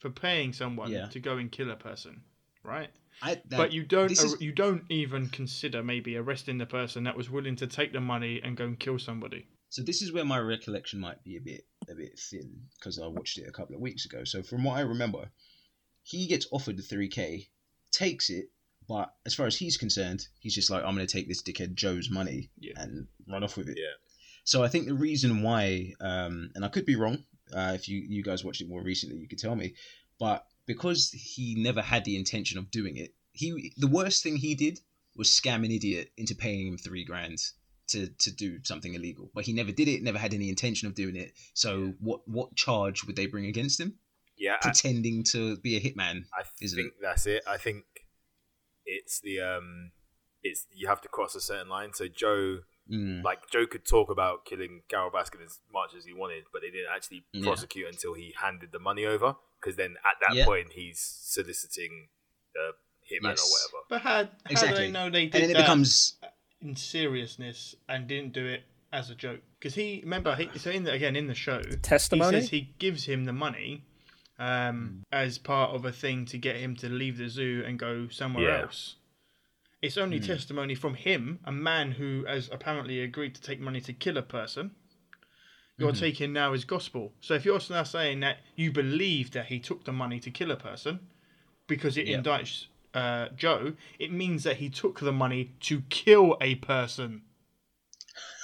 for 0.00 0.10
paying 0.10 0.52
someone 0.52 0.90
Yeah. 0.90 1.06
to 1.08 1.20
go 1.20 1.36
and 1.36 1.52
kill 1.52 1.70
a 1.70 1.76
person, 1.76 2.22
right? 2.64 2.90
I, 3.22 3.34
that, 3.34 3.50
but 3.50 3.72
you 3.72 3.84
don't 3.84 4.08
this 4.08 4.24
is- 4.24 4.40
you 4.40 4.50
don't 4.52 4.84
even 4.88 5.28
consider 5.28 5.82
maybe 5.84 6.16
arresting 6.16 6.58
the 6.58 6.66
person 6.66 7.04
that 7.04 7.16
was 7.16 7.30
willing 7.30 7.54
to 7.56 7.66
take 7.68 7.92
the 7.92 8.00
money 8.00 8.40
and 8.42 8.56
go 8.56 8.64
and 8.64 8.80
kill 8.80 8.98
somebody. 8.98 9.46
So 9.68 9.82
this 9.82 10.02
is 10.02 10.10
where 10.12 10.24
my 10.24 10.38
recollection 10.40 10.98
might 10.98 11.22
be 11.22 11.36
a 11.36 11.40
bit 11.40 11.66
a 11.88 11.94
bit 11.94 12.18
thin 12.18 12.62
because 12.78 12.98
I 12.98 13.06
watched 13.06 13.38
it 13.38 13.46
a 13.46 13.52
couple 13.52 13.76
of 13.76 13.80
weeks 13.80 14.06
ago. 14.06 14.24
So 14.24 14.42
from 14.42 14.64
what 14.64 14.76
I 14.78 14.80
remember, 14.80 15.30
he 16.02 16.26
gets 16.26 16.46
offered 16.50 16.76
the 16.76 16.82
three 16.82 17.08
k, 17.08 17.48
takes 17.92 18.30
it, 18.30 18.50
but 18.88 19.12
as 19.24 19.34
far 19.34 19.46
as 19.46 19.56
he's 19.56 19.76
concerned, 19.76 20.26
he's 20.40 20.54
just 20.54 20.70
like, 20.70 20.82
I'm 20.84 20.94
going 20.94 21.06
to 21.06 21.12
take 21.12 21.28
this 21.28 21.42
dickhead 21.42 21.74
Joe's 21.74 22.10
money 22.10 22.50
Yeah. 22.58 22.72
and 22.76 23.06
run 23.28 23.44
off 23.44 23.56
with 23.56 23.68
it. 23.68 23.78
Yeah. 23.78 23.94
So 24.44 24.62
I 24.64 24.68
think 24.68 24.86
the 24.86 24.94
reason 24.94 25.42
why, 25.42 25.92
um, 26.00 26.50
and 26.54 26.64
I 26.64 26.68
could 26.68 26.86
be 26.86 26.96
wrong, 26.96 27.24
uh, 27.52 27.72
if 27.74 27.88
you 27.88 27.98
you 28.08 28.22
guys 28.22 28.44
watched 28.44 28.60
it 28.62 28.68
more 28.68 28.82
recently, 28.82 29.16
you 29.18 29.28
could 29.28 29.38
tell 29.38 29.54
me, 29.54 29.74
but 30.18 30.46
because 30.66 31.10
he 31.12 31.54
never 31.58 31.82
had 31.82 32.04
the 32.04 32.16
intention 32.16 32.58
of 32.58 32.70
doing 32.70 32.96
it, 32.96 33.14
he 33.32 33.72
the 33.76 33.86
worst 33.86 34.22
thing 34.22 34.36
he 34.36 34.54
did 34.54 34.80
was 35.16 35.28
scam 35.28 35.64
an 35.64 35.70
idiot 35.70 36.10
into 36.16 36.34
paying 36.34 36.66
him 36.68 36.78
three 36.78 37.04
grand 37.04 37.38
to 37.88 38.06
to 38.18 38.30
do 38.32 38.58
something 38.64 38.94
illegal. 38.94 39.30
But 39.34 39.44
he 39.44 39.52
never 39.52 39.72
did 39.72 39.88
it, 39.88 40.02
never 40.02 40.18
had 40.18 40.32
any 40.34 40.48
intention 40.48 40.88
of 40.88 40.94
doing 40.94 41.16
it. 41.16 41.32
So 41.54 41.94
what 42.00 42.20
what 42.26 42.54
charge 42.56 43.04
would 43.04 43.16
they 43.16 43.26
bring 43.26 43.46
against 43.46 43.78
him? 43.80 43.98
Yeah, 44.40 44.56
I, 44.62 44.68
Pretending 44.70 45.22
to 45.32 45.56
be 45.58 45.76
a 45.76 45.80
hitman. 45.80 46.24
I 46.32 46.42
isn't 46.62 46.76
think 46.78 46.94
that's 47.00 47.26
it. 47.26 47.42
I 47.46 47.58
think 47.58 47.84
it's 48.86 49.20
the 49.20 49.40
um, 49.40 49.92
it's 50.42 50.66
you 50.74 50.88
have 50.88 51.00
to 51.02 51.08
cross 51.08 51.34
a 51.36 51.40
certain 51.40 51.68
line. 51.68 51.92
So 51.94 52.08
Joe 52.08 52.60
Mm. 52.90 53.22
like 53.22 53.48
Joe 53.52 53.66
could 53.66 53.84
talk 53.86 54.10
about 54.10 54.44
killing 54.44 54.82
Carole 54.88 55.12
Baskin 55.12 55.44
as 55.44 55.60
much 55.72 55.94
as 55.96 56.04
he 56.06 56.12
wanted, 56.12 56.42
but 56.52 56.60
they 56.60 56.70
didn't 56.70 56.88
actually 56.92 57.22
Yeah. 57.32 57.44
prosecute 57.44 57.86
until 57.86 58.14
he 58.14 58.34
handed 58.36 58.72
the 58.72 58.80
money 58.80 59.04
over. 59.04 59.36
Because 59.60 59.76
then 59.76 59.92
at 60.04 60.16
that 60.26 60.34
Yeah. 60.34 60.44
point 60.44 60.72
he's 60.72 60.98
soliciting 60.98 62.08
the 62.52 62.72
hitman 63.08 63.36
Yes. 63.36 63.46
or 63.46 63.50
whatever. 63.52 63.86
But 63.90 64.00
how, 64.02 64.28
how 64.56 64.66
do 64.70 64.74
they 64.74 64.90
know 64.90 65.08
they 65.08 65.24
and 65.24 65.30
did 65.32 65.42
then 65.42 65.50
it 65.50 65.52
that 65.52 65.62
becomes 65.62 66.16
in 66.62 66.74
seriousness 66.74 67.76
and 67.88 68.08
didn't 68.08 68.32
do 68.32 68.44
it 68.46 68.64
as 68.92 69.08
a 69.10 69.14
joke? 69.14 69.40
Because 69.60 69.74
he 69.76 70.00
remember 70.02 70.34
he, 70.34 70.58
so 70.58 70.70
in 70.72 70.82
the, 70.82 70.90
again 70.92 71.14
in 71.14 71.28
the 71.28 71.34
show 71.34 71.62
Testimony? 71.82 72.38
He 72.38 72.40
says 72.42 72.50
he 72.50 72.74
gives 72.80 73.04
him 73.04 73.24
the 73.24 73.32
money 73.32 73.84
Um, 74.40 75.02
as 75.12 75.36
part 75.38 75.74
of 75.74 75.84
a 75.84 75.92
thing 75.92 76.24
to 76.26 76.38
get 76.38 76.56
him 76.56 76.74
to 76.76 76.88
leave 76.88 77.18
the 77.18 77.28
zoo 77.28 77.62
and 77.66 77.78
go 77.78 78.08
somewhere 78.08 78.48
Yeah. 78.48 78.62
else. 78.62 78.96
It's 79.82 79.98
only 79.98 80.18
Hmm. 80.18 80.26
testimony 80.26 80.74
from 80.74 80.94
him, 80.94 81.40
a 81.44 81.52
man 81.52 81.92
who 81.92 82.24
has 82.26 82.48
apparently 82.50 83.00
agreed 83.00 83.34
to 83.34 83.42
take 83.42 83.60
money 83.60 83.80
to 83.82 83.92
kill 83.92 84.16
a 84.16 84.22
person. 84.22 84.70
You're 85.78 85.92
Mm-hmm. 85.92 86.00
taking 86.00 86.32
now 86.32 86.52
as 86.52 86.64
gospel. 86.64 87.12
So 87.20 87.34
if 87.34 87.44
you're 87.44 87.60
now 87.70 87.82
saying 87.84 88.20
that 88.20 88.38
you 88.56 88.70
believe 88.72 89.30
that 89.32 89.46
he 89.46 89.58
took 89.58 89.84
the 89.84 89.92
money 89.92 90.20
to 90.20 90.30
kill 90.30 90.50
a 90.50 90.56
person 90.56 91.00
because 91.66 91.96
it 91.96 92.06
Yeah. 92.06 92.18
indicts 92.22 92.66
uh, 92.92 93.28
Joe, 93.36 93.74
it 93.98 94.12
means 94.12 94.42
that 94.44 94.56
he 94.56 94.68
took 94.68 95.00
the 95.00 95.12
money 95.12 95.52
to 95.60 95.82
kill 95.88 96.36
a 96.40 96.56
person. 96.56 97.22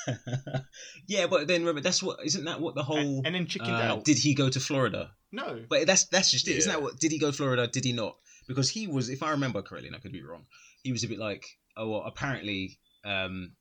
yeah, 1.08 1.26
but 1.26 1.48
then 1.48 1.60
remember 1.62 1.80
that's 1.80 2.02
what 2.02 2.20
isn't 2.24 2.44
that 2.44 2.60
what 2.60 2.74
the 2.74 2.82
whole 2.84 2.98
And, 2.98 3.26
and 3.26 3.34
then 3.34 3.46
chickened 3.46 3.80
uh, 3.80 3.82
out. 3.94 4.04
did 4.04 4.18
he 4.18 4.34
go 4.34 4.48
to 4.48 4.60
Florida? 4.60 5.10
No. 5.32 5.64
But 5.68 5.86
that's 5.86 6.04
that's 6.06 6.30
just 6.30 6.48
it. 6.48 6.56
Isn't 6.56 6.70
that 6.72 6.82
what 6.82 6.98
did 6.98 7.12
he 7.12 7.18
go 7.18 7.32
Florida? 7.32 7.66
Did 7.66 7.84
he 7.84 7.92
not? 7.92 8.16
Because 8.48 8.70
he 8.70 8.86
was, 8.86 9.08
if 9.08 9.22
I 9.22 9.30
remember 9.32 9.60
correctly, 9.62 9.88
and 9.88 9.96
I 9.96 9.98
could 10.00 10.12
be 10.12 10.22
wrong, 10.22 10.46
he 10.84 10.92
was 10.92 11.02
a 11.02 11.08
bit 11.08 11.18
like, 11.18 11.44
oh, 11.76 11.88
well, 11.90 12.02
apparently, 12.06 12.78
um, 13.04 13.52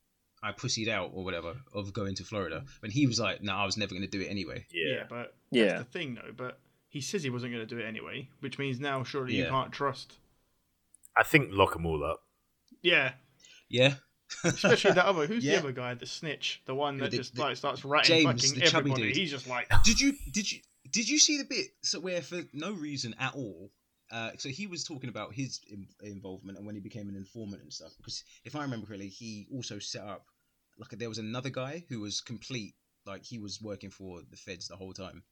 I 0.43 0.51
pussied 0.51 0.89
out 0.89 1.09
or 1.13 1.23
whatever 1.23 1.55
of 1.73 1.91
going 1.91 2.13
to 2.17 2.23
Florida, 2.23 2.63
but 2.81 2.91
he 2.91 3.07
was 3.07 3.19
like, 3.19 3.41
no, 3.41 3.53
I 3.55 3.65
was 3.65 3.77
never 3.77 3.89
going 3.95 4.03
to 4.03 4.07
do 4.07 4.21
it 4.21 4.27
anyway. 4.29 4.65
Yeah, 4.71 4.93
Yeah. 4.97 5.03
but 5.09 5.33
Yeah. 5.49 5.65
that's 5.65 5.79
the 5.85 5.85
thing, 5.91 6.13
though. 6.15 6.31
But 6.37 6.59
he 6.89 7.01
says 7.01 7.23
he 7.23 7.31
wasn't 7.31 7.51
going 7.53 7.67
to 7.67 7.75
do 7.75 7.81
it 7.81 7.87
anyway, 7.87 8.29
which 8.41 8.59
means 8.59 8.79
now 8.79 9.03
surely 9.03 9.33
you 9.35 9.45
can't 9.47 9.71
trust. 9.71 10.13
I 11.17 11.23
think 11.23 11.49
lock 11.51 11.73
them 11.73 11.87
all 11.87 12.03
up. 12.03 12.21
Yeah, 12.83 13.13
Yeah, 13.69 13.95
especially 14.43 14.91
that 14.91 15.05
other. 15.07 15.25
Who's 15.25 15.43
Yeah. 15.43 15.53
the 15.53 15.59
other 15.61 15.71
guy? 15.71 15.95
The 15.95 16.05
snitch, 16.05 16.61
the 16.65 16.75
one 16.75 16.97
that 16.97 17.09
The- 17.09 17.17
just 17.17 17.33
the- 17.33 17.41
like 17.41 17.57
starts 17.57 17.83
ratting 17.83 18.23
James, 18.27 18.51
fucking 18.51 18.63
everybody. 18.63 19.01
dude. 19.07 19.15
He's 19.15 19.31
just 19.31 19.47
like, 19.47 19.67
did 19.83 19.99
you 19.99 20.13
did 20.31 20.51
you 20.51 20.59
did 20.95 21.07
you 21.09 21.19
see 21.19 21.37
the 21.37 21.43
bit 21.43 21.67
so 21.83 21.99
where 21.99 22.21
for 22.21 22.41
no 22.53 22.71
reason 22.71 23.13
at 23.19 23.35
all? 23.35 23.71
Uh, 24.11 24.31
so 24.37 24.49
he 24.49 24.65
was 24.67 24.83
talking 24.83 25.09
about 25.09 25.33
his 25.33 25.59
in- 25.67 25.87
involvement 26.01 26.57
and 26.57 26.65
when 26.65 26.75
he 26.75 26.81
became 26.81 27.09
an 27.09 27.15
informant 27.15 27.61
and 27.63 27.73
stuff. 27.73 27.91
Because 27.97 28.23
if 28.45 28.55
I 28.55 28.61
remember 28.61 28.85
correctly, 28.87 29.09
he 29.09 29.47
also 29.53 29.79
set 29.79 30.03
up 30.03 30.25
like 30.77 30.91
there 30.91 31.09
was 31.09 31.17
another 31.17 31.49
guy 31.49 31.83
who 31.89 31.99
was 32.01 32.21
complete, 32.21 32.73
like 33.05 33.23
he 33.25 33.39
was 33.39 33.61
working 33.61 33.89
for 33.89 34.21
the 34.29 34.37
feds 34.37 34.67
the 34.67 34.75
whole 34.75 34.93
time 34.93 35.23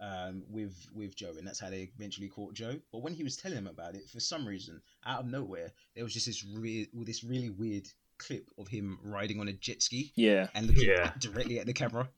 um, 0.00 0.44
with 0.48 0.74
with 0.94 1.14
Joe, 1.16 1.34
and 1.36 1.46
that's 1.46 1.60
how 1.60 1.70
they 1.70 1.90
eventually 1.96 2.28
caught 2.28 2.54
Joe. 2.54 2.76
But 2.92 3.02
when 3.02 3.14
he 3.14 3.22
was 3.24 3.36
telling 3.36 3.58
him 3.58 3.66
about 3.66 3.94
it, 3.96 4.08
for 4.08 4.20
some 4.20 4.46
reason, 4.46 4.80
out 5.04 5.20
of 5.20 5.26
nowhere, 5.26 5.72
there 5.94 6.04
was 6.04 6.14
just 6.14 6.26
this 6.26 6.44
re- 6.44 6.88
this 7.04 7.22
really 7.24 7.50
weird 7.50 7.86
clip 8.18 8.48
of 8.56 8.68
him 8.68 8.98
riding 9.02 9.40
on 9.40 9.48
a 9.48 9.52
jet 9.52 9.82
ski 9.82 10.12
Yeah. 10.16 10.46
and 10.54 10.66
looking 10.68 10.88
Yeah. 10.88 11.12
directly 11.18 11.58
at 11.58 11.66
the 11.66 11.72
camera. 11.72 12.08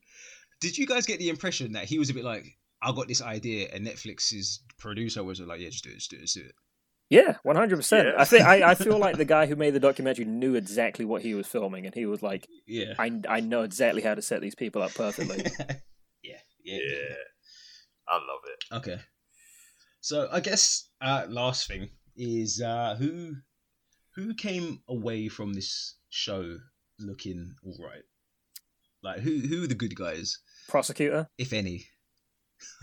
Did 0.61 0.77
you 0.79 0.87
guys 0.87 1.07
get 1.07 1.19
the 1.19 1.31
impression 1.31 1.73
that 1.73 1.85
he 1.87 1.99
was 1.99 2.11
a 2.11 2.15
bit 2.15 2.25
like, 2.25 2.59
I 2.85 2.93
got 2.93 3.09
this 3.09 3.23
idea, 3.23 3.69
and 3.73 3.87
Netflix's 3.87 4.63
producer 4.79 5.25
was 5.25 5.41
like, 5.41 5.61
yeah, 5.61 5.71
just 5.71 5.85
do 5.85 5.91
it, 5.91 5.95
just 5.95 6.11
do 6.11 6.17
it, 6.17 6.23
just 6.23 6.35
do 6.37 6.43
it. 6.45 6.55
Yeah, 7.11 7.37
one 7.43 7.57
hundred 7.57 7.77
percent. 7.77 8.09
I 8.17 8.25
think 8.25 8.45
I, 8.45 8.71
I 8.71 8.75
feel 8.87 8.99
like 8.99 9.17
the 9.17 9.25
guy 9.25 9.47
who 9.47 9.57
made 9.57 9.75
the 9.75 9.81
documentary 9.81 10.25
knew 10.25 10.55
exactly 10.55 11.05
what 11.05 11.23
he 11.23 11.35
was 11.35 11.47
filming, 11.47 11.87
and 11.87 11.95
he 11.95 12.07
was 12.07 12.23
like, 12.23 12.49
Yeah. 12.67 12.95
"I 12.99 13.21
I 13.29 13.41
know 13.41 13.63
exactly 13.63 14.03
how 14.03 14.15
to 14.15 14.23
set 14.23 14.41
these 14.41 14.55
people 14.55 14.83
up 14.83 14.95
perfectly." 14.95 15.45
yeah, 16.23 16.39
yeah, 16.65 16.79
Yeah. 16.83 17.15
I 18.09 18.15
love 18.17 18.41
it. 18.47 18.75
Okay. 18.77 19.01
So 20.01 20.29
I 20.31 20.41
guess 20.41 20.89
uh, 21.01 21.25
last 21.29 21.67
thing 21.69 21.89
is 22.17 22.61
uh, 22.61 22.97
who 22.99 23.35
who 24.15 24.35
came 24.35 24.81
away 24.89 25.29
from 25.29 25.53
this 25.55 25.97
show 26.11 26.57
looking 26.99 27.55
all 27.65 27.77
right. 27.83 28.03
Like 29.03 29.21
who 29.21 29.39
who 29.41 29.65
are 29.65 29.67
the 29.67 29.75
good 29.75 29.95
guys, 29.95 30.39
Prosecutor. 30.69 31.29
if 31.39 31.53
any? 31.53 31.87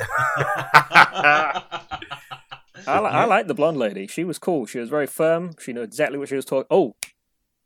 I, 2.88 2.99
li- 2.99 3.09
I 3.09 3.26
like 3.26 3.47
the 3.47 3.53
blonde 3.53 3.78
lady. 3.78 4.07
She 4.07 4.24
was 4.24 4.39
cool. 4.39 4.65
She 4.65 4.80
was 4.80 4.89
very 4.89 5.07
firm. 5.07 5.51
She 5.59 5.72
knew 5.74 5.82
exactly 5.82 6.17
what 6.17 6.30
she 6.30 6.36
was 6.36 6.45
talking. 6.45 6.67
Oh, 6.72 6.95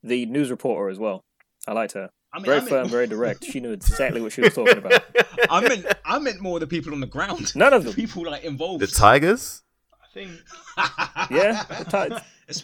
the 0.03 0.25
news 0.25 0.49
reporter 0.51 0.89
as 0.89 0.99
well. 0.99 1.23
I 1.67 1.73
liked 1.73 1.93
her. 1.93 2.09
I 2.33 2.37
mean, 2.39 2.45
Very 2.45 2.57
I 2.57 2.59
meant- 2.59 2.69
firm, 2.69 2.87
very 2.89 3.07
direct. 3.07 3.45
She 3.45 3.59
knew 3.61 3.71
exactly 3.71 4.21
what 4.21 4.33
she 4.33 4.41
was 4.41 4.53
talking 4.53 4.77
about. 4.77 5.01
I 5.49 5.61
meant 5.61 5.85
I 6.03 6.19
meant 6.19 6.41
more 6.41 6.59
the 6.59 6.67
people 6.67 6.91
on 6.93 6.99
the 6.99 7.07
ground. 7.07 7.55
None 7.55 7.71
of 7.73 7.83
The 7.85 7.91
them. 7.91 7.95
people 7.95 8.23
like 8.25 8.43
involved. 8.43 8.81
The 8.83 8.87
Tigers? 8.87 9.63
I 9.93 10.07
think 10.13 10.31
Yeah, 11.31 11.63
the 11.63 12.19
ti- 12.47 12.63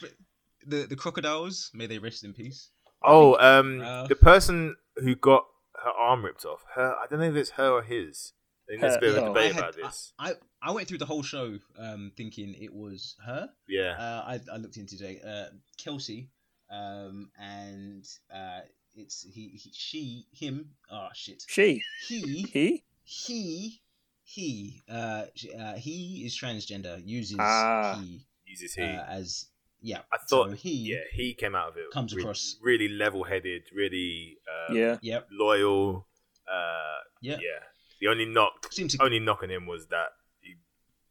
the 0.67 0.87
the 0.89 0.95
crocodiles, 0.97 1.71
may 1.73 1.87
they 1.87 1.99
rest 1.99 2.23
in 2.25 2.33
peace. 2.33 2.69
Oh, 3.01 3.35
um, 3.39 3.81
Uh, 3.81 4.07
the 4.07 4.15
person 4.15 4.75
who 4.97 5.15
got 5.15 5.45
her 5.83 5.89
arm 5.89 6.23
ripped 6.25 6.43
off. 6.45 6.63
Her, 6.75 6.93
I 7.01 7.07
don't 7.09 7.19
know 7.19 7.29
if 7.29 7.35
it's 7.35 7.51
her 7.51 7.69
or 7.71 7.81
his. 7.81 8.33
I 8.71 8.79
think 8.79 8.81
there's 8.81 8.95
a 8.95 8.99
bit 8.99 9.09
of 9.09 9.17
a 9.17 9.21
Her. 9.21 9.27
debate 9.27 9.43
I, 9.51 9.53
had- 9.55 9.57
about 9.63 9.75
this. 9.75 10.13
I, 10.17 10.33
I 10.61 10.71
went 10.71 10.87
through 10.87 10.99
the 10.99 11.05
whole 11.05 11.23
show 11.23 11.57
um, 11.77 12.11
thinking 12.15 12.55
it 12.59 12.73
was 12.73 13.15
her. 13.25 13.49
yeah, 13.67 13.95
Uh, 13.97 14.23
I, 14.25 14.39
I 14.53 14.57
looked 14.57 14.77
into 14.77 14.97
today, 14.97 15.19
uh, 15.25 15.45
Kelsey, 15.77 16.29
um, 16.69 17.29
and 17.39 18.07
uh, 18.33 18.61
it's 18.95 19.23
he, 19.23 19.49
he, 19.49 19.71
she, 19.73 20.25
him. 20.31 20.69
Oh 20.89 21.09
shit, 21.13 21.43
she, 21.47 21.81
he, 22.07 22.43
he. 22.53 22.83
he, 23.03 23.81
he. 24.23 24.81
Uh, 24.89 25.23
sh- 25.35 25.47
uh, 25.59 25.73
he 25.73 26.23
is 26.25 26.37
transgender. 26.37 27.01
Uses 27.05 27.37
Ah. 27.39 27.99
he 28.01 28.25
uses 28.45 28.77
uh, 28.77 28.81
he. 28.81 28.87
as 29.09 29.47
yeah. 29.81 29.99
I 30.13 30.17
thought 30.29 30.49
so 30.51 30.55
he. 30.55 30.91
yeah, 30.93 30.99
he 31.11 31.33
came 31.33 31.55
out 31.55 31.69
of 31.69 31.77
it. 31.77 31.91
comes 31.91 32.13
re- 32.15 32.21
across- 32.21 32.57
really 32.61 32.87
level-headed, 32.87 33.63
really 33.75 34.37
um, 34.69 34.77
Yeah, 34.77 34.97
Yep. 35.01 35.27
loyal. 35.31 36.07
Uh, 36.47 36.99
Yeah. 37.21 37.35
yeah. 37.41 37.59
The 37.99 38.07
only 38.07 38.25
knock, 38.25 38.50
Seems 38.71 38.95
to, 38.95 39.03
only 39.03 39.19
knock 39.19 39.43
on 39.43 39.49
him 39.51 39.65
was 39.67 39.87
that. 39.87 40.09
He, 40.41 40.55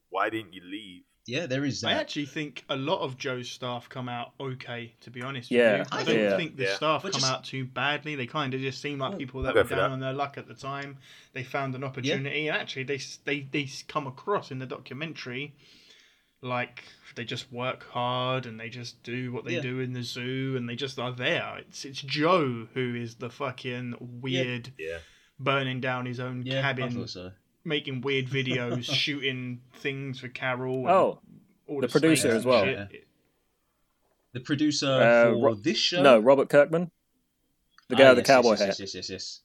why 0.09 0.31
didn't 0.31 0.53
you 0.55 0.63
leave? 0.65 1.03
yeah, 1.27 1.47
there 1.47 1.65
is 1.65 1.85
I 1.85 1.93
actually 1.93 2.27
think 2.27 2.65
a 2.69 2.75
lot 2.77 3.01
of 3.03 3.17
Joe's 3.17 3.49
staff 3.49 3.89
come 3.89 4.09
out 4.09 4.33
okay. 4.41 4.95
To 5.03 5.11
be 5.11 5.23
honest, 5.23 5.51
Yeah, 5.51 5.79
with 5.81 5.89
you. 5.93 5.97
I 5.99 6.01
I 6.01 6.05
don't 6.05 6.19
yeah. 6.19 6.37
think 6.37 6.57
the 6.57 6.65
Yeah. 6.65 6.75
staff 6.75 7.03
But 7.03 7.13
come 7.13 7.21
just- 7.21 7.33
out 7.33 7.45
too 7.45 7.65
badly. 7.65 8.17
They 8.17 8.27
kind 8.27 8.53
of 8.55 8.61
just 8.61 8.81
seem 8.83 8.99
like 8.99 9.15
oh. 9.15 9.17
people 9.17 9.43
that 9.43 9.55
were 9.55 9.63
down 9.63 9.79
that. 9.79 9.91
on 9.91 10.01
their 10.01 10.13
luck 10.13 10.39
at 10.39 10.49
the 10.49 10.55
time. 10.55 10.99
They 11.33 11.45
found 11.45 11.75
an 11.75 11.85
opportunity, 11.85 12.49
and 12.49 12.57
actually, 12.57 12.85
they 12.85 12.99
they 13.25 13.41
they 13.41 13.69
come 13.87 14.07
across 14.09 14.51
in 14.51 14.59
the 14.59 14.67
documentary 14.67 15.55
like 16.43 16.83
they 17.17 17.25
just 17.25 17.53
work 17.53 17.85
hard 17.91 18.47
and 18.47 18.59
they 18.59 18.71
just 18.71 19.03
do 19.03 19.31
what 19.31 19.45
they 19.45 19.57
Yeah. 19.57 19.61
do 19.61 19.81
in 19.81 19.93
the 19.93 20.03
zoo, 20.03 20.55
and 20.57 20.69
they 20.69 20.75
just 20.77 20.99
are 20.99 21.13
there. 21.13 21.59
It's 21.59 21.85
it's 21.85 22.01
Joe 22.01 22.67
who 22.75 22.95
is 22.95 23.17
the 23.17 23.31
fucking 23.31 23.97
weird, 24.01 24.73
Yeah, 24.79 24.99
burning 25.39 25.81
down 25.81 26.07
his 26.07 26.19
own 26.19 26.43
yeah, 26.47 26.61
I 26.61 26.63
cabin, 26.63 26.93
thought 26.93 27.11
so. 27.11 27.33
Making 27.65 28.01
weird 28.01 28.27
videos, 28.27 28.85
shooting 28.93 29.61
things 29.75 30.19
for 30.21 30.29
Carole. 30.29 30.79
and 30.87 30.89
Oh, 30.91 31.21
all 31.67 31.81
the 31.81 31.89
producer 31.89 32.29
as 32.31 32.45
well. 32.45 32.65
shit. 32.65 33.07
The 34.33 34.41
producer 34.41 34.87
Uh, 34.87 35.25
for 35.33 35.39
Ro- 35.39 35.55
this 35.55 35.77
show. 35.79 36.03
no, 36.03 36.19
Robert 36.19 36.49
Kirkman, 36.49 36.91
the 37.89 37.97
guy 37.97 38.05
Ah, 38.07 38.09
with 38.15 38.19
the 38.19 38.23
cowboy 38.33 38.51
yes, 38.53 38.61
hat. 38.61 38.67
yes, 38.69 38.81
Yes, 38.81 38.95
yes, 38.95 39.11
yes. 39.11 39.41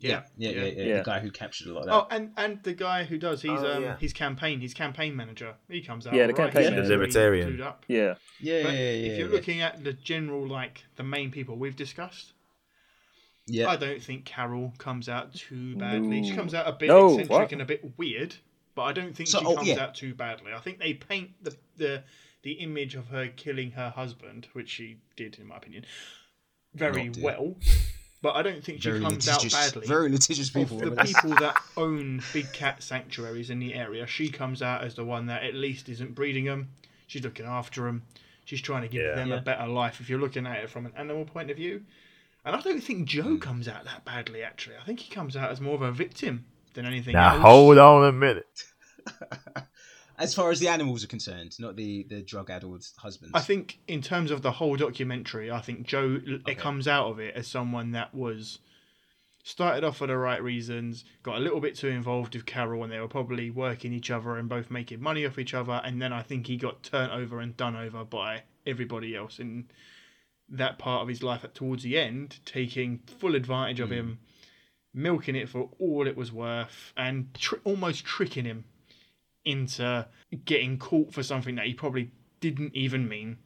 Yeah, 0.00 0.22
Yeah, 0.36 0.50
yeah, 0.50 0.64
yeah. 0.66 0.84
Yeah. 0.84 0.96
The 0.98 1.02
guy 1.02 1.18
who 1.18 1.30
captured 1.32 1.66
a 1.68 1.72
lot 1.72 1.80
of 1.80 1.86
that. 1.86 1.92
Oh, 1.92 2.06
and 2.12 2.32
and 2.36 2.62
the 2.62 2.72
guy 2.72 3.02
who 3.02 3.18
does 3.18 3.42
he's 3.42 3.50
Oh, 3.50 3.72
um 3.78 3.82
yeah. 3.82 3.96
his 3.98 4.12
campaign 4.12 4.60
his 4.60 4.72
campaign 4.72 5.16
manager 5.16 5.56
he 5.68 5.82
comes 5.82 6.06
out 6.06 6.14
Yeah, 6.14 6.28
the 6.28 6.34
alright. 6.34 6.52
campaign 6.52 6.62
He's 6.62 6.88
manager. 6.88 6.88
very 6.88 7.42
Libertarian. 7.42 7.58
Yeah, 7.88 8.14
yeah, 8.38 8.62
yeah, 8.62 8.62
yeah. 8.62 8.70
if 8.70 9.18
you're 9.18 9.26
yeah. 9.28 9.34
looking 9.34 9.60
at 9.60 9.82
the 9.82 9.92
general 9.92 10.46
like 10.46 10.84
the 10.94 11.02
main 11.02 11.32
people 11.32 11.56
we've 11.56 11.74
discussed, 11.74 12.32
yeah, 13.48 13.68
I 13.68 13.76
don't 13.76 14.02
think 14.02 14.24
Carole 14.24 14.72
comes 14.78 15.08
out 15.08 15.34
too 15.34 15.76
badly. 15.76 16.22
She 16.24 16.34
comes 16.36 16.54
out 16.54 16.66
a 16.68 16.72
bit 16.72 16.88
No, 16.88 17.06
eccentric 17.18 17.30
what? 17.30 17.52
and 17.52 17.62
a 17.62 17.64
bit 17.64 17.98
weird, 17.98 18.34
but 18.74 18.82
I 18.82 18.92
don't 18.92 19.14
think 19.16 19.28
So- 19.28 19.40
she 19.40 19.46
oh, 19.46 19.54
comes 19.56 19.68
yeah. 19.68 19.80
out 19.82 19.94
too 19.94 20.14
badly. 20.14 20.52
I 20.52 20.60
think 20.60 20.78
they 20.78 20.94
paint 20.94 21.30
the 21.42 21.56
the 21.76 22.04
the 22.42 22.52
image 22.52 22.94
of 22.94 23.08
her 23.08 23.26
killing 23.28 23.72
her 23.72 23.90
husband, 23.90 24.46
which 24.52 24.68
she 24.70 24.98
did 25.16 25.38
in 25.38 25.46
my 25.48 25.56
opinion, 25.56 25.84
very 26.74 27.08
Oh, 27.16 27.20
well. 27.22 27.56
But 28.20 28.34
I 28.34 28.42
don't 28.42 28.64
think 28.64 28.82
she 28.82 28.90
very 28.90 29.00
comes 29.00 29.28
out 29.28 29.42
badly. 29.50 29.86
very 29.86 30.08
litigious 30.08 30.48
of 30.48 30.54
people. 30.54 30.78
the 30.78 30.90
people 31.04 31.30
that 31.36 31.56
own 31.76 32.20
big 32.32 32.52
cat 32.52 32.82
sanctuaries 32.82 33.50
in 33.50 33.60
the 33.60 33.74
area, 33.74 34.06
she 34.08 34.28
comes 34.28 34.60
out 34.60 34.82
as 34.82 34.94
the 34.96 35.04
one 35.04 35.26
that 35.26 35.44
at 35.44 35.54
least 35.54 35.88
isn't 35.88 36.14
breeding 36.16 36.44
them. 36.44 36.68
She's 37.06 37.22
looking 37.22 37.46
after 37.46 37.82
them. 37.84 38.02
She's 38.44 38.60
trying 38.60 38.82
to 38.82 38.88
give 38.88 39.02
Yeah. 39.02 39.14
them 39.14 39.28
Yeah. 39.28 39.36
a 39.36 39.40
better 39.40 39.68
life. 39.68 40.00
If 40.00 40.08
you're 40.10 40.18
looking 40.18 40.46
at 40.46 40.64
it 40.64 40.70
from 40.70 40.86
an 40.86 40.92
animal 40.96 41.24
point 41.26 41.50
of 41.50 41.56
view, 41.56 41.84
and 42.44 42.56
I 42.56 42.60
don't 42.60 42.80
think 42.82 43.06
Joe 43.08 43.22
Hmm. 43.22 43.36
comes 43.38 43.68
out 43.68 43.84
that 43.84 44.04
badly. 44.04 44.42
Actually, 44.42 44.76
I 44.80 44.84
think 44.84 45.00
he 45.00 45.12
comes 45.14 45.36
out 45.36 45.50
as 45.50 45.60
more 45.60 45.74
of 45.74 45.82
a 45.82 45.92
victim 45.92 46.46
than 46.74 46.84
anything 46.86 47.14
Now 47.14 47.30
else. 47.30 47.40
hold 47.42 47.78
on 47.78 48.04
a 48.06 48.12
minute. 48.12 48.64
As 50.20 50.34
far 50.34 50.50
as 50.50 50.58
the 50.58 50.66
animals 50.66 51.04
are 51.04 51.08
concerned, 51.08 51.54
not 51.60 51.76
the 51.76 52.02
the 52.08 52.22
drug 52.22 52.50
addled 52.50 52.84
husbands. 52.96 53.32
I 53.34 53.40
think 53.40 53.78
in 53.86 54.02
terms 54.02 54.32
of 54.32 54.42
the 54.42 54.50
whole 54.50 54.74
documentary, 54.74 55.48
I 55.48 55.60
think 55.60 55.86
Joe 55.86 56.20
Okay. 56.26 56.42
it 56.52 56.58
comes 56.58 56.88
out 56.88 57.06
of 57.06 57.20
it 57.20 57.36
as 57.36 57.46
someone 57.46 57.92
that 57.92 58.12
was 58.12 58.58
started 59.44 59.84
off 59.84 59.98
for 59.98 60.08
the 60.08 60.16
right 60.16 60.42
reasons, 60.42 61.04
got 61.22 61.36
a 61.36 61.40
little 61.40 61.60
bit 61.60 61.76
too 61.76 61.86
involved 61.88 62.34
with 62.34 62.46
Carole, 62.46 62.82
and 62.82 62.92
they 62.92 62.98
were 62.98 63.06
probably 63.06 63.48
working 63.48 63.92
each 63.92 64.10
other 64.10 64.36
and 64.36 64.48
both 64.48 64.72
making 64.72 65.00
money 65.00 65.24
off 65.24 65.38
each 65.38 65.54
other, 65.54 65.80
and 65.84 66.02
then 66.02 66.12
I 66.12 66.22
think 66.22 66.48
he 66.48 66.56
got 66.56 66.82
turned 66.82 67.12
over 67.12 67.38
and 67.40 67.56
done 67.56 67.76
over 67.76 68.04
by 68.04 68.42
everybody 68.66 69.14
else 69.14 69.38
in 69.38 69.68
that 70.50 70.78
part 70.78 71.02
of 71.02 71.08
his 71.08 71.22
life 71.22 71.44
at 71.44 71.54
towards 71.54 71.82
the 71.82 71.98
end, 71.98 72.38
taking 72.44 73.00
full 73.18 73.34
advantage 73.34 73.80
of 73.80 73.90
Mm. 73.90 73.92
him, 73.92 74.18
milking 74.94 75.36
it 75.36 75.48
for 75.48 75.70
all 75.78 76.06
it 76.06 76.16
was 76.16 76.32
worth, 76.32 76.92
and 76.96 77.32
tr- 77.34 77.56
almost 77.64 78.04
tricking 78.04 78.44
him 78.44 78.64
into 79.44 80.06
getting 80.44 80.78
caught 80.78 81.12
for 81.12 81.22
something 81.22 81.54
that 81.56 81.66
he 81.66 81.74
probably 81.74 82.10
didn't 82.40 82.74
even 82.74 83.08
mean, 83.08 83.38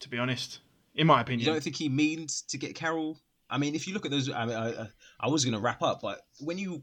to 0.00 0.08
be 0.08 0.18
honest. 0.18 0.60
In 0.94 1.06
my 1.06 1.20
opinion, 1.20 1.40
you 1.40 1.52
don't 1.52 1.62
think 1.62 1.76
he 1.76 1.88
means 1.88 2.42
to 2.42 2.58
get 2.58 2.74
Carole? 2.74 3.18
I 3.48 3.58
mean, 3.58 3.74
if 3.74 3.86
you 3.88 3.94
look 3.94 4.04
at 4.04 4.10
those, 4.10 4.30
I 4.30 4.46
mean, 4.46 4.56
I, 4.56 4.82
I, 4.82 4.88
I 5.20 5.28
was 5.28 5.44
going 5.44 5.54
to 5.54 5.60
wrap 5.60 5.82
up, 5.82 6.00
but 6.02 6.20
when 6.38 6.56
you, 6.58 6.82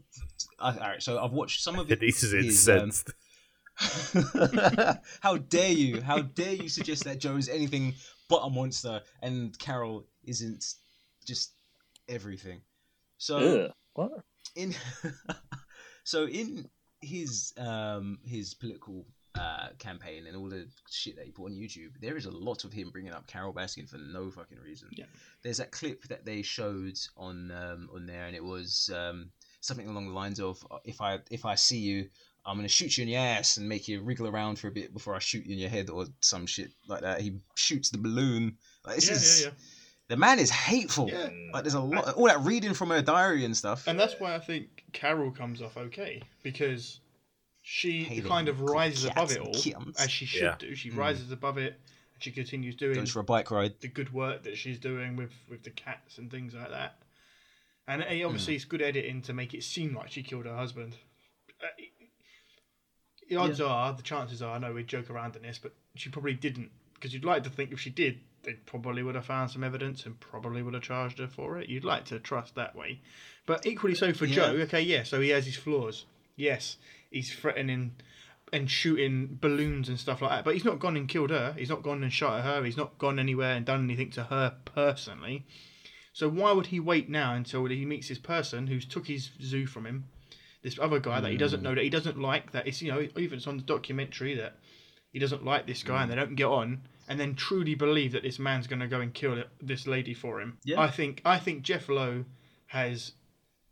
uh, 0.58 0.74
all 0.80 0.88
right, 0.88 1.02
so 1.02 1.18
I've 1.22 1.32
watched 1.32 1.62
some 1.62 1.78
of 1.78 1.90
it. 1.90 2.00
This 2.00 2.22
is 2.22 2.32
his, 2.32 2.68
um, 2.68 2.90
incensed. 2.90 3.12
how 5.20 5.36
dare 5.38 5.70
you? 5.72 6.00
How 6.02 6.20
dare 6.20 6.54
you 6.54 6.68
suggest 6.68 7.04
that 7.04 7.18
Joe 7.20 7.36
is 7.36 7.48
anything 7.48 7.94
but 8.28 8.40
a 8.42 8.50
monster 8.50 9.02
and 9.22 9.58
Carole 9.58 10.04
isn't 10.24 10.74
just 11.26 11.52
everything? 12.08 12.60
So 13.18 13.70
Ugh. 13.98 14.10
In 14.54 14.74
so 16.04 16.26
in 16.26 16.68
his 17.00 17.52
um 17.56 18.18
his 18.24 18.54
political 18.54 19.06
uh 19.34 19.68
campaign 19.78 20.26
and 20.26 20.36
all 20.36 20.48
the 20.48 20.66
shit 20.90 21.16
that 21.16 21.24
he 21.24 21.32
put 21.32 21.46
on 21.46 21.52
YouTube, 21.52 21.90
there 22.00 22.16
is 22.16 22.26
a 22.26 22.30
lot 22.30 22.64
of 22.64 22.72
him 22.72 22.90
bringing 22.90 23.12
up 23.12 23.26
Carole 23.26 23.52
Baskin 23.52 23.88
for 23.88 23.98
no 23.98 24.30
fucking 24.30 24.58
reason. 24.58 24.88
Yeah. 24.92 25.04
There's 25.42 25.58
that 25.58 25.70
clip 25.70 26.04
that 26.04 26.24
they 26.24 26.42
showed 26.42 26.98
on 27.16 27.50
um 27.50 27.88
on 27.94 28.06
there, 28.06 28.26
and 28.26 28.36
it 28.36 28.44
was 28.44 28.90
um 28.94 29.30
something 29.60 29.88
along 29.88 30.06
the 30.06 30.14
lines 30.14 30.40
of 30.40 30.64
if 30.84 31.00
I 31.00 31.18
if 31.30 31.44
I 31.44 31.54
see 31.54 31.78
you. 31.78 32.08
I'm 32.46 32.56
gonna 32.56 32.68
shoot 32.68 32.96
you 32.96 33.02
in 33.02 33.08
your 33.08 33.20
ass 33.20 33.56
and 33.58 33.68
make 33.68 33.88
you 33.88 34.00
wriggle 34.02 34.26
around 34.26 34.58
for 34.58 34.68
a 34.68 34.70
bit 34.70 34.92
before 34.94 35.14
I 35.14 35.18
shoot 35.18 35.44
you 35.44 35.52
in 35.52 35.58
your 35.58 35.68
head 35.68 35.90
or 35.90 36.06
some 36.20 36.46
shit 36.46 36.70
like 36.86 37.02
that. 37.02 37.20
He 37.20 37.34
shoots 37.56 37.90
the 37.90 37.98
balloon. 37.98 38.56
Like, 38.86 38.96
this 38.96 39.08
yeah, 39.08 39.14
is 39.16 39.40
yeah, 39.42 39.46
yeah. 39.48 39.52
the 40.08 40.16
man 40.16 40.38
is 40.38 40.50
hateful. 40.50 41.08
Yeah. 41.10 41.28
Like 41.52 41.64
there's 41.64 41.74
a 41.74 41.80
lot, 41.80 42.14
all 42.14 42.26
that 42.26 42.40
reading 42.40 42.72
from 42.74 42.88
her 42.90 43.02
diary 43.02 43.44
and 43.44 43.54
stuff. 43.56 43.86
And 43.86 43.98
that's 44.00 44.14
why 44.18 44.34
I 44.34 44.38
think 44.38 44.84
Carole 44.92 45.30
comes 45.30 45.60
off 45.60 45.76
okay 45.76 46.22
because 46.42 47.00
she 47.62 48.04
Hate 48.04 48.24
kind 48.24 48.48
of 48.48 48.62
rises 48.62 49.04
above 49.04 49.30
it 49.30 49.40
all 49.40 49.52
kittens. 49.52 49.98
as 50.00 50.10
she 50.10 50.24
should 50.24 50.42
Yeah. 50.42 50.56
do. 50.58 50.74
She 50.74 50.90
Mm. 50.90 50.96
rises 50.96 51.30
above 51.30 51.58
it 51.58 51.78
and 52.14 52.22
she 52.22 52.30
continues 52.30 52.76
doing 52.76 52.94
Goes 52.94 53.10
for 53.10 53.20
a 53.20 53.24
bike 53.24 53.50
ride. 53.50 53.74
the 53.80 53.88
good 53.88 54.10
work 54.14 54.44
that 54.44 54.56
she's 54.56 54.78
doing 54.78 55.16
with 55.16 55.32
with 55.50 55.64
the 55.64 55.70
cats 55.70 56.16
and 56.16 56.30
things 56.30 56.54
like 56.54 56.70
that. 56.70 57.02
And 57.86 58.02
eh, 58.02 58.20
Hmm. 58.20 58.26
obviously, 58.26 58.54
it's 58.54 58.64
good 58.64 58.80
editing 58.80 59.20
to 59.22 59.34
make 59.34 59.52
it 59.52 59.64
seem 59.64 59.94
like 59.94 60.10
she 60.10 60.22
killed 60.22 60.46
her 60.46 60.56
husband. 60.56 60.96
Uh, 61.62 61.66
the 63.28 63.36
odds 63.36 63.60
are, 63.60 63.92
the 63.92 64.02
chances 64.02 64.42
are, 64.42 64.54
I 64.54 64.58
know 64.58 64.72
we 64.72 64.84
joke 64.84 65.10
around 65.10 65.36
in 65.36 65.42
this, 65.42 65.58
but 65.58 65.72
she 65.94 66.10
probably 66.10 66.34
didn't. 66.34 66.70
Because 66.94 67.14
you'd 67.14 67.24
like 67.24 67.44
to 67.44 67.50
think 67.50 67.72
if 67.72 67.80
she 67.80 67.90
did, 67.90 68.18
they 68.42 68.54
probably 68.54 69.02
would 69.02 69.14
have 69.14 69.26
found 69.26 69.50
some 69.50 69.62
evidence 69.62 70.04
and 70.06 70.18
probably 70.18 70.62
would 70.62 70.74
have 70.74 70.82
charged 70.82 71.18
her 71.18 71.28
for 71.28 71.58
it. 71.58 71.68
You'd 71.68 71.84
like 71.84 72.06
to 72.06 72.18
trust 72.18 72.54
that 72.56 72.74
way. 72.74 73.00
But 73.46 73.66
equally 73.66 73.94
so 73.94 74.12
for 74.12 74.26
Yeah. 74.26 74.34
Joe. 74.34 74.56
Okay, 74.62 74.82
yeah, 74.82 75.02
so 75.04 75.20
he 75.20 75.28
has 75.30 75.46
his 75.46 75.56
flaws. 75.56 76.06
Yes, 76.36 76.76
he's 77.10 77.32
threatening 77.32 77.92
and 78.52 78.70
shooting 78.70 79.38
balloons 79.40 79.88
and 79.88 79.98
stuff 79.98 80.22
like 80.22 80.30
that. 80.30 80.44
But 80.44 80.54
he's 80.54 80.64
not 80.64 80.78
gone 80.78 80.96
and 80.96 81.08
killed 81.08 81.30
her. 81.30 81.54
He's 81.56 81.68
not 81.68 81.82
gone 81.82 82.02
and 82.02 82.12
shot 82.12 82.38
at 82.38 82.44
her. 82.44 82.64
He's 82.64 82.76
not 82.76 82.98
gone 82.98 83.18
anywhere 83.18 83.54
and 83.54 83.66
done 83.66 83.84
anything 83.84 84.10
to 84.12 84.24
her 84.24 84.56
personally. 84.64 85.44
So 86.12 86.28
why 86.28 86.52
would 86.52 86.66
he 86.66 86.80
wait 86.80 87.08
now 87.08 87.34
until 87.34 87.64
he 87.66 87.84
meets 87.84 88.08
this 88.08 88.18
person 88.18 88.66
who's 88.66 88.84
took 88.86 89.06
his 89.06 89.30
zoo 89.40 89.66
from 89.66 89.86
him? 89.86 90.06
This 90.68 90.78
other 90.78 91.00
guy 91.00 91.20
that 91.20 91.30
he 91.30 91.36
doesn't 91.38 91.62
know 91.62 91.74
that 91.74 91.82
he 91.84 91.90
doesn't 91.90 92.18
like. 92.18 92.52
That 92.52 92.66
it's 92.66 92.82
you 92.82 92.92
know 92.92 93.06
even 93.16 93.38
it's 93.38 93.46
on 93.46 93.56
the 93.56 93.62
documentary 93.62 94.34
that 94.34 94.56
he 95.12 95.18
doesn't 95.18 95.44
like 95.44 95.66
this 95.66 95.82
guy 95.82 96.02
and 96.02 96.10
they 96.10 96.16
don't 96.16 96.34
get 96.34 96.46
on. 96.46 96.82
And 97.08 97.18
then 97.18 97.34
truly 97.34 97.74
believe 97.74 98.12
that 98.12 98.22
this 98.22 98.38
man's 98.38 98.66
going 98.66 98.80
to 98.80 98.86
go 98.86 99.00
and 99.00 99.14
kill 99.14 99.42
this 99.62 99.86
lady 99.86 100.12
for 100.12 100.42
him. 100.42 100.58
Yeah. 100.64 100.78
I 100.80 100.90
think 100.90 101.22
I 101.24 101.38
think 101.38 101.62
Jeff 101.62 101.88
Lowe 101.88 102.26
has 102.66 103.12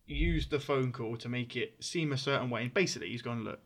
used 0.07 0.51
the 0.51 0.59
phone 0.61 0.91
call 0.93 1.17
to 1.19 1.29
make 1.29 1.55
it 1.55 1.75
seem 1.81 2.13
a 2.13 2.17
certain 2.17 2.49
way. 2.49 2.63
And 2.63 2.73
basically, 2.73 3.11
he's 3.11 3.21
gone, 3.23 3.45
look, 3.45 3.59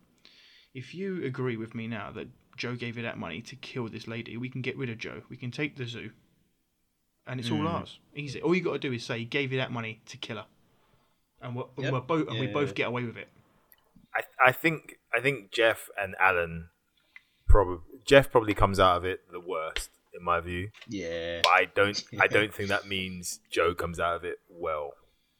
if 0.73 0.93
you 0.93 1.23
agree 1.23 1.55
with 1.55 1.73
me 1.73 1.87
now 1.87 2.11
that 2.11 2.27
Joe 2.57 2.75
gave 2.75 2.97
you 2.97 3.03
that 3.03 3.17
money 3.17 3.41
to 3.43 3.55
kill 3.55 3.87
this 3.87 4.07
lady, 4.07 4.35
we 4.35 4.49
can 4.49 4.61
get 4.61 4.77
rid 4.77 4.89
of 4.89 4.97
Joe. 4.97 5.21
We 5.29 5.37
can 5.37 5.51
take 5.51 5.77
the 5.77 5.85
zoo. 5.85 6.11
And 7.27 7.39
it's 7.39 7.51
all 7.51 7.59
Mm. 7.59 7.69
ours. 7.69 7.99
Easy. 8.15 8.41
All 8.41 8.53
you 8.55 8.61
got 8.61 8.73
to 8.73 8.79
do 8.79 8.91
is 8.91 9.05
say 9.05 9.19
he 9.19 9.25
gave 9.25 9.51
you 9.53 9.59
that 9.59 9.71
money 9.71 10.01
to 10.07 10.17
kill 10.17 10.37
her. 10.37 10.45
And 11.41 11.55
we're, 11.55 11.63
Yep. 11.77 11.93
we're 11.93 11.99
both 12.01 12.27
and 12.29 12.39
we 12.39 12.47
both 12.47 12.75
get 12.75 12.87
away 12.87 13.03
with 13.03 13.17
it. 13.17 13.27
I, 14.15 14.21
I 14.49 14.51
think 14.51 14.99
I 15.15 15.19
think 15.21 15.51
Jeff 15.51 15.89
and 15.97 16.15
Alan 16.19 16.69
probably 17.47 17.79
Jeff 18.05 18.31
probably 18.31 18.53
comes 18.53 18.79
out 18.79 18.97
of 18.97 19.05
it 19.05 19.21
the 19.31 19.39
worst 19.39 19.89
in 20.13 20.23
my 20.23 20.39
view. 20.41 20.69
Yeah. 20.87 21.41
But 21.43 21.49
I 21.51 21.65
don't 21.73 22.03
I 22.19 22.27
don't 22.37 22.53
think 22.53 22.69
that 22.69 22.87
means 22.87 23.39
Joe 23.51 23.73
comes 23.73 23.99
out 23.99 24.15
of 24.17 24.23
it 24.23 24.37
well. 24.49 24.91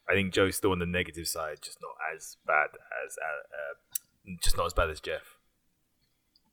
I 0.09 0.13
think 0.13 0.33
Joe's 0.33 0.55
still 0.55 0.71
on 0.71 0.79
the 0.79 0.85
negative 0.85 1.27
side, 1.27 1.59
just 1.61 1.77
not 1.81 1.93
as 2.15 2.37
bad 2.45 2.69
as 3.05 3.15
uh, 3.21 4.31
uh, 4.31 4.35
just 4.43 4.57
not 4.57 4.65
as 4.65 4.73
bad 4.73 4.89
as 4.89 4.99
Jeff. 4.99 5.37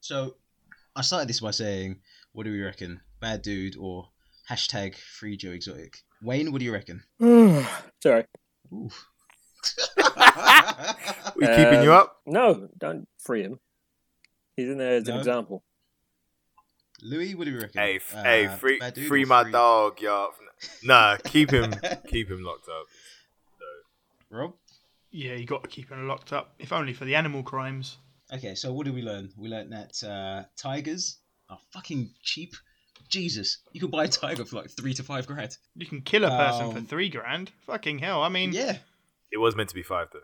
So 0.01 0.37
I 0.95 1.03
started 1.03 1.29
this 1.29 1.41
by 1.41 1.51
saying, 1.51 2.01
what 2.33 2.45
do 2.45 2.53
we 2.53 2.61
reckon? 2.63 3.01
Bad 3.21 3.43
dude 3.43 3.77
or 3.77 4.09
hashtag 4.51 4.95
free 4.97 5.37
Joe 5.37 5.51
Exotic? 5.51 5.99
Wayne, 6.23 6.53
what 6.53 6.59
do 6.61 6.65
you 6.65 6.73
reckon? 6.73 7.03
Sorry. 8.03 8.25
Ooh. 8.73 8.91
We 11.37 11.47
keeping 11.47 11.83
you 11.83 11.93
Um, 11.93 11.99
up? 11.99 12.17
No, 12.27 12.69
don't 12.77 13.07
free 13.21 13.43
him. 13.43 13.59
He's 14.57 14.69
in 14.69 14.79
there 14.79 14.95
as 14.97 15.05
No? 15.07 15.15
an 15.15 15.19
example. 15.21 15.63
Louis, 17.01 17.35
what 17.37 17.45
do 17.45 17.53
we 17.53 17.59
reckon? 17.61 17.81
Hey, 17.81 17.97
f- 17.97 18.15
Uh, 18.15 18.23
hey, 18.25 18.49
free 18.49 18.79
bad 18.81 18.95
dude 18.95 19.07
free 19.07 19.23
or 19.23 19.27
my 19.29 19.49
dog, 19.51 20.01
y'all. 20.01 20.31
Nah, 20.83 21.17
keep 21.25 21.51
him 21.53 21.73
keep 22.09 22.29
him 22.29 22.43
locked 22.43 22.69
up. 22.69 22.87
Rob? 24.31 24.55
Yeah, 25.13 25.35
you 25.35 25.47
got 25.47 25.63
to 25.63 25.69
keep 25.71 25.91
him 25.91 26.09
locked 26.09 26.33
up, 26.33 26.55
if 26.59 26.73
only 26.73 26.93
for 26.93 27.05
the 27.05 27.15
animal 27.15 27.43
crimes. 27.43 27.97
Okay, 28.33 28.55
so 28.57 28.73
what 28.73 28.85
did 28.85 28.95
we 28.95 29.03
learn? 29.03 29.31
We 29.39 29.49
learned 29.49 29.73
that 29.73 30.03
uh, 30.05 30.45
tigers 30.57 31.19
are 31.49 31.59
fucking 31.73 32.11
cheap. 32.23 32.55
Jesus, 33.09 33.59
you 33.73 33.81
could 33.81 33.91
buy 33.91 34.05
a 34.05 34.09
tiger 34.09 34.45
for 34.45 34.57
like 34.57 34.71
three 34.71 34.93
to 34.95 35.03
five 35.03 35.27
grand. 35.27 35.57
You 35.77 35.87
can 35.87 36.03
kill 36.03 36.25
a 36.25 36.29
person 36.31 36.73
for 36.73 36.79
Um, 36.79 36.87
three 36.87 37.09
grand. 37.09 37.53
Fucking 37.67 38.01
hell. 38.01 38.23
I 38.23 38.29
mean, 38.29 38.53
Yeah. 38.53 38.79
It 39.33 39.39
was 39.39 39.55
meant 39.57 39.69
to 39.71 39.75
be 39.75 39.83
five 39.83 40.09
though. 40.13 40.21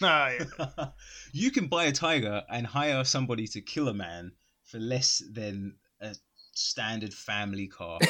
nah, 0.00 0.28
yeah. 0.28 0.86
you 1.32 1.50
can 1.50 1.66
buy 1.68 1.84
a 1.84 1.92
tiger 1.92 2.42
and 2.50 2.66
hire 2.66 3.04
somebody 3.04 3.46
to 3.48 3.60
kill 3.60 3.88
a 3.88 3.94
man 3.94 4.32
for 4.64 4.78
less 4.78 5.22
than 5.32 5.76
a 6.00 6.14
standard 6.52 7.14
family 7.14 7.66
car. 7.68 7.98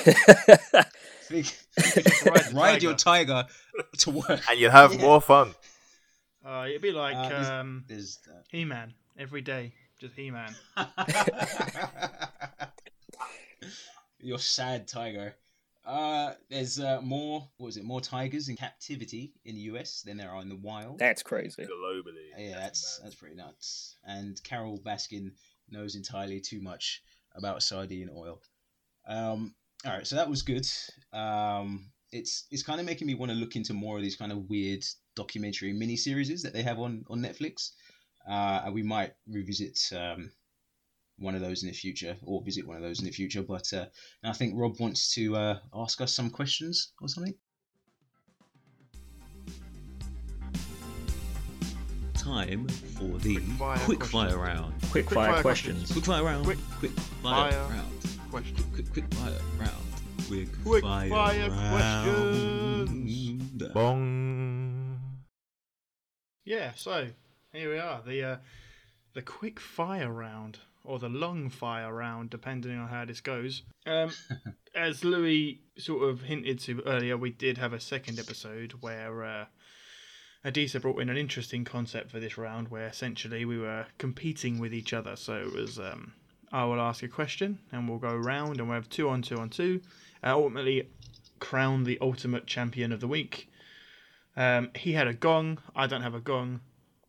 Think- 1.28 1.54
ride 2.24 2.44
the 2.44 2.50
ride 2.54 2.82
your 2.82 2.94
tiger 2.94 3.44
to 3.98 4.11
work. 4.11 4.40
And 4.50 4.59
you'll 4.59 4.70
have 4.70 4.94
Yeah. 4.94 5.00
more 5.02 5.20
fun. 5.20 5.54
Uh, 6.44 6.64
it'd 6.68 6.80
be 6.82 6.92
like 6.92 7.14
Uh, 7.16 7.28
this- 7.28 7.48
um, 7.48 7.84
There's 7.86 8.18
He 8.50 8.64
Man 8.64 8.94
every 9.18 9.42
day. 9.42 9.74
Just 10.00 10.14
He 10.14 10.30
Man. 10.30 10.54
that. 10.76 12.72
your 14.20 14.38
sad 14.38 14.88
tiger. 14.88 15.34
Uh, 15.89 16.34
there's 16.51 16.78
uh, 16.78 17.01
more. 17.03 17.49
What 17.57 17.66
was 17.66 17.76
it? 17.78 17.84
More 17.84 18.03
tigers 18.03 18.51
in 18.51 18.57
captivity 18.57 19.32
in 19.47 19.55
the 19.55 19.62
U.S. 19.62 20.03
than 20.03 20.18
there 20.18 20.30
are 20.30 20.43
in 20.43 20.51
the 20.51 20.57
wild. 20.57 20.99
That's 20.99 21.22
crazy. 21.22 21.62
Globally. 21.62 22.28
Yeah, 22.36 22.59
that's 22.59 23.01
that's 23.03 23.14
pretty 23.14 23.36
nuts. 23.36 23.97
And 24.05 24.41
Carole 24.45 24.78
Baskin 24.78 25.30
knows 25.70 25.95
entirely 25.95 26.41
too 26.41 26.61
much 26.61 27.03
about 27.34 27.62
sardine 27.62 28.11
oil. 28.14 28.43
Um, 29.07 29.55
all 29.86 29.93
right, 29.93 30.07
so 30.07 30.16
that 30.16 30.28
was 30.28 30.43
good. 30.43 30.68
Um, 31.14 31.91
it's 32.12 32.45
it's 32.51 32.62
kind 32.62 32.80
of 32.80 32.86
making 32.86 33.07
me 33.07 33.14
want 33.14 33.32
to 33.32 33.39
look 33.39 33.57
into 33.57 33.72
more 33.72 33.97
of 33.97 34.03
these 34.03 34.16
kind 34.16 34.30
of 34.30 34.51
weird 34.51 34.84
documentary 35.16 35.72
mini 35.72 35.97
series 35.97 36.43
that 36.43 36.53
they 36.53 36.62
have 36.62 36.78
on 36.78 37.05
on 37.09 37.20
Netflix. 37.20 37.70
Uh, 38.28 38.61
and 38.66 38.74
we 38.74 38.82
might 38.82 39.14
revisit 39.26 39.80
um, 39.97 40.30
one 41.18 41.34
of 41.34 41.40
those 41.40 41.62
in 41.62 41.68
the 41.68 41.74
future, 41.74 42.16
or 42.24 42.42
visit 42.42 42.66
one 42.66 42.76
of 42.76 42.82
those 42.82 43.00
in 43.00 43.06
the 43.06 43.12
future. 43.12 43.42
But 43.42 43.72
uh, 43.72 43.86
I 44.24 44.32
think 44.32 44.54
Rob 44.56 44.78
wants 44.80 45.12
to 45.14 45.36
uh, 45.36 45.58
ask 45.74 46.00
us 46.00 46.14
some 46.14 46.30
questions 46.30 46.92
or 47.00 47.08
something. 47.08 47.34
Time 52.14 52.66
for 52.68 53.18
the 53.18 53.36
Quickfire 53.36 53.78
quick 53.84 54.04
fire 54.04 54.36
round. 54.38 54.74
Quick 54.90 55.06
Quick 55.06 55.14
fire 55.14 55.32
fire 55.32 55.42
questions. 55.42 55.90
Quick 55.90 56.04
fire 56.04 56.22
round. 56.24 56.44
Quick 56.44 56.58
quick 56.78 56.90
fire, 57.22 57.52
fire 57.52 57.68
round. 57.70 57.92
Question. 58.30 58.64
Quick 58.74 58.92
quick 58.92 59.14
fire 59.14 59.32
round. 59.58 59.72
Quick, 60.26 60.48
Quick 60.62 60.82
fire, 60.82 61.08
fire 61.08 61.48
round. 61.48 62.92
Bong. 63.72 64.98
Yeah, 66.44 66.72
so 66.76 67.06
here 67.52 67.70
we 67.70 67.78
are. 67.78 68.02
The 68.06 68.22
uh, 68.24 68.36
the 69.14 69.22
quick 69.22 69.58
fire 69.58 70.12
round 70.12 70.58
or 70.89 70.99
the 70.99 71.09
long 71.09 71.51
fire 71.51 71.93
round, 71.93 72.30
depending 72.30 72.78
on 72.78 72.89
how 72.89 73.05
this 73.05 73.20
goes. 73.20 73.62
Um, 73.86 74.11
as 74.74 75.05
Louis 75.05 75.61
sort 75.76 76.09
of 76.09 76.22
hinted 76.22 76.59
to 76.61 76.82
earlier, 76.86 77.16
we 77.16 77.30
did 77.30 77.59
have 77.59 77.74
a 77.74 77.80
second 77.80 78.18
episode 78.18 78.72
where 78.80 79.22
uh, 79.22 79.45
Adisa 80.45 80.80
brought 80.80 81.01
in 81.03 81.11
an 81.11 81.18
interesting 81.18 81.62
concept 81.62 82.11
for 82.11 82.20
this 82.20 82.39
round, 82.39 82.68
where 82.68 82.86
essentially 82.86 83.45
we 83.45 83.59
were 83.59 83.86
competing 83.99 84.59
with 84.59 84.72
each 84.72 84.95
other. 84.95 85.14
So 85.14 85.34
it 85.34 85.53
was 85.53 85.78
um, 85.78 86.14
I 86.51 86.64
will 86.64 86.80
ask 86.80 87.03
a 87.03 87.09
question, 87.09 87.59
and 87.70 87.86
we'll 87.86 87.99
go 87.99 88.16
round, 88.16 88.59
and 88.59 88.68
we'll 88.68 88.76
have 88.76 88.89
two 88.89 89.11
on 89.11 89.20
two 89.20 89.39
on 89.39 89.51
two. 89.51 89.82
Uh, 90.24 90.32
ultimately, 90.32 90.89
crown 91.39 91.84
the 91.84 91.99
ultimate 92.01 92.47
champion 92.47 92.93
of 92.93 93.01
the 93.01 93.09
week. 93.09 93.51
Um, 94.39 94.70
he 94.74 94.93
had 94.93 95.07
a 95.07 95.14
gong. 95.14 95.59
I 95.76 95.86
don't 95.86 96.03
have 96.03 96.14
a 96.14 96.20
gong. 96.20 96.61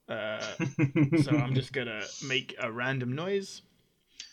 Uh, 0.10 0.42
so 1.22 1.32
I'm 1.32 1.54
just 1.54 1.72
gonna 1.72 2.04
make 2.28 2.56
a 2.60 2.70
random 2.70 3.14
noise. 3.14 3.62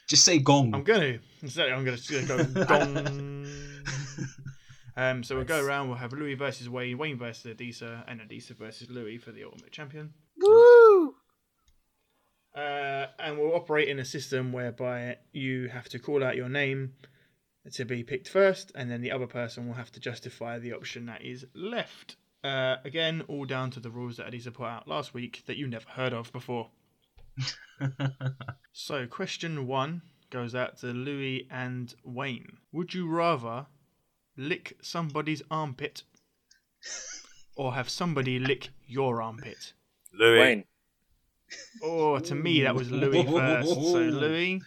Just 0.07 0.25
say 0.25 0.39
gong. 0.39 0.75
I'm 0.75 0.85
gonna 0.85 1.19
instead. 1.43 1.71
I'm 1.71 1.85
gonna 1.85 1.97
just 1.97 2.29
go 2.29 2.45
gong. 2.65 3.47
Um, 4.97 5.23
so 5.23 5.37
we'll 5.37 5.45
go 5.45 5.63
around. 5.63 5.89
We'll 5.89 5.99
have 5.99 6.13
Louis 6.15 6.35
versus 6.35 6.71
Wayne, 6.71 6.97
Wayne 6.97 7.19
versus 7.19 7.55
Adisa, 7.55 8.03
and 8.09 8.21
Adisa 8.21 8.57
versus 8.57 8.89
Louis 8.89 9.19
for 9.19 9.31
the 9.31 9.45
ultimate 9.45 9.71
champion. 9.71 10.15
Woo! 10.39 11.15
Uh, 12.55 13.07
and 13.19 13.39
we'll 13.39 13.55
operate 13.55 13.89
in 13.89 13.99
a 13.99 14.05
system 14.05 14.53
whereby 14.53 15.19
you 15.33 15.69
have 15.69 15.91
to 15.91 15.99
call 15.99 16.25
out 16.25 16.37
your 16.37 16.49
name 16.49 16.95
to 17.75 17.85
be 17.85 18.03
picked 18.03 18.29
first, 18.29 18.73
and 18.75 18.91
then 18.91 19.03
the 19.03 19.13
other 19.13 19.27
person 19.27 19.67
will 19.67 19.75
have 19.75 19.93
to 19.93 20.01
justify 20.01 20.59
the 20.59 20.73
option 20.73 21.05
that 21.07 21.23
is 21.23 21.45
left. 21.55 22.17
Uh, 22.43 22.77
again, 22.85 23.23
all 23.29 23.45
down 23.45 23.71
to 23.73 23.81
the 23.81 23.91
rules 23.91 24.17
that 24.17 24.31
Adisa 24.31 24.55
put 24.55 24.67
out 24.67 24.89
last 24.89 25.13
week 25.13 25.43
that 25.47 25.59
you 25.59 25.67
never 25.67 25.89
heard 25.91 26.15
of 26.15 26.33
before. 26.33 26.71
So, 28.79 29.07
question 29.07 29.67
one 29.67 30.03
goes 30.29 30.55
out 30.55 30.77
to 30.81 30.89
Louis 30.89 31.49
and 31.51 31.95
Wayne. 32.05 32.59
Would 32.73 32.93
you 32.93 33.09
rather 33.09 33.67
lick 34.37 34.77
somebody's 34.83 35.41
armpit 35.51 36.03
or 37.57 37.73
have 37.73 37.89
somebody 37.89 38.39
lick 38.39 38.69
your 38.87 39.23
armpit? 39.23 39.73
Louis. 40.13 40.41
Wayne. 40.41 40.65
Oh, 41.83 42.19
to 42.19 42.35
me 42.35 42.63
that 42.63 42.75
was 42.75 42.91
Louis 42.91 43.23
first. 43.31 43.69
So 43.69 43.99
Louis, 43.99 44.61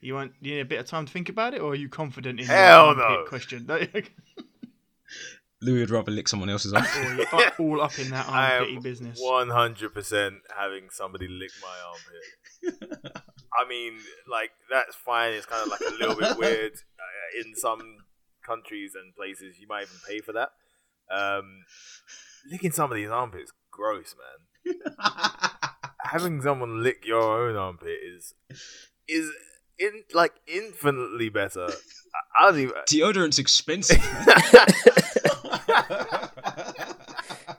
you 0.00 0.14
want 0.14 0.32
you 0.40 0.54
need 0.54 0.60
a 0.60 0.64
bit 0.64 0.80
of 0.80 0.86
time 0.86 1.06
to 1.06 1.12
think 1.12 1.28
about 1.28 1.54
it, 1.54 1.60
or 1.60 1.72
are 1.72 1.76
you 1.76 1.88
confident 1.88 2.40
in 2.40 2.46
Hell 2.46 2.94
your 2.94 3.02
armpit 3.02 3.24
no. 3.24 3.28
question? 3.28 3.68
or 5.64 5.70
Louis 5.70 5.80
would 5.80 5.90
rather 5.90 6.12
lick 6.12 6.28
someone 6.28 6.48
else's 6.50 6.72
arm. 6.72 6.84
you're 7.16 7.26
up- 7.46 7.60
all 7.60 7.80
up 7.80 7.98
in 7.98 8.10
that 8.10 8.28
I 8.28 8.58
armpity 8.60 8.82
business. 8.82 9.20
100% 9.22 10.36
having 10.56 10.88
somebody 10.90 11.28
lick 11.28 11.50
my 11.62 11.78
armpit. 11.86 13.16
I 13.56 13.68
mean, 13.68 13.94
like, 14.30 14.50
that's 14.70 14.96
fine. 14.96 15.32
It's 15.34 15.46
kind 15.46 15.62
of 15.62 15.68
like 15.68 15.80
a 15.80 15.94
little 15.94 16.16
bit 16.16 16.36
weird. 16.38 16.72
Uh, 16.72 17.40
in 17.40 17.54
some 17.54 17.80
countries 18.46 18.92
and 18.94 19.14
places, 19.14 19.56
you 19.60 19.66
might 19.68 19.82
even 19.82 19.96
pay 20.08 20.20
for 20.20 20.32
that. 20.32 20.50
Um, 21.10 21.64
licking 22.50 22.72
somebody's 22.72 23.10
armpit 23.10 23.42
is 23.42 23.52
gross, 23.70 24.14
man. 24.64 24.76
Having 26.04 26.42
someone 26.42 26.82
lick 26.82 27.04
your 27.06 27.22
own 27.48 27.56
armpit 27.56 27.98
is 28.16 28.34
is 29.08 29.30
in 29.78 30.04
like 30.14 30.32
infinitely 30.46 31.28
better. 31.28 31.66
I, 31.66 32.46
I 32.46 32.50
don't 32.50 32.60
even. 32.60 32.74
Deodorant's 32.88 33.38
expensive. 33.38 33.98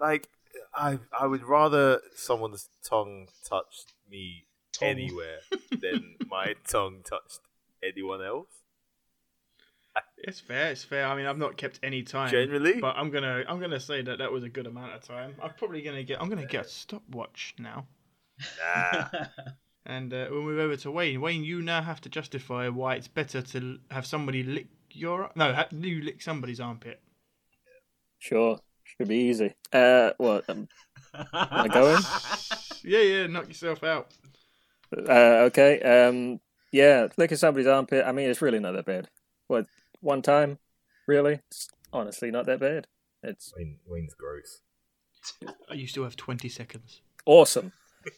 like 0.00 0.28
I 0.74 0.98
I 1.18 1.26
would 1.26 1.44
rather 1.44 2.00
someone's 2.14 2.68
tongue 2.84 3.28
touched 3.44 3.92
me 4.10 4.44
Tongue. 4.72 4.88
anywhere 4.88 5.38
than 5.70 6.16
my 6.30 6.54
tongue 6.68 7.02
touched 7.04 7.40
anyone 7.82 8.22
else. 8.22 8.48
It's 10.24 10.40
fair. 10.40 10.70
It's 10.70 10.84
fair. 10.84 11.06
I 11.06 11.16
mean, 11.16 11.26
I've 11.26 11.36
not 11.36 11.56
kept 11.56 11.80
any 11.82 12.02
time. 12.02 12.30
Generally, 12.30 12.80
But 12.80 12.96
I'm 12.96 13.10
gonna 13.10 13.44
I'm 13.48 13.60
gonna 13.60 13.80
say 13.80 14.02
that 14.02 14.18
that 14.18 14.32
was 14.32 14.44
a 14.44 14.48
good 14.48 14.66
amount 14.66 14.92
of 14.92 15.02
time. 15.02 15.34
I'm 15.42 15.52
probably 15.58 15.82
gonna 15.82 16.04
get 16.04 16.20
I'm 16.22 16.28
gonna 16.28 16.46
get 16.46 16.66
a 16.66 16.68
stopwatch 16.68 17.54
now, 17.58 17.86
nah. 18.58 19.08
and 19.86 20.14
uh, 20.14 20.28
we'll 20.30 20.42
move 20.42 20.60
over 20.60 20.76
to 20.76 20.90
Wayne. 20.90 21.20
Wayne, 21.20 21.44
you 21.44 21.60
now 21.60 21.82
have 21.82 22.00
to 22.02 22.08
justify 22.08 22.68
why 22.68 22.94
it's 22.94 23.08
better 23.08 23.42
to 23.42 23.78
have 23.90 24.06
somebody 24.06 24.42
lick 24.44 24.68
your 24.92 25.30
no, 25.34 25.64
you 25.72 26.02
lick 26.02 26.22
somebody's 26.22 26.60
armpit. 26.60 27.00
Sure. 28.22 28.56
Should 28.84 29.08
be 29.08 29.16
easy. 29.16 29.52
Uh, 29.72 30.10
what? 30.18 30.44
Um, 30.48 30.68
am 31.14 31.26
I 31.32 31.68
going? 31.68 32.02
Yeah, 32.84 32.98
yeah, 32.98 33.26
knock 33.28 33.46
yourself 33.46 33.84
out. 33.84 34.08
Uh, 34.92 35.46
okay. 35.46 35.80
Um, 35.82 36.40
yeah, 36.72 37.06
licking 37.16 37.36
somebody's 37.36 37.68
armpit. 37.68 38.04
I 38.04 38.10
mean, 38.10 38.28
it's 38.28 38.42
really 38.42 38.58
not 38.58 38.72
that 38.72 38.86
bad. 38.86 39.08
What? 39.46 39.66
One 40.00 40.20
time? 40.20 40.58
Really? 41.06 41.34
It's 41.48 41.68
honestly 41.92 42.32
not 42.32 42.46
that 42.46 42.58
bad. 42.58 42.88
It's 43.22 43.52
Wayne, 43.56 43.78
Wayne's 43.86 44.14
gross. 44.14 44.62
You 45.72 45.86
still 45.86 46.02
have 46.02 46.16
20 46.16 46.48
seconds. 46.48 47.02
awesome. 47.24 47.72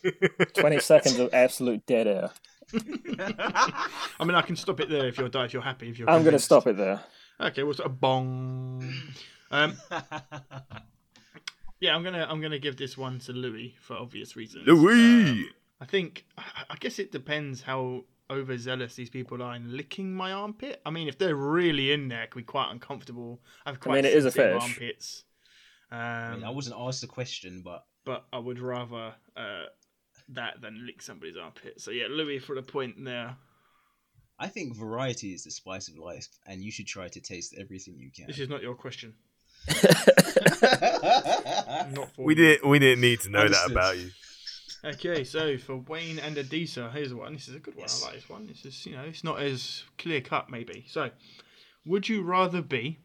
Twenty 0.55 0.81
seconds 0.81 1.19
of 1.19 1.35
absolute 1.35 1.85
dead 1.85 2.07
air. 2.07 2.31
I 2.73 4.25
mean, 4.25 4.35
I 4.35 4.41
can 4.41 4.57
stop 4.57 4.81
it 4.81 4.89
there 4.89 5.07
if 5.09 5.19
you're 5.19 5.29
if 5.35 5.53
you're 5.53 5.61
happy. 5.61 5.91
If 5.91 5.99
you're 5.99 6.09
I'm 6.09 6.23
going 6.23 6.33
to 6.33 6.39
stop 6.39 6.67
it 6.67 6.79
there. 6.79 7.01
Okay, 7.39 7.63
we'll 7.65 7.75
sort 7.75 7.91
of 7.91 8.01
bong. 8.01 8.83
Um, 9.55 9.77
yeah, 11.81 11.95
I'm 11.95 12.03
gonna 12.03 12.27
I'm 12.29 12.41
gonna 12.41 12.59
give 12.59 12.77
this 12.77 12.99
one 12.99 13.21
to 13.21 13.33
Louis 13.33 13.77
for 13.81 13.97
obvious 13.97 14.35
reasons. 14.35 14.67
Louis. 14.67 15.31
Um, 15.31 15.51
I 15.81 15.87
think 15.87 16.27
I 16.37 16.43
I 16.71 16.77
guess 16.77 16.99
it 16.99 17.13
depends 17.13 17.63
how 17.63 18.05
overzealous 18.31 18.97
these 18.97 19.11
people 19.11 19.43
are 19.43 19.55
in 19.55 19.77
licking 19.77 20.13
my 20.13 20.33
armpit. 20.33 20.81
I 20.85 20.91
mean, 20.91 21.09
if 21.09 21.19
they're 21.19 21.37
really 21.37 21.93
in 21.93 22.09
there, 22.09 22.25
it 22.25 22.33
can 22.33 22.41
be 22.41 22.45
quite 22.45 22.71
uncomfortable. 22.71 23.41
I 23.65 23.71
have 23.71 23.81
quite 23.81 23.97
mean, 23.97 24.05
it 24.07 24.15
is 24.15 24.25
a 24.25 24.31
sensitive 24.31 24.63
fetish. 24.63 24.71
armpits. 24.71 25.25
Um, 25.93 26.01
I, 26.01 26.35
mean, 26.35 26.45
I 26.45 26.51
wasn't 26.51 26.77
asked 26.79 27.03
the 27.03 27.07
question, 27.07 27.63
but 27.65 27.85
but 28.05 28.25
I 28.33 28.39
would 28.39 28.59
rather 28.59 29.15
uh, 29.37 29.65
that 30.31 30.61
than 30.61 30.85
lick 30.85 31.01
somebody's 31.01 31.37
armpit. 31.37 31.81
So 31.81 31.93
yeah, 31.93 32.07
Louis 32.11 32.39
for 32.39 32.57
the 32.57 32.63
point 32.63 32.97
there. 33.05 33.37
I 34.37 34.49
think 34.49 34.77
variety 34.77 35.33
is 35.33 35.45
the 35.45 35.53
spice 35.53 35.87
of 35.89 35.97
life, 35.97 36.27
and 36.45 36.61
you 36.61 36.73
should 36.73 36.89
try 36.89 37.07
to 37.07 37.21
taste 37.21 37.55
everything 37.57 37.97
you 37.99 38.11
can. 38.11 38.27
This 38.27 38.41
is 38.41 38.49
not 38.49 38.63
your 38.63 38.75
question. 38.75 39.15
Not 41.95 42.15
for 42.15 42.25
We 42.25 42.35
didn't 42.35 42.69
we 42.69 42.79
didn't 42.79 43.01
need 43.01 43.21
to 43.21 43.31
know 43.31 43.49
that 43.49 43.71
about 43.71 43.99
you. 43.99 44.11
Okay, 44.85 45.25
so 45.25 45.57
for 45.57 45.77
Wayne 45.77 46.19
and 46.19 46.37
Adisa, 46.37 46.93
here's 46.93 47.15
one. 47.15 47.33
This 47.33 47.49
is 47.49 47.55
a 47.55 47.59
good 47.59 47.75
one. 47.75 47.85
Yes. 47.85 48.03
I 48.03 48.07
like 48.07 48.17
this 48.17 48.29
one. 48.29 48.47
This 48.47 48.67
is, 48.67 48.85
you 48.85 48.95
know, 48.95 49.05
it's 49.05 49.25
not 49.25 49.41
as 49.41 49.83
clear 49.97 50.21
cut, 50.21 50.51
maybe. 50.51 50.85
So, 50.89 51.09
would 51.87 52.07
you 52.07 52.23
rather 52.23 52.61
be 52.61 52.99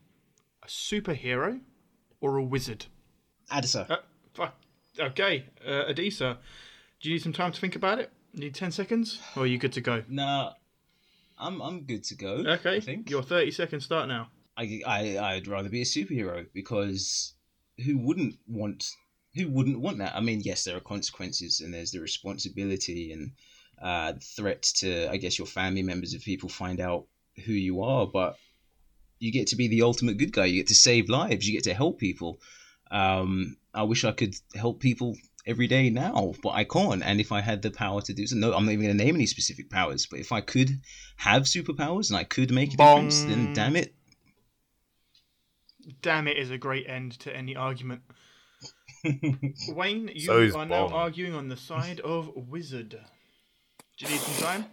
a 0.62 0.68
superhero 0.68 1.62
or 2.20 2.36
a 2.36 2.44
wizard? 2.44 2.88
Adisa. 3.50 3.90
Uh, 3.90 3.98
fuck. 4.34 4.56
Okay, 5.00 5.46
uh, 5.66 5.86
Adisa, 5.90 6.38
do 7.00 7.08
you 7.08 7.16
need 7.16 7.22
some 7.22 7.32
time 7.32 7.54
to 7.54 7.62
think 7.62 7.78
about 7.78 8.00
it? 8.00 8.12
Need 8.34 8.56
10 8.56 8.72
seconds? 8.72 9.22
Or 9.38 9.44
are 9.44 9.48
you 9.48 9.58
good 9.58 9.72
to 9.74 9.82
go? 9.82 10.04
Nah, 10.10 10.52
I'm 11.38 11.62
I'm 11.62 11.84
good 11.84 12.04
to 12.06 12.16
go. 12.16 12.44
Okay, 12.46 12.76
I 12.76 12.80
think 12.82 13.10
your 13.10 13.24
30 13.24 13.52
seconds 13.52 13.86
start 13.86 14.10
now. 14.10 14.28
I, 14.60 14.82
I 14.86 15.18
I'd 15.18 15.48
rather 15.48 15.70
be 15.70 15.82
a 15.82 15.86
superhero 15.86 16.46
because 16.54 17.34
who 17.86 17.98
wouldn't 17.98 18.36
want 18.48 18.92
who 19.36 19.50
wouldn't 19.50 19.80
want 19.80 20.00
that? 20.00 20.16
I 20.16 20.20
mean, 20.20 20.42
yes, 20.44 20.64
there 20.64 20.76
are 20.76 20.82
consequences 20.82 21.62
and 21.62 21.74
there's 21.74 21.92
the 21.92 22.02
responsibility 22.02 23.14
and 23.14 23.32
uh, 23.82 24.14
threat 24.36 24.64
to 24.78 25.10
I 25.10 25.18
guess 25.18 25.38
your 25.38 25.48
family 25.48 25.82
members 25.82 26.14
if 26.14 26.26
people 26.26 26.50
find 26.50 26.82
out 26.82 27.06
who 27.46 27.54
you 27.54 27.82
are, 27.82 28.06
but 28.06 28.36
you 29.20 29.32
get 29.32 29.48
to 29.48 29.56
be 29.56 29.68
the 29.68 29.84
ultimate 29.84 30.18
good 30.18 30.34
guy. 30.34 30.46
You 30.46 30.62
get 30.62 30.68
to 30.68 30.76
save 30.76 31.10
lives. 31.10 31.48
You 31.48 31.54
get 31.54 31.64
to 31.66 31.74
help 31.74 32.00
people. 32.00 32.40
Um, 32.92 33.58
I 33.74 33.84
wish 33.84 34.04
I 34.04 34.12
could 34.12 34.36
help 34.56 34.80
people 34.82 35.16
every 35.46 35.68
day 35.68 35.90
now, 35.90 36.34
but 36.44 36.50
I 36.50 36.64
can't. 36.64 37.04
And 37.04 37.20
if 37.20 37.32
I 37.32 37.42
had 37.42 37.62
the 37.62 37.72
power 37.72 38.02
to 38.02 38.14
do 38.14 38.28
so, 38.28 38.36
no, 38.36 38.54
I'm 38.54 38.66
not 38.66 38.72
even 38.72 38.86
going 38.86 38.98
to 38.98 39.04
name 39.04 39.16
any 39.16 39.26
specific 39.26 39.70
powers. 39.70 40.06
But 40.06 40.20
if 40.20 40.32
I 40.32 40.42
could 40.42 40.82
have 41.18 41.44
superpowers 41.44 42.10
and 42.10 42.18
I 42.18 42.24
could 42.24 42.52
make 42.52 42.74
a 42.74 42.78
difference, 42.78 43.24
then 43.24 43.52
damn 43.54 43.76
it, 43.76 43.94
Damn 46.02 46.28
it 46.28 46.38
is 46.38 46.52
a 46.52 46.58
great 46.58 46.88
end 46.88 47.20
to 47.20 47.36
any 47.36 47.56
argument. 47.56 48.02
Wayne, 49.70 50.10
you 50.14 50.22
So 50.22 50.40
is 50.40 50.56
are 50.56 50.66
now 50.66 50.88
arguing 50.88 51.34
on 51.34 51.48
the 51.48 51.58
side 51.58 52.00
of 52.02 52.32
wizard. 52.36 52.90
Do 52.90 54.06
you 54.06 54.12
need 54.12 54.20
some 54.20 54.44
time? 54.44 54.66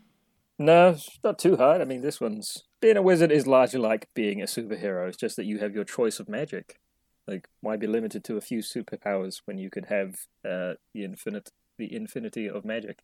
No, 0.59 0.91
it's 0.91 1.19
not 1.23 1.39
too 1.39 1.57
hard. 1.57 1.81
I 1.81 1.85
mean, 1.85 2.01
this 2.01 2.21
one's 2.21 2.65
being 2.81 2.97
a 2.97 3.03
wizard 3.03 3.31
is 3.31 3.47
largely 3.47 3.81
like 3.81 4.09
being 4.15 4.41
a 4.41 4.47
superhero. 4.47 5.09
It's 5.09 5.17
just 5.17 5.37
that 5.37 5.45
you 5.45 5.59
have 5.59 5.75
your 5.75 5.85
choice 5.85 6.19
of 6.19 6.29
magic. 6.29 6.81
Like, 7.27 7.49
why 7.61 7.77
be 7.77 7.87
limited 7.87 8.25
to 8.25 8.37
a 8.37 8.41
few 8.41 8.61
superpowers 8.61 9.43
when 9.45 9.59
you 9.59 9.69
could 9.69 9.87
have 9.87 10.15
uh, 10.45 10.75
the 10.95 11.05
infinite, 11.05 11.51
the 11.77 11.93
infinity 11.93 12.49
of 12.49 12.65
magic? 12.65 13.01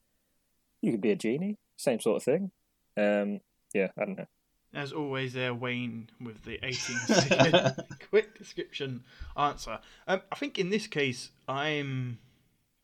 You 0.80 0.92
could 0.92 1.00
be 1.00 1.10
a 1.10 1.16
genie, 1.16 1.58
same 1.76 2.00
sort 2.00 2.16
of 2.16 2.22
thing. 2.22 2.52
Um, 2.96 3.40
yeah, 3.74 3.88
I 3.98 4.04
don't 4.04 4.18
know. 4.18 4.26
As 4.74 4.90
always, 4.92 5.34
there, 5.34 5.52
Wayne 5.52 6.08
with 6.20 6.44
the 6.44 6.58
18 6.64 6.74
second 6.98 7.84
quick 8.10 8.38
description 8.38 9.04
answer. 9.36 9.78
Um, 10.08 10.22
I 10.32 10.36
think 10.36 10.58
in 10.58 10.70
this 10.70 10.86
case, 10.86 11.30
I'm 11.46 12.18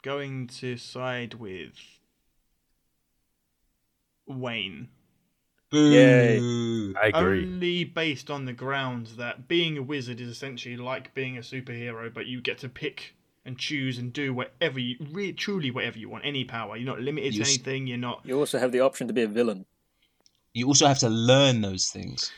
going 0.03 0.49
to 0.59 0.77
side 0.77 1.35
with 1.35 1.73
Wayne. 4.27 4.89
Boo. 5.71 6.95
I 7.01 7.09
agree. 7.09 7.45
Only 7.45 7.85
based 7.85 8.31
on 8.31 8.45
the 8.47 8.53
grounds 8.53 9.17
that 9.17 9.49
being 9.49 9.77
a 9.77 9.83
wizard 9.83 10.21
is 10.21 10.29
essentially 10.29 10.77
like 10.77 11.15
being 11.15 11.37
a 11.37 11.41
superhero, 11.41 12.13
but 12.13 12.27
you 12.27 12.41
get 12.41 12.59
to 12.59 12.69
pick 12.69 13.15
and 13.45 13.59
choose 13.59 13.99
and 13.99 14.13
do 14.13 14.33
whatever 14.35 14.79
you 14.79 14.97
really 15.11 15.33
truly 15.33 15.71
whatever 15.71 15.99
you 15.99 16.09
want. 16.09 16.25
Any 16.25 16.45
power. 16.45 16.77
You're 16.77 16.87
not 16.87 17.01
limited 17.01 17.35
You 17.35 17.45
to 17.45 17.49
s- 17.51 17.55
anything. 17.57 17.87
You're 17.87 17.99
not 17.99 18.23
You 18.25 18.39
also 18.39 18.59
have 18.59 18.73
the 18.73 18.81
option 18.81 19.09
to 19.09 19.13
be 19.15 19.23
a 19.23 19.29
villain. 19.29 19.67
You 20.55 20.67
also 20.67 20.87
have 20.87 20.99
to 21.01 21.09
learn 21.09 21.61
those 21.61 21.89
things. 21.91 22.33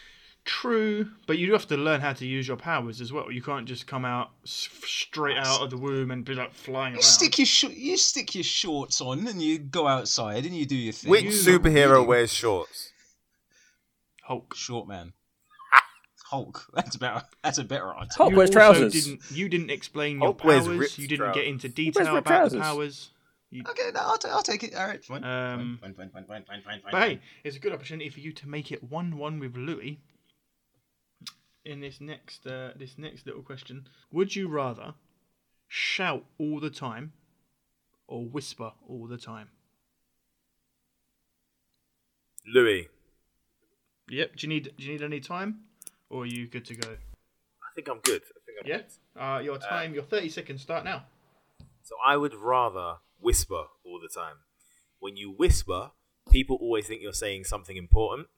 true, 0.44 1.08
but 1.26 1.38
you 1.38 1.46
do 1.46 1.52
have 1.52 1.66
to 1.68 1.76
learn 1.76 2.00
how 2.00 2.12
to 2.14 2.26
use 2.26 2.48
your 2.48 2.56
powers 2.56 3.00
as 3.00 3.12
well. 3.12 3.30
You 3.30 3.40
can't 3.42 3.66
just 3.66 3.86
come 3.86 4.04
out 4.04 4.30
straight 4.44 5.36
out 5.36 5.60
of 5.62 5.70
the 5.70 5.76
womb 5.76 6.10
and 6.10 6.24
be 6.24 6.34
like 6.34 6.52
flying 6.52 6.94
You 6.94 6.98
around. 6.98 7.04
stick 7.04 7.38
your 7.38 7.46
sh- 7.46 7.64
you 7.64 7.96
stick 7.96 8.34
your 8.34 8.44
shorts 8.44 9.00
on 9.00 9.26
and 9.28 9.40
you 9.40 9.58
go 9.58 9.86
outside 9.86 10.44
and 10.46 10.56
you 10.56 10.66
do 10.66 10.76
your 10.76 10.92
thing. 10.92 11.10
Which 11.10 11.24
You- 11.24 11.30
superhero 11.30 11.92
Really? 11.92 12.06
wears 12.06 12.32
shorts? 12.32 12.90
Hulk. 14.24 14.54
Short 14.56 14.88
man. 14.88 15.12
Hulk. 16.30 16.66
That's 16.74 16.96
better. 16.96 17.22
That's 17.42 17.58
a 17.58 17.64
better 17.64 17.92
answer. 17.98 18.16
Hulk 18.16 18.30
You 18.32 18.36
wears 18.38 18.50
trousers. 18.50 18.92
Didn't, 18.92 19.20
you 19.30 19.48
didn't 19.48 19.70
explain 19.70 20.18
Hulk 20.20 20.42
your 20.42 20.60
powers. 20.62 20.98
You 20.98 21.08
didn't 21.08 21.32
get 21.34 21.44
into 21.46 21.68
detail 21.68 22.16
about 22.16 22.26
trousers. 22.26 22.52
the 22.52 22.60
powers. 22.60 23.10
You, 23.50 23.64
Okay, 23.68 23.90
no, 23.92 24.00
I'll, 24.00 24.18
t- 24.18 24.28
I'll 24.28 24.42
take 24.42 24.62
it. 24.62 24.74
All 24.76 24.86
right, 24.86 25.04
fine. 25.04 25.24
Um, 25.24 25.78
fine, 25.80 25.94
fine, 25.94 26.10
fine, 26.10 26.24
fine, 26.24 26.44
fine, 26.44 26.62
fine, 26.62 26.80
fine. 26.82 26.92
But 26.92 27.02
hey, 27.02 27.20
it's 27.42 27.56
a 27.56 27.58
good 27.58 27.72
opportunity 27.72 28.08
for 28.08 28.20
you 28.20 28.32
to 28.32 28.48
make 28.48 28.70
it 28.70 28.82
one-one 28.84 29.40
with 29.40 29.56
Louis. 29.56 29.98
In 31.64 31.80
this 31.80 32.00
next, 32.00 32.46
uh, 32.46 32.70
this 32.76 32.96
next 32.96 33.26
little 33.26 33.42
question, 33.42 33.88
would 34.12 34.34
you 34.36 34.48
rather 34.48 34.94
shout 35.68 36.24
all 36.38 36.60
the 36.60 36.70
time, 36.70 37.12
or 38.06 38.24
whisper 38.24 38.72
all 38.88 39.06
the 39.08 39.18
time? 39.18 39.48
Louis. 42.46 42.88
Yep. 44.08 44.36
Do 44.36 44.46
you 44.46 44.48
need 44.48 44.72
Do 44.76 44.84
you 44.84 44.92
need 44.92 45.02
any 45.02 45.20
time, 45.20 45.60
or 46.08 46.22
are 46.22 46.26
you 46.26 46.46
good 46.46 46.64
to 46.66 46.74
go? 46.74 46.88
I 46.88 47.74
think 47.74 47.88
I'm 47.88 47.98
good. 48.00 48.22
I 48.22 48.40
think 48.46 48.58
I'm 48.62 48.68
Yeah. 48.68 48.76
good. 48.78 48.86
Uh, 49.20 49.38
your 49.40 49.58
time, 49.58 49.92
your 49.92 50.02
thirty 50.04 50.28
seconds 50.28 50.62
start 50.62 50.84
now. 50.84 51.04
So 51.82 51.96
I 52.04 52.16
would 52.16 52.34
rather 52.34 52.96
whisper 53.20 53.64
all 53.84 54.00
the 54.00 54.08
time. 54.08 54.36
When 54.98 55.16
you 55.16 55.30
whisper, 55.30 55.92
people 56.30 56.58
always 56.60 56.86
think 56.86 57.02
you're 57.02 57.12
saying 57.12 57.44
something 57.44 57.76
important 57.76 58.28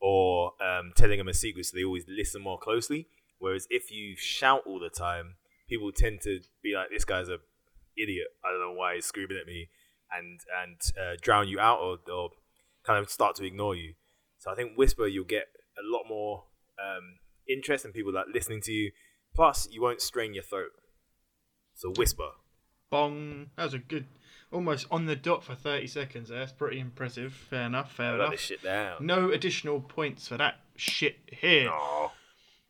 or 0.00 0.52
um, 0.62 0.92
telling 0.96 1.18
them 1.18 1.28
a 1.28 1.34
secret, 1.34 1.66
so 1.66 1.76
they 1.76 1.84
always 1.84 2.04
listen 2.08 2.42
more 2.42 2.58
closely. 2.58 3.06
Whereas 3.38 3.66
if 3.70 3.90
you 3.90 4.16
shout 4.16 4.62
all 4.66 4.78
the 4.78 4.90
time, 4.90 5.36
people 5.68 5.90
tend 5.92 6.20
to 6.22 6.40
be 6.62 6.74
like, 6.74 6.90
"This 6.90 7.04
guy's 7.04 7.28
a 7.28 7.38
idiot. 7.96 8.28
I 8.44 8.50
don't 8.50 8.60
know 8.60 8.72
why 8.72 8.96
he's 8.96 9.06
screaming 9.06 9.38
at 9.40 9.46
me," 9.46 9.68
and 10.10 10.40
and 10.62 10.80
uh, 11.00 11.16
drown 11.20 11.48
you 11.48 11.60
out 11.60 11.80
or, 11.80 11.98
or 12.12 12.30
kind 12.84 12.98
of 12.98 13.10
start 13.10 13.36
to 13.36 13.44
ignore 13.44 13.74
you. 13.74 13.94
So 14.38 14.50
I 14.50 14.54
think 14.54 14.76
whisper, 14.76 15.06
you'll 15.06 15.24
get 15.24 15.46
a 15.78 15.82
lot 15.84 16.02
more 16.08 16.44
um, 16.80 17.18
interest 17.48 17.84
in 17.84 17.92
people 17.92 18.12
like 18.12 18.26
listening 18.32 18.60
to 18.62 18.72
you. 18.72 18.92
Plus, 19.34 19.68
you 19.70 19.80
won't 19.80 20.00
strain 20.00 20.34
your 20.34 20.42
throat. 20.42 20.70
So 21.74 21.92
whisper. 21.96 22.30
Bong. 22.90 23.50
That 23.56 23.64
was 23.64 23.74
a 23.74 23.78
good, 23.78 24.06
almost 24.52 24.86
on 24.90 25.06
the 25.06 25.16
dot 25.16 25.42
for 25.44 25.54
thirty 25.54 25.86
seconds. 25.86 26.28
There. 26.28 26.38
That's 26.38 26.52
pretty 26.52 26.78
impressive. 26.78 27.32
Fair 27.32 27.66
enough. 27.66 27.92
Fair 27.92 28.14
I 28.14 28.18
got 28.18 28.26
enough. 28.28 28.40
shit 28.40 28.62
down. 28.62 29.06
No 29.06 29.30
additional 29.30 29.80
points 29.80 30.28
for 30.28 30.36
that 30.36 30.60
shit 30.76 31.16
here. 31.26 31.68
Aw. 31.70 32.10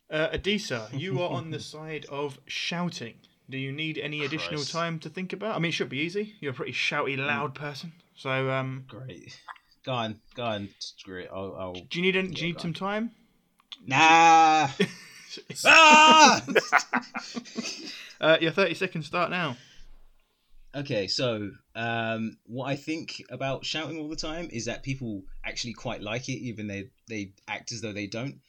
Uh, 0.09 0.29
Adisa, 0.29 0.87
you 0.97 1.21
are 1.21 1.29
on 1.29 1.49
the 1.51 1.59
side 1.73 2.05
of 2.09 2.39
shouting. 2.45 3.15
Do 3.49 3.57
you 3.57 3.71
need 3.71 3.97
any 3.97 4.23
additional 4.23 4.57
Christ. 4.59 4.71
time 4.71 4.99
to 4.99 5.09
think 5.09 5.33
about? 5.33 5.55
I 5.55 5.59
mean, 5.59 5.69
it 5.69 5.73
should 5.73 5.89
be 5.89 5.99
easy. 5.99 6.35
You're 6.39 6.51
a 6.51 6.55
pretty 6.55 6.71
shouty, 6.71 7.17
loud 7.17 7.55
person. 7.55 7.91
So, 8.15 8.49
um, 8.51 8.85
Great. 8.87 9.39
Go 9.85 9.91
on, 9.91 10.19
go 10.35 10.43
on. 10.43 10.69
Screw 10.79 11.19
it. 11.21 11.29
I'll. 11.33 11.55
I'll... 11.59 11.73
do 11.73 11.99
you 11.99 12.01
need 12.01 12.15
any, 12.15 12.29
do 12.29 12.41
you 12.41 12.47
Yeah, 12.47 12.47
need 12.47 12.55
go 12.55 12.61
some 12.61 12.73
time? 12.73 13.11
Nah. 13.85 14.69
ah! 15.65 16.43
Uh, 18.21 18.37
your 18.39 18.51
30 18.51 18.73
seconds 18.75 19.05
start 19.05 19.29
now. 19.29 19.57
Okay, 20.75 21.07
so 21.07 21.51
um, 21.75 22.37
what 22.45 22.65
I 22.65 22.75
think 22.75 23.23
about 23.29 23.63
shouting 23.63 23.99
all 23.99 24.09
the 24.09 24.15
time 24.15 24.49
is 24.51 24.65
that 24.65 24.81
people 24.81 25.21
actually 25.45 25.73
quite 25.73 26.01
like 26.01 26.29
it, 26.29 26.39
even 26.39 26.65
they 26.65 26.89
they 27.07 27.33
act 27.47 27.71
as 27.71 27.81
though 27.81 27.93
they 27.93 28.07
don't. 28.07 28.41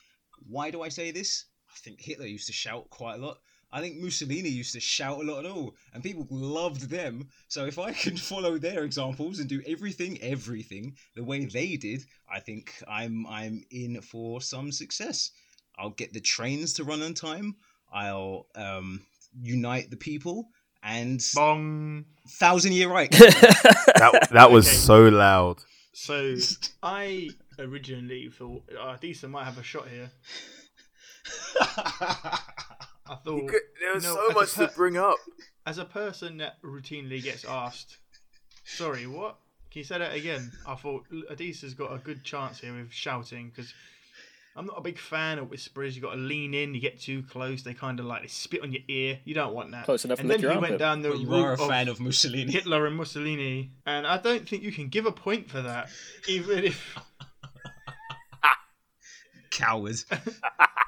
Why 0.49 0.71
do 0.71 0.81
I 0.81 0.89
say 0.89 1.11
this? 1.11 1.45
I 1.69 1.77
think 1.77 2.01
Hitler 2.01 2.27
used 2.27 2.47
to 2.47 2.53
shout 2.55 2.89
quite 2.89 3.17
a 3.17 3.27
lot. 3.27 3.39
I 3.71 3.83
think 3.83 3.99
Mussolini 3.99 4.49
used 4.49 4.73
to 4.73 4.81
shout 4.81 5.21
a 5.21 5.23
lot 5.23 5.39
and 5.41 5.49
all, 5.49 5.75
and 5.93 6.03
people 6.03 6.27
loved 6.31 6.89
them. 6.89 7.29
So 7.49 7.67
if 7.67 7.79
I 7.79 7.93
can 8.05 8.17
follow 8.17 8.57
their 8.57 8.85
examples 8.85 9.39
and 9.39 9.49
do 9.49 9.63
everything, 9.67 10.19
everything 10.23 10.97
the 11.15 11.25
way 11.25 11.45
they 11.45 11.77
did, 11.77 12.05
I 12.33 12.41
think 12.41 12.73
I'm 12.89 13.27
I'm 13.27 13.65
in 13.71 14.01
for 14.01 14.41
some 14.41 14.73
success. 14.73 15.31
I'll 15.77 15.91
get 15.91 16.15
the 16.15 16.21
trains 16.21 16.73
to 16.75 16.85
run 16.85 17.03
on 17.03 17.13
time. 17.13 17.57
I'll 17.93 18.47
um, 18.55 19.05
unite 19.43 19.91
the 19.91 19.97
people 19.97 20.49
and 20.85 21.21
Bong. 21.35 22.05
thousand 22.29 22.73
year 22.75 22.89
right. 22.91 23.11
That 23.97 24.29
that 24.33 24.51
was 24.51 24.67
Okay. 24.69 24.77
so 24.77 25.03
loud. 25.09 25.63
So, 25.93 26.35
I 26.83 27.31
originally 27.59 28.29
thought 28.29 28.63
uh, 28.79 28.97
Adisa 28.97 29.31
might 29.31 29.45
have 29.45 29.59
a 29.59 29.63
shot 29.63 29.89
here. 29.89 30.11
I 31.61 33.17
thought, 33.25 33.51
there 33.81 33.95
was 33.95 34.03
no, 34.05 34.15
so 34.15 34.27
as 34.27 34.31
a 34.31 34.35
much 34.35 34.53
to 34.55 34.77
bring 34.77 34.97
up. 34.97 35.17
as 35.67 35.79
a 35.79 35.85
person 35.85 36.39
that 36.39 36.61
routinely 36.63 37.23
gets 37.23 37.45
asked, 37.45 37.99
sorry, 38.65 39.07
what? 39.07 39.37
Can 39.71 39.81
you 39.81 39.85
say 39.85 39.99
that 39.99 40.15
again? 40.15 40.53
I 40.67 40.75
thought 40.75 41.05
Adisa's 41.31 41.75
got 41.75 41.93
a 41.93 41.99
good 41.99 42.25
chance 42.25 42.61
here 42.61 42.73
with 42.75 42.93
shouting 42.93 43.51
because 43.55 43.73
I'm 44.57 44.67
not 44.67 44.79
a 44.79 44.81
big 44.81 44.99
fan 44.99 45.39
of 45.39 45.51
whisperers. 45.51 45.97
You've 45.97 46.05
got 46.05 46.13
to 46.13 46.17
lean 46.21 46.55
in. 46.55 46.75
You 46.75 46.81
get 46.81 47.01
too 47.01 47.25
close, 47.25 47.63
they 47.63 47.75
kind 47.75 47.99
of 47.99 48.07
like 48.07 48.23
they 48.23 48.29
spit 48.29 48.63
on 48.63 48.73
your 48.73 48.83
ear. 48.89 49.19
You 49.25 49.35
don't 49.35 49.53
want 49.53 49.73
that. 49.73 49.85
Close 49.85 50.05
enough 50.05 50.21
and 50.21 50.29
to 50.31 50.37
then 50.37 50.43
lick 50.47 50.53
he 50.53 50.59
went 50.63 50.79
down 50.79 51.03
the 51.03 51.11
But 51.11 51.19
you 51.19 51.29
route 51.29 51.45
are 51.45 51.51
a 51.55 51.63
of 51.63 51.69
fan 51.69 51.89
of 51.89 51.99
Mussolini. 51.99 52.53
Hitler 52.53 52.87
and 52.87 52.97
Mussolini, 52.97 53.73
and 53.85 54.07
I 54.07 54.17
don't 54.19 54.49
think 54.49 54.63
you 54.63 54.71
can 54.71 54.89
give 54.89 55.07
a 55.07 55.13
point 55.13 55.51
for 55.51 55.61
that, 55.63 55.89
even 56.29 56.65
if. 56.65 56.97
cowards. 59.51 60.07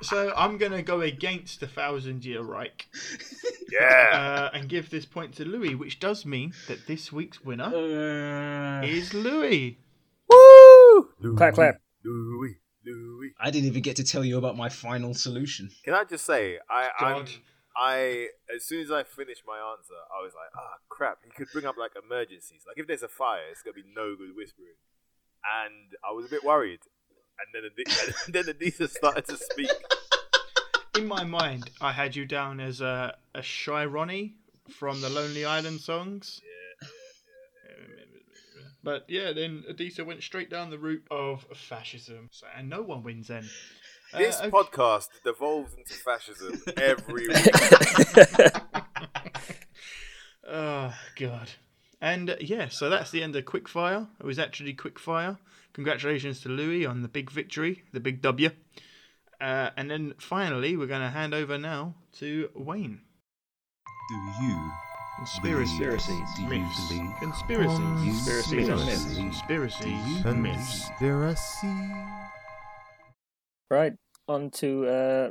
So 0.02 0.30
I'm 0.36 0.58
gonna 0.58 0.82
go 0.82 1.00
against 1.00 1.60
the 1.60 1.66
Thousand 1.66 2.22
Year 2.22 2.42
Reich 2.42 2.86
Yeah. 3.72 4.50
uh, 4.52 4.56
and 4.56 4.68
give 4.68 4.90
this 4.90 5.06
point 5.06 5.32
to 5.36 5.44
Louis, 5.46 5.74
which 5.74 5.98
does 6.00 6.26
mean 6.26 6.52
that 6.68 6.86
this 6.86 7.10
week's 7.10 7.42
winner 7.42 7.64
Uh, 7.74 8.86
is 8.86 9.14
Louis. 9.14 9.78
Woo! 10.30 11.08
Clap, 11.34 11.54
clap. 11.54 11.76
Louis, 12.04 12.58
Louis. 12.86 13.34
I 13.40 13.50
didn't 13.50 13.66
even 13.66 13.82
get 13.82 13.96
to 13.96 14.04
tell 14.04 14.24
you 14.24 14.38
about 14.38 14.56
my 14.56 14.68
final 14.68 15.14
solution. 15.14 15.70
Can 15.84 15.94
I 15.94 16.04
just 16.04 16.24
say, 16.24 16.58
I, 16.70 16.90
I'm, 16.98 17.26
I, 17.76 18.28
as 18.54 18.64
soon 18.64 18.82
as 18.82 18.90
I 18.90 19.02
finished 19.02 19.42
my 19.46 19.58
answer, 19.58 19.94
I 20.18 20.22
was 20.22 20.32
like, 20.34 20.48
ah, 20.56 20.76
crap. 20.88 21.18
He 21.24 21.30
could 21.30 21.48
bring 21.52 21.66
up 21.66 21.76
like 21.76 21.92
emergencies. 22.02 22.62
Like 22.66 22.78
if 22.78 22.86
there's 22.86 23.02
a 23.02 23.08
fire, 23.08 23.42
it's 23.50 23.62
gonna 23.62 23.74
be 23.74 23.84
no 23.94 24.16
good 24.16 24.34
whispering. 24.36 24.76
And 25.64 25.92
I 26.08 26.12
was 26.12 26.26
a 26.26 26.28
bit 26.28 26.44
worried. 26.44 26.80
And 27.38 27.52
then, 27.52 27.70
Adi- 27.70 28.12
and 28.26 28.34
then 28.34 28.54
Adisa 28.54 28.88
started 28.88 29.26
to 29.26 29.36
speak. 29.36 29.70
In 30.96 31.06
my 31.06 31.24
mind, 31.24 31.70
I 31.80 31.92
had 31.92 32.16
you 32.16 32.24
down 32.24 32.58
as 32.60 32.80
a, 32.80 33.16
a 33.34 33.42
shy 33.42 33.84
Ronnie 33.84 34.34
from 34.70 35.00
the 35.02 35.10
Lonely 35.10 35.44
Island 35.44 35.80
songs. 35.80 36.40
But 38.86 39.06
yeah, 39.08 39.32
then 39.32 39.64
Adisa 39.68 40.06
went 40.06 40.22
straight 40.22 40.48
down 40.48 40.70
the 40.70 40.78
route 40.78 41.02
of 41.10 41.44
fascism, 41.56 42.28
so, 42.30 42.46
and 42.56 42.70
no 42.70 42.82
one 42.82 43.02
wins 43.02 43.26
then. 43.28 43.44
Uh, 44.14 44.18
This 44.18 44.38
okay. 44.38 44.50
podcast 44.50 45.08
devolves 45.24 45.74
into 45.74 45.94
fascism 45.94 46.62
every 46.76 47.26
week. 47.26 48.54
Oh 50.48 50.94
god. 51.16 51.50
And 52.00 52.30
uh, 52.30 52.36
yeah, 52.38 52.68
so 52.68 52.88
that's 52.88 53.10
the 53.10 53.24
end 53.24 53.34
of 53.34 53.44
quickfire. 53.46 54.06
It 54.20 54.24
was 54.24 54.38
actually 54.38 54.74
quickfire. 54.74 55.38
Congratulations 55.72 56.38
to 56.42 56.48
Louis 56.48 56.86
on 56.86 57.02
the 57.02 57.08
big 57.08 57.32
victory, 57.32 57.82
the 57.92 57.98
big 57.98 58.22
W. 58.22 58.50
Uh, 59.40 59.70
and 59.76 59.90
then 59.90 60.14
finally, 60.18 60.76
we're 60.76 60.86
going 60.86 61.02
to 61.02 61.10
hand 61.10 61.34
over 61.34 61.58
now 61.58 61.96
to 62.18 62.48
Wayne. 62.54 63.00
Do 64.08 64.14
you 64.40 64.54
Conspiracy. 64.54 64.85
Conspiracies. 65.16 65.78
Do 66.36 66.42
you 66.42 66.48
Myths. 66.48 66.88
believe? 66.88 67.10
Conspiracies. 67.20 67.78
Conspiracies 68.04 68.68
Myths. 68.68 68.84
myths. 68.86 69.14
Conspiracies. 69.16 70.24
Myths. 70.24 70.88
Conspiracy. 70.88 71.94
Right, 73.70 73.94
on 74.28 74.50
to 74.52 74.86
uh, 74.86 75.30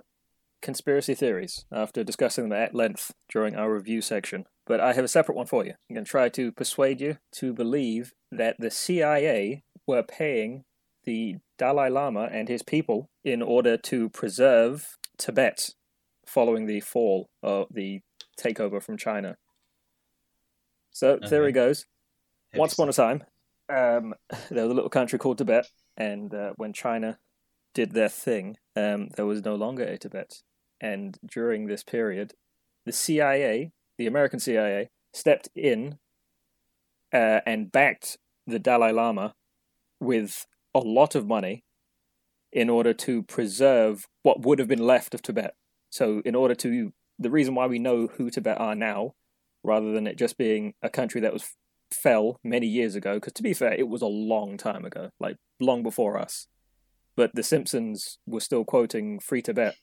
conspiracy 0.61 1.13
theories 1.13 1.65
after 1.71 2.03
discussing 2.03 2.49
them 2.49 2.59
at 2.59 2.73
length 2.73 3.13
during 3.29 3.55
our 3.55 3.71
review 3.71 4.01
section. 4.01 4.45
But 4.65 4.79
I 4.79 4.93
have 4.93 5.05
a 5.05 5.07
separate 5.07 5.35
one 5.37 5.45
for 5.45 5.63
you. 5.63 5.73
I'm 5.89 5.93
going 5.93 6.05
to 6.05 6.09
try 6.09 6.29
to 6.29 6.51
persuade 6.51 6.99
you 6.99 7.17
to 7.33 7.53
believe 7.53 8.13
that 8.31 8.55
the 8.59 8.71
CIA 8.71 9.63
were 9.85 10.01
paying 10.03 10.63
the 11.03 11.35
Dalai 11.59 11.89
Lama 11.89 12.27
and 12.31 12.49
his 12.49 12.63
people 12.63 13.09
in 13.23 13.43
order 13.43 13.77
to 13.77 14.09
preserve 14.09 14.97
Tibet 15.19 15.69
following 16.25 16.65
the 16.65 16.81
fall 16.81 17.29
of 17.43 17.67
the 17.71 18.01
takeover 18.39 18.81
from 18.81 18.97
China. 18.97 19.37
So, 20.95 21.19
there 21.29 21.45
he 21.45 21.51
goes 21.51 21.85
Heavy 22.53 22.61
once 22.61 22.71
upon 22.71 22.87
a 22.87 22.93
time, 22.93 23.23
um, 23.67 24.13
there 24.49 24.63
was 24.63 24.71
a 24.71 24.73
little 24.73 24.89
country 24.89 25.19
called 25.19 25.37
Tibet, 25.37 25.67
and 25.97 26.33
uh, 26.33 26.53
when 26.55 26.71
China 26.71 27.19
did 27.73 27.91
their 27.91 28.07
thing, 28.07 28.55
um, 28.77 29.09
there 29.17 29.25
was 29.25 29.43
no 29.43 29.55
longer 29.55 29.83
a 29.83 29.97
Tibet. 29.97 30.41
And 30.79 31.17
during 31.25 31.67
this 31.67 31.83
period, 31.83 32.33
the 32.85 32.93
CIA, 32.93 33.73
the 33.97 34.07
American 34.07 34.39
CIA, 34.39 34.89
stepped 35.13 35.49
in 35.53 35.97
uh, 37.11 37.41
and 37.45 37.73
backed 37.73 38.17
the 38.47 38.59
Dalai 38.59 38.93
Lama 38.93 39.35
with 39.99 40.45
a 40.73 40.79
lot 40.79 41.13
of 41.13 41.27
money 41.27 41.65
in 42.53 42.69
order 42.69 42.93
to 42.93 43.21
preserve 43.23 44.07
what 44.23 44.45
would 44.45 44.59
have 44.59 44.69
been 44.69 44.79
left 44.79 45.13
of 45.13 45.21
Tibet. 45.21 45.55
So, 45.89 46.21
in 46.23 46.35
order 46.35 46.55
to, 46.55 46.93
the 47.19 47.29
reason 47.29 47.53
why 47.53 47.67
we 47.67 47.79
know 47.79 48.07
who 48.07 48.29
Tibet 48.29 48.61
are 48.61 48.75
now, 48.75 49.15
rather 49.65 49.91
than 49.91 50.07
it 50.07 50.17
just 50.17 50.37
being 50.37 50.73
a 50.81 50.89
country 50.89 51.21
that 51.21 51.33
was 51.33 51.45
fell 51.91 52.39
many 52.43 52.67
years 52.67 52.95
ago, 52.95 53.15
because 53.15 53.33
to 53.33 53.43
be 53.43 53.53
fair, 53.53 53.73
it 53.73 53.87
was 53.87 54.01
a 54.01 54.07
long 54.07 54.57
time 54.57 54.85
ago, 54.85 55.09
like 55.19 55.37
long 55.59 55.83
before 55.83 56.17
us. 56.17 56.47
But 57.15 57.31
The 57.33 57.43
Simpsons 57.43 58.19
were 58.25 58.39
still 58.41 58.65
quoting 58.65 59.19
Free 59.19 59.41
Tibet 59.41 59.75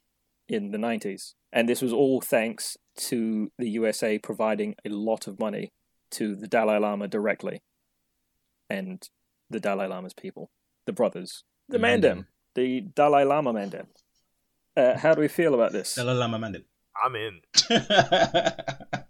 in 0.49 0.70
the 0.70 0.78
90s. 0.78 1.33
And 1.53 1.68
this 1.68 1.80
was 1.83 1.93
all 1.93 2.20
thanks 2.20 2.76
to 2.97 3.51
the 3.59 3.70
USA 3.70 4.18
providing 4.18 4.74
a 4.85 4.91
lot 4.91 5.26
of 5.26 5.39
money 5.39 5.72
to 6.12 6.35
the 6.37 6.47
Dalai 6.47 6.78
Lama 6.78 7.09
directly 7.09 7.62
and 8.68 9.03
the 9.49 9.61
Dalai 9.61 9.87
Lama's 9.87 10.14
people, 10.14 10.51
the 10.87 10.93
brothers, 10.93 11.45
the 11.68 11.78
The 11.78 11.85
Mandem, 11.85 12.03
Mandem. 12.03 12.26
the 12.55 12.80
Dalai 12.95 13.24
Lama 13.24 13.53
Mandem. 13.53 13.87
Uh, 14.76 14.99
how 14.99 15.14
do 15.14 15.20
we 15.20 15.28
feel 15.28 15.55
about 15.55 15.72
this? 15.72 15.95
Dalai 15.95 16.14
Lama 16.14 16.39
Mandem. 16.39 16.64
I'm 17.03 17.16
in. 17.16 17.41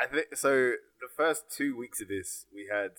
I 0.00 0.06
think 0.06 0.36
so. 0.36 0.72
The 1.00 1.08
first 1.16 1.44
two 1.50 1.76
weeks 1.76 2.00
of 2.00 2.08
this, 2.08 2.46
we 2.52 2.68
had 2.70 2.92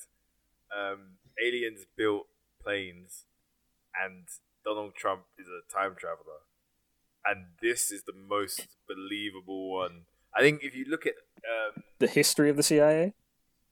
um, 0.76 1.18
aliens 1.44 1.86
built 1.98 2.28
planes, 2.62 3.26
and 4.04 4.28
Donald 4.64 4.96
Trump 4.96 5.24
is 5.38 5.48
a 5.48 5.62
time 5.72 5.96
traveler, 5.98 6.44
and 7.26 7.48
this 7.62 7.92
is 7.92 8.04
the 8.04 8.14
most 8.14 8.68
believable 8.88 9.72
one. 9.72 10.04
I 10.36 10.42
think 10.42 10.64
if 10.64 10.76
you 10.76 10.86
look 10.88 11.06
at 11.06 11.16
um, 11.46 11.84
the 12.00 12.08
history 12.08 12.50
of 12.50 12.58
the 12.58 12.64
CIA? 12.64 13.14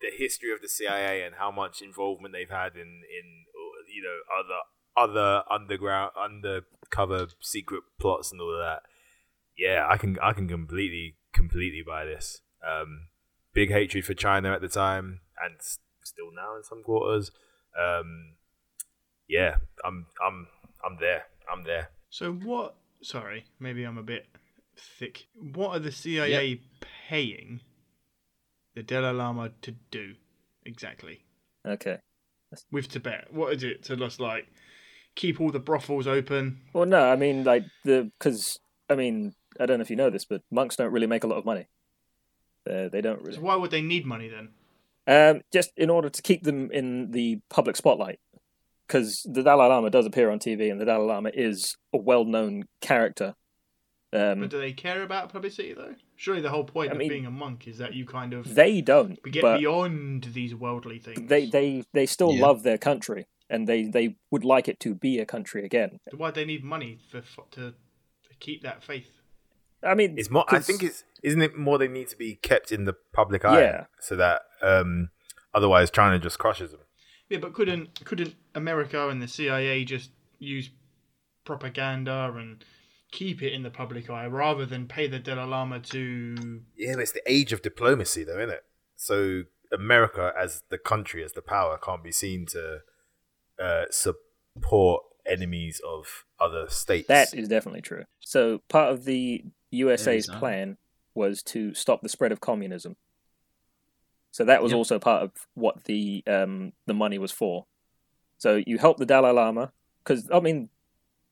the 0.04 0.12
history 0.16 0.52
of 0.52 0.62
the 0.62 0.68
CIA 0.68 1.24
and 1.24 1.36
how 1.36 1.50
much 1.50 1.82
involvement 1.82 2.34
they've 2.34 2.50
had 2.50 2.76
in 2.76 2.82
in 2.82 3.46
you 3.92 4.04
know 4.04 4.20
other 4.38 4.60
other 4.96 5.44
underground 5.50 6.12
undercover 6.22 7.28
secret 7.40 7.82
plots 8.00 8.32
and 8.32 8.40
all 8.42 8.54
of 8.54 8.60
that. 8.60 8.84
Yeah, 9.58 9.88
I 9.90 9.98
can 9.98 10.18
I 10.22 10.34
can 10.34 10.48
completely 10.48 11.16
completely 11.32 11.82
buy 11.82 12.06
this. 12.06 12.42
Um, 12.68 13.08
big 13.54 13.72
hatred 13.72 14.06
for 14.06 14.14
China 14.14 14.52
at 14.52 14.62
the 14.62 14.68
time 14.68 15.22
and 15.44 15.56
still 16.04 16.32
now 16.36 16.56
in 16.58 16.64
some 16.64 16.84
quarters. 16.84 17.32
Um, 17.80 18.34
yeah, 19.28 19.56
I'm 19.84 20.08
I'm 20.26 20.48
I'm 20.86 20.98
there. 21.00 21.26
I'm 21.52 21.64
there. 21.64 21.90
So 22.10 22.34
what? 22.34 22.76
Sorry, 23.02 23.46
maybe 23.60 23.84
I'm 23.84 23.98
a 23.98 24.04
bit 24.04 24.28
thick. 24.78 25.28
What 25.36 25.76
are 25.76 25.80
the 25.80 25.92
CIA 25.92 26.62
paying 27.10 27.60
the 28.76 28.84
Dalai 28.84 29.12
Lama 29.12 29.52
to 29.62 29.72
do 29.92 30.14
exactly 30.66 31.24
Okay. 31.68 31.98
with 32.72 32.88
Tibet? 32.88 33.28
What 33.32 33.54
is 33.54 33.64
it 33.64 33.84
to 33.84 33.98
just 33.98 34.20
like 34.20 34.48
keep 35.16 35.42
all 35.42 35.52
the 35.52 35.60
brothels 35.60 36.08
open? 36.08 36.62
Well, 36.74 36.86
no, 36.86 37.12
I 37.12 37.16
mean, 37.18 37.44
like, 37.44 37.66
the, 37.84 38.10
because, 38.18 38.60
I 38.90 38.96
mean, 38.96 39.34
I 39.60 39.66
don't 39.66 39.78
know 39.80 39.84
if 39.84 39.90
you 39.90 39.96
know 39.96 40.10
this, 40.10 40.26
but 40.26 40.42
monks 40.50 40.76
don't 40.78 40.92
really 40.94 41.08
make 41.08 41.24
a 41.24 41.28
lot 41.28 41.38
of 41.38 41.46
money. 41.46 41.68
Uh, 42.70 42.88
they 42.90 43.02
don't 43.02 43.22
really. 43.22 43.36
So 43.36 43.42
why 43.42 43.56
would 43.56 43.72
they 43.72 43.82
need 43.82 44.06
money 44.06 44.30
then? 44.30 44.50
Um, 45.06 45.42
just 45.52 45.72
in 45.76 45.90
order 45.90 46.10
to 46.10 46.22
keep 46.22 46.44
them 46.44 46.72
in 46.72 47.12
the 47.12 47.40
public 47.50 47.76
spotlight. 47.76 48.20
Because 48.88 49.26
the 49.30 49.44
Dalai 49.44 49.68
Lama 49.68 49.90
does 49.90 50.06
appear 50.06 50.30
on 50.30 50.40
TV, 50.40 50.70
and 50.72 50.80
the 50.80 50.86
Dalai 50.86 51.06
Lama 51.06 51.32
is 51.34 51.78
a 51.94 51.98
well 51.98 52.26
known 52.26 52.66
character. 52.82 53.36
Um, 54.12 54.42
But 54.42 54.50
do 54.52 54.60
they 54.60 54.74
care 54.74 55.02
about 55.02 55.30
publicity 55.30 55.74
though? 55.74 55.96
Surely 56.16 56.42
the 56.42 56.50
whole 56.52 56.64
point 56.66 56.90
I 56.90 56.92
of 56.94 56.98
mean, 57.00 57.10
being 57.10 57.26
a 57.26 57.32
monk 57.32 57.68
is 57.68 57.80
that 57.80 57.94
you 57.96 58.06
kind 58.06 58.34
of 58.34 58.54
they 58.54 58.80
don't. 58.82 59.18
we 59.24 59.32
get 59.32 59.42
but 59.42 59.58
beyond 59.60 60.26
these 60.34 60.54
worldly 60.54 61.00
things. 61.00 61.28
they, 61.28 61.48
they, 61.48 61.84
they 61.94 62.06
still 62.06 62.32
Yeah. 62.34 62.42
love 62.44 62.62
their 62.64 62.78
country, 62.78 63.26
and 63.50 63.68
they, 63.68 63.86
they 63.86 64.16
would 64.30 64.44
like 64.46 64.68
it 64.68 64.80
to 64.82 64.94
be 64.94 65.18
a 65.20 65.26
country 65.26 65.66
again. 65.66 66.00
So 66.12 66.18
why 66.18 66.30
do 66.32 66.36
they 66.42 66.46
need 66.46 66.64
money 66.64 67.00
for 67.10 67.22
to, 67.52 67.72
to 67.72 68.36
keep 68.40 68.62
that 68.64 68.84
faith? 68.84 69.10
I 69.86 69.96
mean, 69.96 70.18
It's 70.18 70.30
more. 70.30 70.46
I 70.48 70.52
'cause- 70.58 70.66
think 70.68 70.84
it's 70.84 71.04
isn't 71.24 71.42
it 71.42 71.56
more 71.58 71.78
they 71.78 71.88
need 71.88 72.08
to 72.10 72.18
be 72.18 72.36
kept 72.36 72.72
in 72.72 72.86
the 72.86 72.94
public 73.14 73.46
eye, 73.46 73.62
Yeah. 73.62 73.86
so 74.00 74.16
that 74.16 74.42
um, 74.62 75.10
otherwise 75.54 75.90
China 75.92 76.20
just 76.20 76.40
crushes 76.40 76.72
them. 76.72 76.82
Yeah, 77.30 77.40
but 77.40 77.54
couldn't 77.54 78.04
couldn't 78.06 78.36
America 78.56 79.08
and 79.10 79.22
the 79.22 79.28
CIA 79.28 79.84
just 79.86 80.12
use 80.40 80.70
propaganda 81.46 82.34
and 82.36 82.64
keep 83.12 83.42
it 83.44 83.54
in 83.54 83.64
the 83.64 83.70
public 83.70 84.10
eye 84.10 84.26
rather 84.28 84.66
than 84.66 84.88
pay 84.88 85.08
the 85.08 85.20
Dalai 85.20 85.46
Lama 85.46 85.80
to? 85.80 86.62
Yeah, 86.76 86.94
but 86.96 87.02
it's 87.02 87.12
the 87.12 87.22
age 87.26 87.54
of 87.54 87.62
diplomacy, 87.62 88.24
though, 88.24 88.38
isn't 88.40 88.50
it? 88.50 88.64
So 88.96 89.44
America, 89.72 90.34
as 90.38 90.64
the 90.70 90.78
country, 90.78 91.24
as 91.24 91.34
the 91.34 91.42
power, 91.42 91.78
can't 91.78 92.04
be 92.04 92.12
seen 92.12 92.46
to 92.48 92.80
uh, 93.60 93.86
support 93.92 95.04
enemies 95.26 95.82
of 95.88 96.26
other 96.40 96.68
states. 96.70 97.08
That 97.08 97.34
is 97.34 97.48
definitely 97.48 97.82
true. 97.82 98.04
So 98.20 98.60
part 98.70 98.92
of 98.92 99.06
the 99.06 99.44
USA's 99.74 100.28
Very 100.28 100.40
plan 100.40 100.78
was 101.16 101.44
to 101.44 101.74
stop 101.74 102.02
the 102.02 102.10
spread 102.10 102.32
of 102.32 102.42
communism. 102.42 102.96
So 104.32 104.44
that 104.46 104.64
was 104.64 104.72
Yep. 104.72 104.78
also 104.78 105.00
part 105.00 105.24
of 105.24 105.32
what 105.54 105.84
the 105.84 106.24
um, 106.26 106.74
the 106.88 106.94
money 106.94 107.18
was 107.20 107.32
for. 107.32 107.66
So 108.38 108.62
you 108.66 108.78
help 108.80 108.98
the 108.98 109.06
Dalai 109.06 109.32
Lama 109.32 109.72
because 110.04 110.30
I 110.32 110.40
mean, 110.40 110.70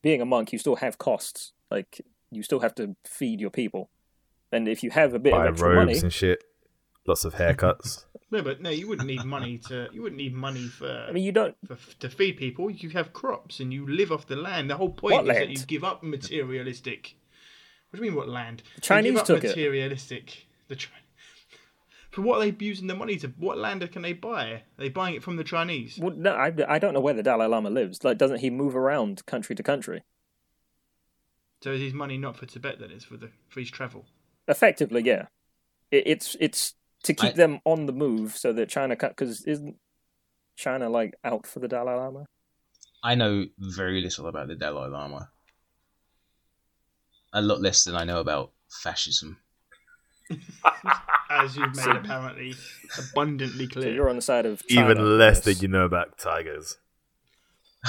being 0.02 0.22
a 0.22 0.26
monk, 0.26 0.54
you 0.54 0.60
still 0.60 0.76
have 0.78 0.98
costs. 0.98 1.54
Like 1.72 2.02
you 2.32 2.44
still 2.44 2.60
have 2.60 2.76
to 2.76 2.96
feed 3.06 3.42
your 3.42 3.50
people, 3.50 3.90
and 4.52 4.68
if 4.68 4.84
you 4.84 4.92
have 4.92 5.14
a 5.14 5.20
bit 5.20 5.34
buy 5.34 5.48
of 5.48 5.54
extra 5.54 5.70
robes 5.70 5.86
money, 5.86 6.00
and 6.00 6.14
shit, 6.14 6.44
lots 7.06 7.26
of 7.26 7.36
haircuts. 7.36 8.06
No, 8.34 8.42
but 8.42 8.62
no, 8.62 8.70
you 8.70 8.88
wouldn't 8.88 9.10
need 9.10 9.26
money 9.26 9.58
to. 9.68 9.90
You 9.92 10.04
wouldn't 10.04 10.22
need 10.22 10.34
money 10.34 10.66
for. 10.68 10.88
I 10.90 11.12
mean, 11.12 11.26
you 11.26 11.34
don't. 11.34 11.54
for, 11.68 11.76
to 12.00 12.10
feed 12.10 12.38
people, 12.38 12.72
you 12.72 12.90
have 12.92 13.12
crops 13.12 13.60
and 13.60 13.74
you 13.74 13.86
live 13.86 14.10
off 14.10 14.26
the 14.26 14.38
land. 14.38 14.70
The 14.70 14.78
whole 14.78 14.92
point 14.92 15.26
What 15.26 15.36
is 15.36 15.38
that 15.38 15.50
you 15.50 15.58
give 15.66 15.84
up 15.84 16.02
materialistic. 16.02 17.16
What 17.92 18.00
do 18.00 18.06
you 18.06 18.12
mean, 18.12 18.18
what 18.18 18.30
land? 18.30 18.64
The 18.76 18.82
Chinese 18.82 19.12
give 19.12 19.20
up 19.20 19.26
took 19.26 19.44
it. 19.44 19.48
materialistic. 19.48 20.48
The 20.70 20.76
Chinese. 20.78 20.98
For 22.12 22.22
what 22.22 22.38
are 22.38 22.50
they 22.52 22.66
using 22.66 22.88
the 22.88 22.96
money 22.96 23.18
to? 23.18 23.28
What 23.38 23.58
land 23.58 23.90
can 23.92 24.02
they 24.02 24.14
buy? 24.14 24.52
Are 24.52 24.62
they 24.78 24.90
buying 24.90 25.16
it 25.16 25.24
from 25.24 25.38
the 25.38 25.44
Chinese? 25.44 25.98
Well, 26.02 26.16
no, 26.16 26.34
I, 26.34 26.54
I 26.68 26.80
don't 26.80 26.94
know 26.94 27.00
where 27.00 27.14
the 27.14 27.24
Dalai 27.24 27.48
Lama 27.48 27.70
lives. 27.70 28.04
Like, 28.04 28.18
doesn't 28.18 28.40
he 28.40 28.50
move 28.50 28.76
around 28.76 29.26
country 29.26 29.56
to 29.56 29.64
country? 29.64 30.04
So 31.62 31.72
is 31.72 31.82
his 31.82 31.94
money 31.94 32.18
not 32.18 32.36
for 32.36 32.46
Tibet 32.46 32.80
then? 32.80 32.92
It's 32.92 33.06
for 33.06 33.18
the 33.18 33.30
for 33.50 33.60
his 33.60 33.70
travel. 33.70 34.06
Effectively, 34.48 35.04
yeah. 35.04 35.28
It, 35.90 36.04
it's 36.06 36.36
it's 36.40 36.76
to 37.04 37.14
keep 37.14 37.32
I- 37.32 37.34
them 37.34 37.60
on 37.66 37.86
the 37.86 37.94
move 37.94 38.38
so 38.38 38.52
that 38.54 38.68
China 38.70 38.96
can 38.96 39.10
because 39.10 39.44
isn't 39.46 39.76
China 40.56 40.90
like 40.90 41.16
out 41.24 41.46
for 41.46 41.60
the 41.60 41.68
Dalai 41.68 41.96
Lama? 41.96 42.26
I 43.04 43.16
know 43.16 43.46
very 43.58 44.02
little 44.02 44.28
about 44.28 44.48
the 44.48 44.56
Dalai 44.56 44.90
Lama. 44.90 45.30
A 47.34 47.42
lot 47.42 47.62
less 47.62 47.84
than 47.84 47.96
I 47.96 48.04
know 48.04 48.20
about 48.20 48.52
fascism. 48.70 49.38
As 51.30 51.56
you've 51.56 51.76
made 51.76 51.96
apparently 51.96 52.56
abundantly 52.98 53.66
So 53.66 53.72
clear. 53.82 53.94
you're 53.94 54.10
on 54.10 54.18
the 54.18 54.22
side 54.22 54.46
of 54.46 54.66
China, 54.68 54.92
Even 54.92 55.18
less 55.18 55.38
yes. 55.38 55.46
than 55.46 55.58
you 55.62 55.68
know 55.70 55.86
about 55.86 56.18
tigers. 56.18 56.78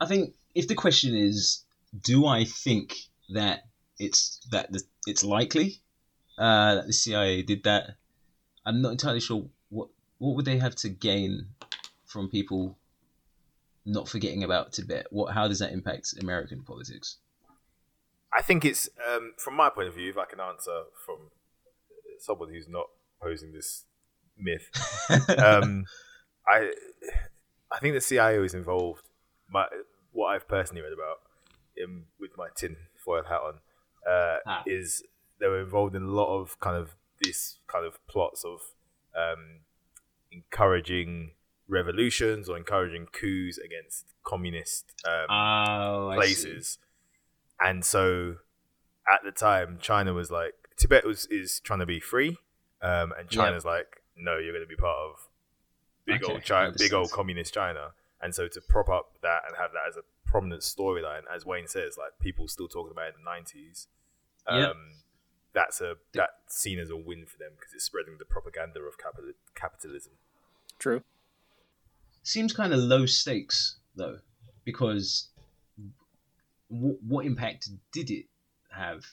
I 0.00 0.06
think 0.06 0.34
if 0.54 0.68
the 0.68 0.74
question 0.74 1.14
is, 1.14 1.64
do 2.00 2.26
I 2.26 2.44
think 2.44 2.96
that 3.30 3.60
it's 3.98 4.40
that 4.50 4.72
the, 4.72 4.82
it's 5.06 5.22
likely 5.24 5.80
uh, 6.38 6.76
that 6.76 6.86
the 6.86 6.92
CIA 6.92 7.42
did 7.42 7.64
that? 7.64 7.96
I'm 8.64 8.80
not 8.80 8.92
entirely 8.92 9.20
sure 9.20 9.46
what 9.70 9.88
what 10.18 10.36
would 10.36 10.44
they 10.44 10.58
have 10.58 10.74
to 10.76 10.88
gain 10.88 11.46
from 12.06 12.28
people 12.28 12.78
not 13.84 14.08
forgetting 14.08 14.44
about 14.44 14.72
Tibet. 14.72 15.06
What 15.10 15.34
how 15.34 15.48
does 15.48 15.58
that 15.58 15.72
impact 15.72 16.14
American 16.20 16.62
politics? 16.62 17.18
I 18.36 18.42
think 18.42 18.64
it's 18.64 18.88
um, 19.14 19.32
from 19.38 19.54
my 19.54 19.68
point 19.68 19.88
of 19.88 19.94
view. 19.94 20.10
If 20.10 20.18
I 20.18 20.24
can 20.24 20.40
answer 20.40 20.84
from 21.04 21.30
someone 22.18 22.48
who's 22.50 22.68
not 22.68 22.86
posing 23.22 23.52
this 23.52 23.84
myth, 24.38 24.68
um, 25.38 25.84
I 26.46 26.72
I 27.70 27.78
think 27.80 27.94
the 27.94 28.00
CIA 28.00 28.38
is 28.44 28.54
involved. 28.54 29.02
My 29.50 29.66
what 30.12 30.28
I've 30.28 30.48
personally 30.48 30.82
read 30.82 30.92
about 30.92 31.20
in, 31.76 32.04
with 32.20 32.30
my 32.36 32.48
tin 32.54 32.76
foil 33.04 33.22
hat 33.24 33.40
on 33.40 33.54
uh, 34.06 34.38
Ah. 34.46 34.62
is 34.66 35.02
they 35.40 35.46
were 35.46 35.60
involved 35.60 35.94
in 35.94 36.02
a 36.02 36.10
lot 36.10 36.38
of 36.38 36.58
kind 36.60 36.76
of 36.76 36.94
this 37.22 37.58
kind 37.66 37.84
of 37.86 38.04
plots 38.06 38.44
of 38.44 38.60
um, 39.16 39.60
encouraging 40.30 41.32
revolutions 41.68 42.48
or 42.48 42.56
encouraging 42.56 43.06
coups 43.12 43.58
against 43.58 44.06
communist 44.24 44.92
um, 45.06 45.26
Oh, 45.28 46.08
I 46.10 46.14
see. 46.14 46.16
places. 46.18 46.78
And 47.60 47.84
so 47.84 48.36
at 49.12 49.22
the 49.24 49.30
time, 49.32 49.78
China 49.80 50.12
was 50.12 50.30
like 50.30 50.54
Tibet 50.76 51.04
was 51.06 51.26
is 51.26 51.60
trying 51.60 51.78
to 51.80 51.86
be 51.86 52.00
free, 52.00 52.36
um, 52.80 53.12
and 53.18 53.28
Yeah. 53.30 53.44
China's 53.44 53.64
like 53.64 54.02
no, 54.16 54.38
you're 54.38 54.52
going 54.52 54.64
to 54.64 54.68
be 54.68 54.76
part 54.76 54.98
of 54.98 55.28
big 56.04 56.22
Okay, 56.22 56.32
old 56.34 56.42
China, 56.42 56.72
big 56.76 56.92
old 56.92 57.10
communist 57.10 57.54
China. 57.54 57.92
And 58.20 58.34
so 58.34 58.46
to 58.46 58.60
prop 58.60 58.88
up 58.88 59.16
that 59.22 59.42
and 59.48 59.56
have 59.56 59.72
that 59.72 59.88
as 59.88 59.96
a 59.96 60.02
prominent 60.24 60.62
storyline, 60.62 61.22
as 61.34 61.44
Wayne 61.46 61.66
says, 61.66 61.96
like 61.98 62.12
people 62.20 62.46
still 62.46 62.68
talking 62.68 62.92
about 62.92 63.06
it 63.08 63.14
in 63.18 63.24
the 63.24 63.30
nineties. 63.30 63.88
Um, 64.46 64.58
Yep. 64.60 64.76
That's 65.54 65.80
a 65.82 65.96
that's 66.14 66.32
seen 66.48 66.78
as 66.78 66.88
a 66.90 66.96
win 66.96 67.26
for 67.26 67.36
them 67.38 67.50
because 67.56 67.74
it's 67.74 67.84
spreading 67.84 68.16
the 68.18 68.24
propaganda 68.24 68.80
of 68.80 68.96
capital, 68.96 69.32
capitalism. 69.54 70.12
True. 70.78 71.02
Seems 72.22 72.52
kind 72.52 72.72
of 72.72 72.78
low 72.80 73.06
stakes 73.06 73.76
though, 73.96 74.18
because 74.64 75.28
w- 76.70 76.98
what 77.06 77.26
impact 77.26 77.68
did 77.92 78.10
it 78.10 78.26
have? 78.70 79.04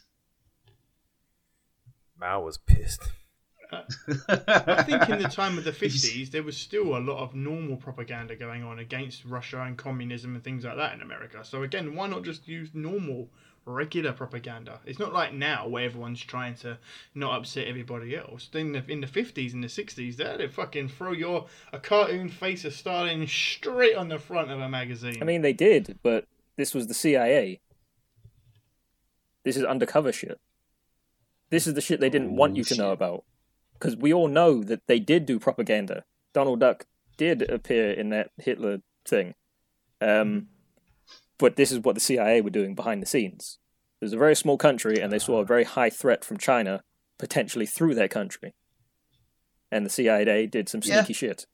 Mao 2.19 2.41
was 2.41 2.57
pissed. 2.57 3.09
I 3.71 4.83
think 4.83 5.09
in 5.09 5.19
the 5.19 5.29
time 5.29 5.57
of 5.57 5.63
the 5.63 5.71
50s, 5.85 6.31
there 6.31 6.43
was 6.43 6.57
still 6.57 6.97
a 6.97 6.99
lot 6.99 7.19
of 7.23 7.35
normal 7.35 7.77
propaganda 7.77 8.35
going 8.35 8.63
on 8.63 8.79
against 8.79 9.25
Russia 9.25 9.61
and 9.61 9.77
communism 9.77 10.33
and 10.35 10.43
things 10.43 10.65
like 10.65 10.77
that 10.77 10.93
in 10.93 11.01
America. 11.01 11.43
So, 11.43 11.63
again, 11.63 11.95
why 11.95 12.07
not 12.07 12.23
just 12.23 12.47
use 12.47 12.69
normal, 12.73 13.29
regular 13.69 14.11
propaganda? 14.11 14.79
It's 14.85 14.99
not 14.99 15.13
like 15.13 15.33
now 15.33 15.67
where 15.67 15.85
everyone's 15.85 16.23
trying 16.23 16.55
to 16.55 16.77
not 17.15 17.37
upset 17.37 17.67
everybody 17.67 18.15
else. 18.15 18.49
In 18.53 18.73
the, 18.73 18.83
in 18.87 19.01
the 19.01 19.07
50s 19.07 19.53
and 19.53 19.63
the 19.63 19.67
60s, 19.67 20.17
they'd 20.17 20.51
fucking 20.51 20.89
throw 20.89 21.11
your 21.11 21.47
a 21.71 21.79
cartoon 21.79 22.29
face 22.29 22.65
of 22.65 22.73
Stalin 22.73 23.27
straight 23.27 23.95
on 23.95 24.09
the 24.09 24.19
front 24.19 24.51
of 24.51 24.59
a 24.59 24.69
magazine. 24.69 25.17
I 25.21 25.25
mean, 25.25 25.41
they 25.41 25.53
did, 25.53 25.99
but 26.03 26.25
this 26.57 26.73
was 26.73 26.87
the 26.87 26.93
CIA. 26.93 27.59
This 29.43 29.55
is 29.55 29.63
undercover 29.63 30.11
shit. 30.11 30.39
This 31.49 31.67
is 31.67 31.73
the 31.73 31.81
shit 31.81 31.99
they 31.99 32.09
didn't 32.09 32.35
want 32.35 32.55
you 32.55 32.63
to 32.65 32.75
know 32.75 32.91
about. 32.91 33.23
Because 33.73 33.95
we 33.95 34.13
all 34.13 34.27
know 34.27 34.63
that 34.63 34.87
they 34.87 34.99
did 34.99 35.25
do 35.25 35.39
propaganda. 35.39 36.03
Donald 36.33 36.59
Duck 36.59 36.85
did 37.17 37.49
appear 37.49 37.91
in 37.91 38.09
that 38.09 38.31
Hitler 38.37 38.81
thing. 39.05 39.35
Um, 40.01 40.47
but 41.39 41.55
this 41.55 41.71
is 41.71 41.79
what 41.79 41.95
the 41.95 42.01
CIA 42.01 42.41
were 42.41 42.49
doing 42.49 42.75
behind 42.75 43.01
the 43.01 43.07
scenes. 43.07 43.57
It 44.01 44.05
was 44.05 44.13
a 44.13 44.17
very 44.17 44.35
small 44.35 44.57
country, 44.57 44.99
and 45.01 45.11
they 45.11 45.19
saw 45.19 45.39
a 45.39 45.45
very 45.45 45.63
high 45.63 45.89
threat 45.89 46.23
from 46.23 46.37
China 46.37 46.81
potentially 47.17 47.65
through 47.65 47.95
their 47.95 48.07
country. 48.07 48.53
And 49.71 49.85
the 49.85 49.89
CIA 49.89 50.45
did 50.45 50.69
some 50.69 50.81
Yeah. 50.83 50.99
sneaky 51.01 51.13
shit. 51.13 51.45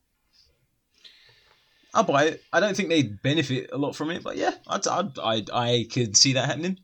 I'll 1.94 2.04
buy 2.04 2.26
it. 2.26 2.44
I 2.52 2.60
don't 2.60 2.76
think 2.76 2.90
they'd 2.90 3.22
benefit 3.22 3.70
a 3.72 3.78
lot 3.78 3.96
from 3.96 4.12
it, 4.12 4.22
but 4.22 4.36
yeah, 4.36 4.52
I'd, 4.68 4.86
I'd, 4.86 5.18
I 5.20 5.44
I 5.54 5.88
could 5.92 6.18
see 6.18 6.34
that 6.34 6.46
happening. 6.46 6.78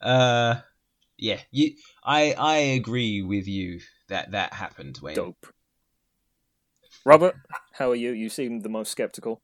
Uh, 0.00 0.56
yeah, 1.18 1.40
you, 1.50 1.74
I 2.02 2.32
I 2.32 2.56
agree 2.56 3.22
with 3.22 3.46
you 3.46 3.80
that 4.08 4.30
that 4.30 4.54
happened. 4.54 4.98
Wayne. 5.02 5.16
Dope. 5.16 5.46
Robert, 7.04 7.36
how 7.72 7.90
are 7.90 7.94
you? 7.94 8.12
You 8.12 8.30
seem 8.30 8.60
the 8.60 8.70
most 8.70 8.90
skeptical. 8.90 9.42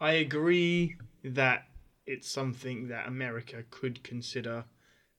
I 0.00 0.12
agree 0.12 0.96
that 1.24 1.64
it's 2.06 2.28
something 2.30 2.88
that 2.88 3.06
America 3.06 3.64
could 3.70 4.02
consider, 4.02 4.64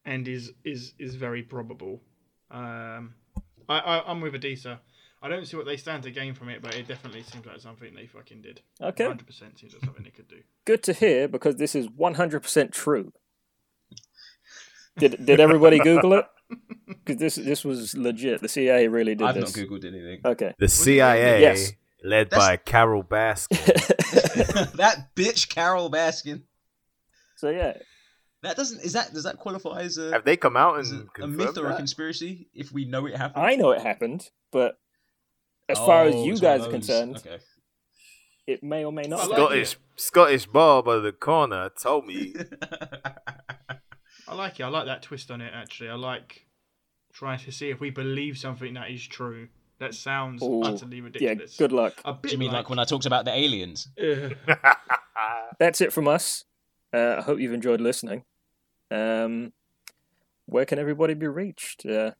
and 0.05 0.27
is 0.27 0.53
is 0.63 0.93
is 0.99 1.15
very 1.15 1.43
probable. 1.43 2.01
Um, 2.49 3.13
I, 3.69 3.79
I 3.79 4.11
I'm 4.11 4.21
with 4.21 4.33
Adisa. 4.33 4.79
I 5.23 5.29
don't 5.29 5.45
see 5.45 5.55
what 5.55 5.67
they 5.67 5.77
stand 5.77 6.01
to 6.03 6.11
gain 6.11 6.33
from 6.33 6.49
it, 6.49 6.63
but 6.63 6.73
it 6.75 6.87
definitely 6.87 7.21
seems 7.21 7.45
like 7.45 7.59
something 7.59 7.93
they 7.93 8.07
fucking 8.07 8.41
did. 8.41 8.61
Okay. 8.81 9.05
hundred 9.05 9.27
percent 9.27 9.59
seems 9.59 9.73
like 9.73 9.85
something 9.85 10.03
they 10.03 10.09
could 10.09 10.27
do. 10.27 10.41
Good 10.65 10.81
to 10.83 10.93
hear 10.93 11.27
because 11.27 11.57
this 11.57 11.75
is 11.75 11.87
100% 11.87 12.71
true. 12.71 13.13
Did 14.97 15.23
did 15.25 15.39
everybody 15.39 15.79
Google 15.79 16.13
it? 16.13 16.25
Because 16.87 17.15
this 17.17 17.35
this 17.35 17.63
was 17.63 17.95
legit. 17.95 18.41
The 18.41 18.49
CIA 18.49 18.89
really 18.89 19.15
did 19.15 19.25
I've 19.25 19.35
this. 19.35 19.55
not 19.55 19.65
googled 19.65 19.85
anything. 19.85 20.19
Okay. 20.25 20.53
The 20.59 20.67
CIA, 20.67 21.39
Yes. 21.39 21.71
Led 22.03 22.29
That's- 22.29 22.47
by 22.47 22.57
Carole 22.57 23.03
Baskin. 23.03 23.47
that 24.77 25.15
bitch 25.15 25.49
Carole 25.49 25.89
Baskin. 25.91 26.43
so 27.37 27.49
yeah, 27.49 27.77
That 28.43 28.55
doesn't 28.55 28.81
is 28.83 28.93
that 28.93 29.13
does 29.13 29.23
that 29.23 29.37
qualify 29.37 29.81
as 29.81 29.97
a, 29.97 30.11
Have 30.11 30.25
they 30.25 30.35
come 30.37 30.57
out 30.57 30.79
as 30.79 30.91
and 30.91 31.07
a, 31.19 31.23
a 31.23 31.27
myth 31.27 31.57
or 31.57 31.67
a 31.69 31.75
conspiracy 31.75 32.47
if 32.53 32.71
we 32.71 32.85
know 32.85 33.05
it 33.05 33.15
happened? 33.15 33.45
I 33.45 33.55
know 33.55 33.71
it 33.71 33.81
happened, 33.81 34.29
but 34.51 34.77
as 35.69 35.77
far 35.77 36.05
as 36.05 36.15
Oh, 36.15 36.25
you 36.25 36.37
guys 36.37 36.61
one 36.61 36.69
are 36.69 36.71
concerned, 36.71 37.17
okay. 37.17 37.37
it 38.47 38.63
may 38.63 38.83
or 38.83 38.91
may 38.91 39.03
not. 39.03 39.19
I 39.19 39.21
have 39.21 39.29
like. 39.29 39.37
Scottish 39.37 39.77
Scottish 39.95 40.45
Bob 40.47 40.87
of 40.87 41.03
the 41.03 41.11
corner 41.11 41.69
told 41.81 42.07
me. 42.07 42.33
I 44.27 44.35
like 44.35 44.59
it. 44.59 44.63
I 44.63 44.67
like 44.69 44.85
that 44.85 45.01
twist 45.03 45.29
on 45.31 45.41
it. 45.41 45.51
Actually, 45.53 45.89
I 45.89 45.95
like 45.95 46.45
trying 47.13 47.39
to 47.39 47.51
see 47.51 47.69
if 47.69 47.79
we 47.79 47.89
believe 47.89 48.37
something 48.37 48.73
that 48.75 48.89
is 48.89 49.05
true. 49.05 49.49
That 49.81 49.95
sounds 49.95 50.43
Ooh, 50.43 50.61
utterly 50.61 50.97
Yeah, 50.97 51.03
ridiculous. 51.05 51.57
good 51.57 51.71
luck. 51.71 51.99
A 52.05 52.13
bit 52.13 52.29
Do 52.29 52.33
you 52.33 52.37
mean 52.37 52.51
like 52.51 52.69
when 52.69 52.77
I 52.77 52.83
talked 52.83 53.07
about 53.07 53.25
the 53.25 53.31
aliens? 53.31 53.87
That's 55.59 55.81
it 55.81 55.91
from 55.91 56.07
us. 56.07 56.45
Uh, 56.93 57.15
I 57.17 57.21
hope 57.21 57.39
you've 57.39 57.51
enjoyed 57.51 57.81
listening. 57.81 58.23
Um, 58.91 59.53
where 60.45 60.65
can 60.65 60.77
everybody 60.77 61.15
be 61.15 61.25
reached? 61.25 61.83
Uh, 61.83 62.11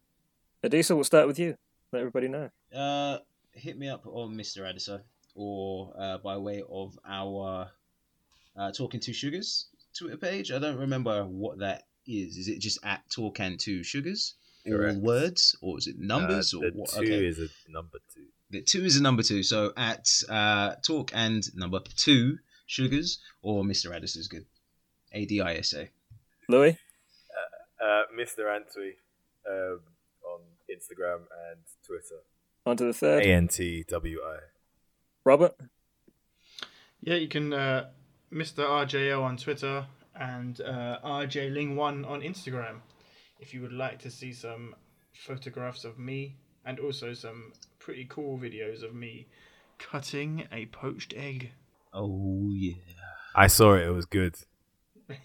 Adisa, 0.66 0.96
we'll 0.96 1.04
start 1.04 1.28
with 1.28 1.38
you. 1.38 1.56
Let 1.92 2.00
everybody 2.00 2.30
know. 2.30 2.50
Uh, 2.76 3.20
hit 3.52 3.78
me 3.78 3.90
up 3.90 4.08
on 4.08 4.36
Mr. 4.36 4.68
Addison 4.68 5.02
or 5.36 5.94
uh, 6.00 6.18
by 6.18 6.38
way 6.38 6.64
of 6.68 6.98
our 7.08 7.70
uh, 8.58 8.72
Talking 8.72 9.00
Two 9.00 9.14
Sugars 9.14 9.68
Twitter 9.96 10.18
page. 10.18 10.52
I 10.52 10.58
don't 10.58 10.80
remember 10.80 11.26
what 11.26 11.60
that 11.60 11.84
is. 12.08 12.38
Is 12.38 12.48
it 12.48 12.58
just 12.58 12.80
at 12.84 13.08
Talk 13.12 13.40
and 13.40 13.60
Two 13.60 13.84
Sugars? 13.84 14.34
Correct. 14.68 14.98
Or 14.98 15.00
words? 15.02 15.56
Or 15.62 15.78
is 15.78 15.88
it 15.88 15.96
numbers? 16.00 16.54
Uh, 16.54 16.58
or 16.60 16.72
the 16.72 16.78
what? 16.78 16.90
two 16.92 17.00
Okay. 17.02 17.26
is 17.26 17.40
a 17.40 17.48
number 17.72 17.98
two. 18.14 18.26
The 18.50 18.62
two 18.62 18.84
is 18.84 18.98
a 18.98 19.02
number 19.02 19.24
two. 19.24 19.44
So 19.44 19.72
at 19.78 20.08
uh, 20.30 20.76
Talk 20.86 21.12
and 21.14 21.44
number 21.56 21.80
two 21.96 22.38
Sugars 22.68 23.20
or 23.42 23.64
Mr. 23.64 23.92
Adisa 23.92 24.18
is 24.18 24.28
good. 24.28 24.46
A 25.14 25.26
D 25.26 25.42
I 25.42 25.56
S 25.56 25.74
A. 25.74 25.90
Louis? 26.50 26.78
Uh, 27.82 28.04
Mr. 28.16 28.42
Antwi 28.46 28.92
um, 29.50 29.80
on 30.24 30.40
Instagram 30.70 31.22
and 31.50 31.60
Twitter. 31.86 32.22
On 32.66 32.78
to 32.78 32.84
the 32.86 32.94
third. 32.94 33.24
A 33.24 33.28
N 33.30 33.48
T 33.48 33.84
W 33.90 34.20
I. 34.24 34.38
Robert? 35.26 35.56
Yeah, 37.02 37.16
you 37.16 37.28
can 37.28 37.52
uh, 37.54 37.90
Mr. 38.32 38.60
RJO 38.66 39.24
on 39.24 39.38
Twitter 39.38 39.86
and 40.16 40.62
uh, 40.62 41.00
RJ 41.04 41.52
Ling1 41.52 42.08
on 42.08 42.22
Instagram 42.22 42.82
if 43.42 43.54
you 43.54 43.62
would 43.62 43.74
like 43.74 44.00
to 44.00 44.10
see 44.10 44.32
some 44.32 44.76
photographs 45.12 45.84
of 45.84 46.00
me 46.00 46.38
and 46.66 46.80
also 46.80 47.14
some 47.14 47.52
pretty 47.80 48.06
cool 48.10 48.38
videos 48.38 48.84
of 48.84 48.96
me 48.96 49.28
cutting 49.78 50.48
a 50.52 50.68
poached 50.68 51.14
egg. 51.18 51.52
Oh 51.94 52.50
yeah. 52.54 52.74
I 53.36 53.48
saw 53.48 53.74
it. 53.74 53.88
It 53.88 53.92
was 53.92 54.06
good. 54.06 54.36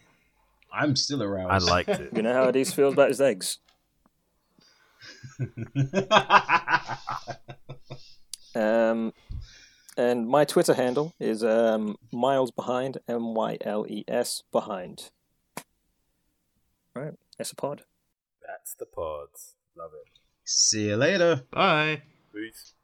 I'm 0.72 0.96
still 0.96 1.22
around. 1.22 1.50
I 1.50 1.54
aroused. 1.54 1.68
liked 1.68 1.88
it. 1.90 2.10
You 2.14 2.22
know 2.22 2.32
how 2.32 2.50
Adisa 2.50 2.74
feels 2.74 2.94
about 2.94 3.08
his 3.08 3.20
eggs. 3.20 3.58
Um, 8.56 9.12
and 9.98 10.26
my 10.26 10.46
Twitter 10.46 10.72
handle 10.72 11.12
is 11.20 11.44
um, 11.44 11.96
Miles 12.10 12.50
Behind, 12.50 12.96
M 13.06 13.34
Y 13.34 13.58
L 13.60 13.84
E 13.86 14.02
S 14.08 14.42
Behind. 14.50 15.10
Right, 16.94 17.12
that's 17.36 17.52
a 17.52 17.56
pod. 17.56 17.82
That's 18.46 18.74
the 18.74 18.86
pods. 18.86 19.54
Love 19.76 19.90
it. 19.94 20.20
See 20.44 20.88
you 20.88 20.96
later. 20.96 21.42
Bye. 21.50 22.02
Peace. 22.32 22.75